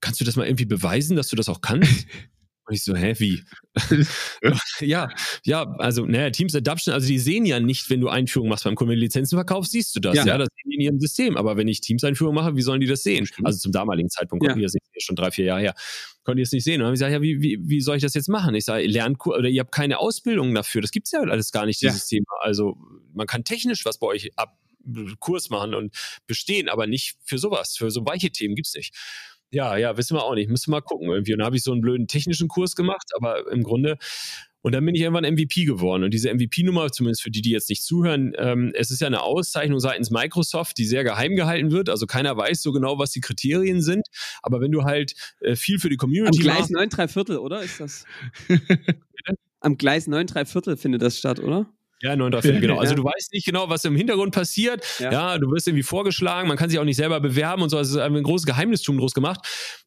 kannst 0.00 0.20
du 0.20 0.24
das 0.24 0.36
mal 0.36 0.46
irgendwie 0.46 0.66
beweisen, 0.66 1.16
dass 1.16 1.28
du 1.28 1.36
das 1.36 1.48
auch 1.48 1.60
kannst? 1.60 2.06
Und 2.66 2.74
ich 2.74 2.82
so, 2.82 2.94
hä, 2.94 3.14
wie? 3.18 3.42
ja, 4.80 5.08
ja, 5.44 5.62
also, 5.78 6.06
naja, 6.06 6.30
Teams 6.30 6.54
Adoption, 6.54 6.94
also 6.94 7.06
die 7.06 7.18
sehen 7.18 7.44
ja 7.44 7.60
nicht, 7.60 7.90
wenn 7.90 8.00
du 8.00 8.08
Einführungen 8.08 8.48
machst 8.50 8.64
beim 8.64 8.74
Kunden, 8.74 8.92
wenn 8.92 8.98
du 8.98 9.04
Lizenzen 9.04 9.36
verkaufst, 9.36 9.72
siehst 9.72 9.94
du 9.96 10.00
das, 10.00 10.16
ja. 10.16 10.24
ja, 10.24 10.38
das 10.38 10.48
sehen 10.54 10.70
die 10.70 10.74
in 10.76 10.80
ihrem 10.80 11.00
System. 11.00 11.36
Aber 11.36 11.56
wenn 11.56 11.68
ich 11.68 11.80
Teams-Einführung 11.80 12.34
mache, 12.34 12.56
wie 12.56 12.62
sollen 12.62 12.80
die 12.80 12.86
das 12.86 13.02
sehen? 13.02 13.28
Also 13.42 13.58
zum 13.58 13.72
damaligen 13.72 14.08
Zeitpunkt 14.08 14.44
konnten 14.44 14.60
ja. 14.60 14.66
die 14.66 14.72
das 14.72 14.74
nicht, 14.74 15.04
schon 15.04 15.16
drei, 15.16 15.30
vier 15.30 15.44
Jahre 15.44 15.60
her, 15.60 15.74
konnten 16.24 16.38
die 16.38 16.44
das 16.44 16.52
nicht 16.52 16.64
sehen. 16.64 16.74
Und 16.74 16.80
dann 16.80 16.86
habe 16.86 16.94
ich 16.94 17.00
gesagt, 17.00 17.12
ja, 17.12 17.22
wie, 17.22 17.42
wie, 17.42 17.58
wie 17.60 17.80
soll 17.80 17.96
ich 17.96 18.02
das 18.02 18.14
jetzt 18.14 18.28
machen? 18.28 18.54
Ich 18.54 18.64
sage, 18.64 18.86
Lernkurs, 18.86 19.38
oder 19.38 19.48
ihr 19.48 19.60
habt 19.60 19.72
keine 19.72 19.98
Ausbildung 19.98 20.54
dafür, 20.54 20.80
das 20.80 20.90
gibt's 20.90 21.12
ja 21.12 21.20
alles 21.20 21.52
gar 21.52 21.66
nicht, 21.66 21.82
dieses 21.82 22.10
ja. 22.10 22.18
Thema. 22.18 22.40
Also 22.40 22.76
man 23.12 23.26
kann 23.26 23.44
technisch 23.44 23.84
was 23.84 23.98
bei 23.98 24.06
euch 24.06 24.30
ab 24.36 24.56
Kurs 25.18 25.50
machen 25.50 25.74
und 25.74 25.94
bestehen, 26.26 26.68
aber 26.68 26.86
nicht 26.86 27.16
für 27.24 27.38
sowas, 27.38 27.76
für 27.76 27.90
so 27.90 28.04
weiche 28.04 28.30
Themen 28.30 28.54
gibt's 28.54 28.74
nicht. 28.74 28.94
Ja, 29.54 29.76
ja, 29.76 29.96
wissen 29.96 30.16
wir 30.16 30.24
auch 30.24 30.34
nicht. 30.34 30.50
Müssen 30.50 30.70
wir 30.70 30.76
mal 30.76 30.80
gucken 30.82 31.08
irgendwie. 31.08 31.32
Und 31.32 31.38
dann 31.38 31.46
habe 31.46 31.56
ich 31.56 31.62
so 31.62 31.72
einen 31.72 31.80
blöden 31.80 32.08
technischen 32.08 32.48
Kurs 32.48 32.74
gemacht, 32.74 33.10
aber 33.16 33.50
im 33.50 33.62
Grunde 33.62 33.96
und 34.64 34.72
dann 34.72 34.82
bin 34.86 34.94
ich 34.94 35.02
irgendwann 35.02 35.30
MVP 35.30 35.66
geworden. 35.66 36.04
Und 36.04 36.14
diese 36.14 36.32
MVP-Nummer, 36.32 36.90
zumindest 36.90 37.22
für 37.22 37.30
die, 37.30 37.42
die 37.42 37.50
jetzt 37.50 37.68
nicht 37.68 37.84
zuhören, 37.84 38.32
ähm, 38.38 38.72
es 38.74 38.90
ist 38.90 39.02
ja 39.02 39.06
eine 39.06 39.20
Auszeichnung 39.20 39.78
seitens 39.78 40.10
Microsoft, 40.10 40.78
die 40.78 40.86
sehr 40.86 41.04
geheim 41.04 41.36
gehalten 41.36 41.70
wird. 41.70 41.90
Also 41.90 42.06
keiner 42.06 42.34
weiß 42.34 42.62
so 42.62 42.72
genau, 42.72 42.98
was 42.98 43.10
die 43.10 43.20
Kriterien 43.20 43.82
sind. 43.82 44.06
Aber 44.42 44.62
wenn 44.62 44.72
du 44.72 44.84
halt 44.84 45.12
äh, 45.40 45.54
viel 45.54 45.78
für 45.78 45.90
die 45.90 45.98
Community 45.98 46.38
Am 46.38 46.54
Gleis 46.54 46.70
9 46.70 46.88
3 46.88 47.08
Viertel, 47.08 47.36
oder? 47.36 47.62
Ist 47.62 47.78
das? 47.78 48.06
Am 49.60 49.76
Gleis 49.76 50.06
9 50.06 50.26
3 50.26 50.46
Viertel 50.46 50.78
findet 50.78 51.02
das 51.02 51.18
statt, 51.18 51.40
oder? 51.40 51.70
Ja, 52.04 52.16
9 52.16 52.30
genau. 52.60 52.78
Also 52.78 52.94
du 52.94 53.02
weißt 53.02 53.32
nicht 53.32 53.46
genau, 53.46 53.70
was 53.70 53.82
im 53.86 53.96
Hintergrund 53.96 54.34
passiert. 54.34 54.84
Ja. 54.98 55.10
ja. 55.10 55.38
du 55.38 55.50
wirst 55.50 55.66
irgendwie 55.66 55.82
vorgeschlagen, 55.82 56.48
man 56.48 56.58
kann 56.58 56.68
sich 56.68 56.78
auch 56.78 56.84
nicht 56.84 56.96
selber 56.96 57.18
bewerben 57.18 57.62
und 57.62 57.70
so. 57.70 57.78
Also 57.78 57.92
es 57.92 57.96
ist 57.96 58.02
ein 58.02 58.22
großes 58.22 58.44
Geheimnistum 58.44 58.98
draus 58.98 59.14
gemacht. 59.14 59.40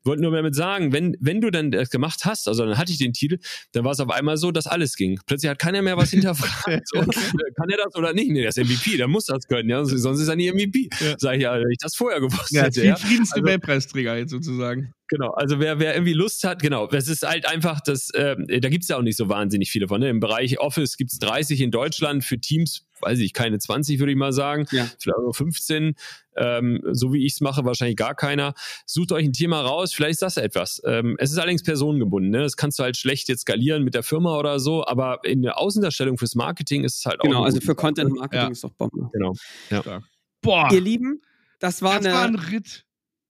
Wollte 0.04 0.24
nur 0.24 0.32
damit 0.32 0.56
sagen, 0.56 0.94
wenn, 0.94 1.16
wenn 1.20 1.42
du 1.42 1.52
dann 1.52 1.70
das 1.70 1.92
gemacht 1.92 2.22
hast, 2.26 2.48
also 2.48 2.66
dann 2.66 2.76
hatte 2.80 2.92
ich 2.92 2.98
den 2.98 3.14
Titel, 3.14 3.38
dann 3.72 3.84
war 3.84 3.92
es 3.92 4.00
auf 4.00 4.10
einmal 4.10 4.38
so, 4.38 4.50
dass 4.50 4.66
alles 4.66 4.96
ging. 4.96 5.20
Plötzlich 5.28 5.52
hat 5.52 5.60
keiner 5.60 5.84
mehr 5.84 5.96
was 5.96 6.10
hinterfragt. 6.10 6.88
so, 6.88 7.02
kann 7.02 7.70
er 7.70 7.78
das 7.78 7.96
oder 7.96 8.14
nicht? 8.14 8.32
Nee, 8.32 8.44
das 8.44 8.58
ist 8.58 8.68
MVP, 8.68 8.98
der 8.98 9.08
muss 9.08 9.26
das 9.26 9.46
können, 9.48 9.70
ja. 9.70 9.86
Sonst 9.86 10.20
ist 10.20 10.28
er 10.28 10.36
nie 10.36 10.52
MVP. 10.52 10.90
Ja. 11.00 11.14
Sag 11.20 11.36
ich 11.36 11.44
ja, 11.44 11.54
wenn 11.54 11.70
ich 11.70 11.78
das 11.80 11.96
vorher 11.96 12.20
gewusst 12.20 12.52
ja, 12.52 12.64
hätte. 12.64 12.84
Ja, 12.84 12.96
Friedens 12.96 13.32
also, 13.32 13.48
jetzt 13.48 14.32
sozusagen. 14.32 14.92
Genau, 15.10 15.32
also 15.32 15.60
wer, 15.60 15.80
wer 15.80 15.94
irgendwie 15.94 16.14
Lust 16.14 16.44
hat, 16.44 16.62
genau, 16.62 16.90
es 16.90 17.08
ist 17.08 17.26
halt 17.26 17.48
einfach, 17.48 17.80
das, 17.80 18.10
äh, 18.10 18.36
da 18.60 18.70
gibt 18.70 18.84
es 18.84 18.90
ja 18.90 18.98
auch 18.98 19.02
nicht 19.02 19.16
so 19.16 19.30
wahnsinnig 19.30 19.72
viele 19.72 19.88
von. 19.88 20.02
Ne? 20.02 20.10
Im 20.10 20.20
Bereich 20.20 20.60
Office 20.60 20.98
gibt 20.98 21.14
es 21.14 21.20
30 21.20 21.62
in 21.62 21.72
Deutschland, 21.72 22.26
für 22.26 22.40
Teams, 22.40 22.86
weiß 23.00 23.20
ich, 23.20 23.32
keine 23.32 23.58
20, 23.58 24.00
würde 24.00 24.12
ich 24.12 24.18
mal 24.18 24.34
sagen, 24.34 24.66
ja. 24.72 24.86
vielleicht 25.00 25.20
nur 25.20 25.34
15. 25.34 25.96
Ähm, 26.36 26.82
so 26.92 27.14
wie 27.14 27.26
ich 27.26 27.34
es 27.34 27.42
mache, 27.42 27.64
wahrscheinlich 27.64 27.96
gar 27.96 28.16
keiner. 28.16 28.54
Sucht 28.86 29.12
euch 29.12 29.26
ein 29.26 29.34
Thema 29.34 29.62
raus, 29.62 29.94
vielleicht 29.94 30.14
ist 30.14 30.22
das 30.22 30.38
etwas. 30.38 30.82
Ähm, 30.86 31.16
es 31.20 31.32
ist 31.32 31.38
allerdings 31.38 31.64
personengebunden, 31.64 32.30
ne? 32.30 32.40
Das 32.40 32.58
kannst 32.58 32.78
du 32.78 32.84
halt 32.84 32.98
schlecht 32.98 33.30
jetzt 33.30 33.42
skalieren 33.42 33.84
mit 33.84 33.96
der 33.96 34.04
Firma 34.04 34.38
oder 34.38 34.60
so, 34.60 34.86
aber 34.86 35.22
in 35.24 35.42
der 35.42 35.58
Außendarstellung 35.58 36.18
fürs 36.18 36.36
Marketing 36.36 36.84
ist 36.84 37.00
es 37.00 37.06
halt 37.06 37.22
genau, 37.22 37.32
auch. 37.32 37.38
Genau, 37.38 37.46
also 37.46 37.62
für 37.62 37.76
Content 37.76 38.14
Marketing 38.14 38.48
ja. 38.48 38.52
ist 38.52 38.64
doch 38.64 38.74
Bombe. 38.74 39.10
Genau. 39.14 39.34
Ja. 39.70 40.02
Boah. 40.42 40.70
Ihr 40.72 40.82
Lieben, 40.82 41.22
das 41.60 41.82
war, 41.82 41.98
das 41.98 42.06
eine, 42.06 42.16
war 42.16 42.26
ein 42.26 42.36
Ritt 42.36 42.87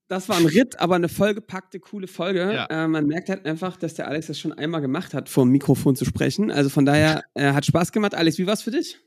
das 0.07 0.29
war 0.29 0.37
ein 0.37 0.45
Ritt, 0.45 0.79
aber 0.79 0.95
eine 0.95 1.09
vollgepackte, 1.09 1.79
coole 1.79 2.07
Folge. 2.07 2.53
Ja. 2.53 2.65
Äh, 2.65 2.87
man 2.87 3.05
merkt 3.05 3.29
halt 3.29 3.45
einfach, 3.45 3.77
dass 3.77 3.95
der 3.95 4.07
Alex 4.07 4.27
das 4.27 4.39
schon 4.39 4.53
einmal 4.53 4.81
gemacht 4.81 5.13
hat, 5.13 5.29
vor 5.29 5.45
dem 5.45 5.51
Mikrofon 5.51 5.95
zu 5.95 6.05
sprechen. 6.05 6.51
Also 6.51 6.69
von 6.69 6.85
daher 6.85 7.23
äh, 7.33 7.51
hat 7.53 7.65
Spaß 7.65 7.91
gemacht. 7.91 8.15
Alex, 8.15 8.37
wie 8.37 8.47
war 8.47 8.53
es 8.53 8.61
für 8.61 8.71
dich? 8.71 8.97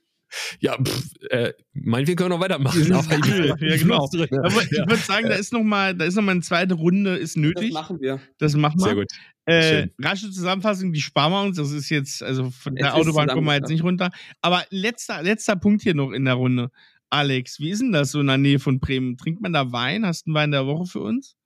Ja, 0.61 0.77
pff, 0.81 1.11
äh, 1.31 1.53
meinetwegen 1.73 2.17
können 2.17 2.31
wir 2.31 2.37
noch 2.37 2.45
weitermachen. 2.45 2.93
Aber 2.93 3.19
ich, 3.19 3.61
ja, 3.61 3.77
genau. 3.77 4.05
Aber 4.05 4.63
ich 4.63 4.71
würde 4.71 4.97
sagen, 4.97 5.29
da 5.29 5.35
ist 5.35 5.53
noch 5.53 5.65
mal, 5.65 5.95
da 5.95 6.05
ist 6.05 6.15
noch 6.15 6.23
mal 6.23 6.33
eine 6.33 6.43
zweite 6.43 6.75
Runde 6.75 7.17
ist 7.17 7.37
nötig. 7.37 7.73
Das 7.73 7.83
machen 7.83 8.01
wir. 8.01 8.21
Das 8.39 8.55
machen 8.55 8.79
wir. 8.79 8.85
Sehr 8.85 8.95
gut. 8.95 9.09
Äh, 9.47 9.89
rasche 10.01 10.31
Zusammenfassung, 10.31 10.93
die 10.93 11.01
sparen 11.01 11.33
wir 11.33 11.43
uns. 11.43 11.57
Das 11.57 11.73
ist 11.73 11.89
jetzt, 11.89 12.23
also 12.23 12.51
von 12.51 12.77
jetzt 12.77 12.85
der 12.85 12.95
Autobahn 12.95 13.29
kommen 13.29 13.47
wir 13.47 13.55
jetzt 13.55 13.71
nicht 13.71 13.83
runter. 13.83 14.11
Aber 14.41 14.65
letzter, 14.71 15.23
letzter 15.23 15.57
Punkt 15.57 15.83
hier 15.83 15.95
noch 15.95 16.13
in 16.13 16.25
der 16.25 16.35
Runde. 16.35 16.71
Alex, 17.11 17.59
wie 17.59 17.71
ist 17.71 17.83
denn 17.83 17.93
das 17.93 18.13
so 18.13 18.21
in 18.21 18.29
der 18.29 18.39
Nähe 18.39 18.61
von 18.61 18.79
Bremen? 18.79 19.17
Trinkt 19.17 19.43
man 19.43 19.53
da 19.53 19.73
Wein? 19.73 20.07
Hast 20.07 20.27
du 20.27 20.31
einen 20.31 20.35
Wein 20.37 20.51
der 20.53 20.67
Woche 20.67 20.87
für 20.87 21.01
uns? 21.01 21.37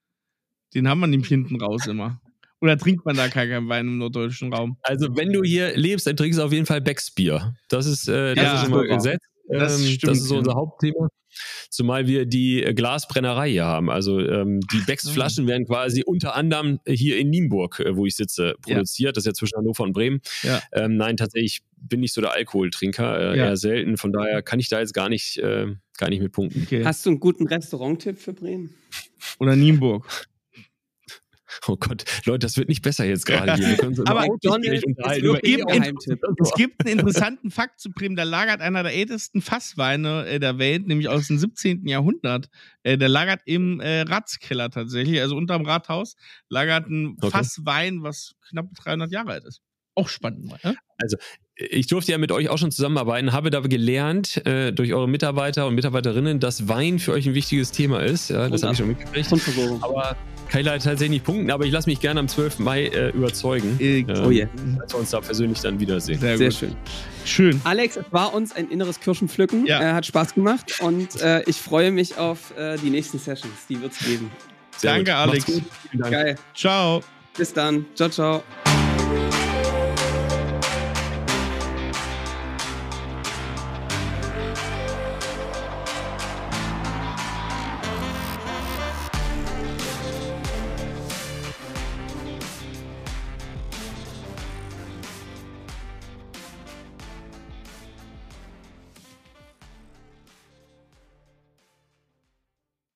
Den 0.74 0.88
haben 0.88 1.00
wir 1.00 1.06
nämlich 1.06 1.28
hinten 1.28 1.60
raus 1.60 1.86
immer. 1.86 2.20
Oder 2.60 2.78
trinkt 2.78 3.04
man 3.04 3.16
da 3.16 3.28
keinen 3.28 3.68
Wein 3.68 3.88
im 3.88 3.98
norddeutschen 3.98 4.52
Raum? 4.52 4.76
Also, 4.82 5.14
wenn 5.16 5.32
du 5.32 5.42
hier 5.42 5.76
lebst, 5.76 6.06
dann 6.06 6.16
trinkst 6.16 6.38
du 6.38 6.44
auf 6.44 6.52
jeden 6.52 6.66
Fall 6.66 6.80
Becksbier. 6.80 7.54
Das 7.68 7.86
ist, 7.86 8.08
äh, 8.08 8.34
das 8.34 8.44
ja, 8.44 8.62
ist 8.62 8.68
immer 8.68 8.84
Gesetz. 8.84 9.22
Das, 9.49 9.80
ähm, 9.80 9.86
stimmt, 9.86 10.11
das 10.11 10.18
ist 10.18 10.28
so 10.28 10.36
unser 10.38 10.55
Hauptthema. 10.55 11.09
Zumal 11.68 12.07
wir 12.07 12.26
die 12.26 12.61
Glasbrennerei 12.74 13.51
hier 13.51 13.64
haben. 13.64 13.90
Also 13.90 14.20
ähm, 14.20 14.61
die 14.72 14.78
Becks-Flaschen 14.86 15.49
werden 15.49 15.66
quasi 15.66 16.05
unter 16.05 16.36
anderem 16.36 16.78
hier 16.86 17.18
in 17.18 17.30
Nienburg, 17.30 17.80
äh, 17.80 17.97
wo 17.97 18.07
ich 18.07 18.14
sitze, 18.14 18.55
produziert. 18.62 19.09
Ja. 19.09 19.12
Das 19.12 19.22
ist 19.22 19.26
ja 19.26 19.34
zwischen 19.34 19.57
Hannover 19.57 19.82
und 19.82 19.92
Bremen. 19.92 20.20
Ja. 20.42 20.62
Ähm, 20.72 20.97
nein, 20.97 21.16
tatsächlich 21.16 21.62
bin 21.76 22.03
ich 22.05 22.12
so 22.12 22.20
der 22.20 22.32
Alkoholtrinker, 22.32 23.18
äh, 23.18 23.38
ja. 23.38 23.47
eher 23.47 23.57
selten. 23.57 23.97
Von 23.97 24.12
daher 24.12 24.42
kann 24.42 24.61
ich 24.61 24.68
da 24.68 24.78
jetzt 24.78 24.95
gar 24.95 25.09
nicht, 25.09 25.38
äh, 25.38 25.74
gar 25.99 26.09
nicht 26.09 26.22
mit 26.22 26.30
punkten. 26.30 26.62
Okay. 26.62 26.84
Hast 26.84 27.05
du 27.05 27.11
einen 27.11 27.20
guten 27.20 27.49
Restaurant-Tipp 27.49 28.18
für 28.18 28.32
Bremen? 28.32 28.72
Oder 29.40 29.57
Nienburg? 29.57 30.07
Oh 31.66 31.76
Gott, 31.76 32.05
Leute, 32.24 32.40
das 32.40 32.57
wird 32.57 32.68
nicht 32.68 32.82
besser 32.82 33.05
jetzt 33.05 33.26
gerade 33.26 33.55
hier. 33.55 33.78
Aber 34.07 34.26
John, 34.42 34.62
es, 34.62 34.82
gibt, 34.82 36.24
es 36.40 36.52
gibt 36.55 36.86
einen 36.86 36.98
interessanten 36.98 37.50
Fakt 37.50 37.80
zu 37.80 37.90
Bremen. 37.90 38.16
Da 38.16 38.22
lagert 38.22 38.61
einer 38.61 38.82
der 38.82 38.94
ältesten 38.94 39.42
Fassweine 39.42 40.26
äh, 40.26 40.40
der 40.40 40.59
Welt, 40.59 40.86
nämlich 40.86 41.09
aus 41.09 41.28
dem 41.28 41.38
17. 41.38 41.86
Jahrhundert. 41.86 42.48
Äh, 42.82 42.98
der 42.98 43.09
lagert 43.09 43.42
im 43.44 43.80
äh, 43.80 44.02
Ratskeller 44.02 44.70
tatsächlich, 44.70 45.20
also 45.20 45.36
unterm 45.36 45.64
Rathaus, 45.64 46.16
lagert 46.48 46.88
ein. 46.88 47.16
Fasswein, 47.20 48.02
was 48.02 48.34
knapp 48.48 48.66
300 48.74 49.11
Jahre 49.11 49.32
alt 49.32 49.44
ist. 49.44 49.62
Auch 49.95 50.09
spannend 50.09 50.47
mal. 50.47 50.59
Ne? 50.62 50.76
Also 50.99 51.16
ich 51.57 51.86
durfte 51.86 52.12
ja 52.12 52.18
mit 52.18 52.32
euch 52.32 52.49
auch 52.49 52.59
schon 52.59 52.72
zusammenarbeiten, 52.72 53.32
habe 53.32 53.51
da 53.51 53.61
gelernt 53.61 54.45
äh, 54.45 54.72
durch 54.72 54.92
eure 54.92 55.09
Mitarbeiter 55.09 55.66
und 55.66 55.74
Mitarbeiterinnen, 55.74 56.40
dass 56.40 56.68
Wein 56.68 56.99
für 56.99 57.12
euch 57.12 57.28
ein 57.28 57.34
wichtiges 57.34 57.70
Thema 57.70 58.03
ist. 58.03 58.30
Ja, 58.30 58.49
das 58.49 58.62
habe 58.62 58.72
ich 58.72 58.78
schon 58.78 58.88
mitgekriegt. 58.88 59.32
Aber 59.80 60.16
kann 60.49 60.61
ich 60.61 60.66
leider 60.66 60.82
tatsächlich 60.82 61.11
nicht 61.11 61.24
punkten, 61.24 61.51
aber 61.51 61.64
ich 61.64 61.72
lasse 61.72 61.88
mich 61.88 62.01
gerne 62.01 62.20
am 62.20 62.28
12. 62.28 62.59
Mai 62.59 62.86
äh, 62.86 63.11
überzeugen. 63.11 63.76
Äh, 63.80 64.01
ähm, 64.01 64.07
oh 64.24 64.30
yeah. 64.30 64.49
Dass 64.80 64.92
wir 64.92 65.01
uns 65.01 65.11
da 65.11 65.20
persönlich 65.20 65.61
dann 65.61 65.78
wiedersehen. 65.80 66.20
Sehr, 66.20 66.38
Sehr 66.38 66.51
schön. 66.51 66.76
Schön. 67.24 67.61
Alex, 67.64 67.97
es 67.97 68.05
war 68.11 68.34
uns 68.34 68.55
ein 68.55 68.68
inneres 68.68 69.01
Kirschenpflücken. 69.01 69.66
Ja. 69.66 69.80
Äh, 69.80 69.92
hat 69.95 70.07
Spaß 70.07 70.34
gemacht 70.34 70.80
und 70.80 71.20
äh, 71.22 71.42
ich 71.49 71.57
freue 71.57 71.92
mich 71.92 72.18
auf 72.18 72.57
äh, 72.57 72.76
die 72.78 72.90
nächsten 72.90 73.18
Sessions. 73.18 73.66
Die 73.68 73.80
wird 73.80 73.92
es 73.92 73.99
geben. 74.01 74.30
Sehr 74.76 74.92
Danke, 74.92 75.11
gut. 75.11 75.20
Alex. 75.20 75.62
Dank. 75.92 76.12
Geil. 76.12 76.36
Ciao. 76.55 77.03
Bis 77.36 77.53
dann. 77.53 77.86
Ciao, 77.95 78.09
ciao. 78.09 78.42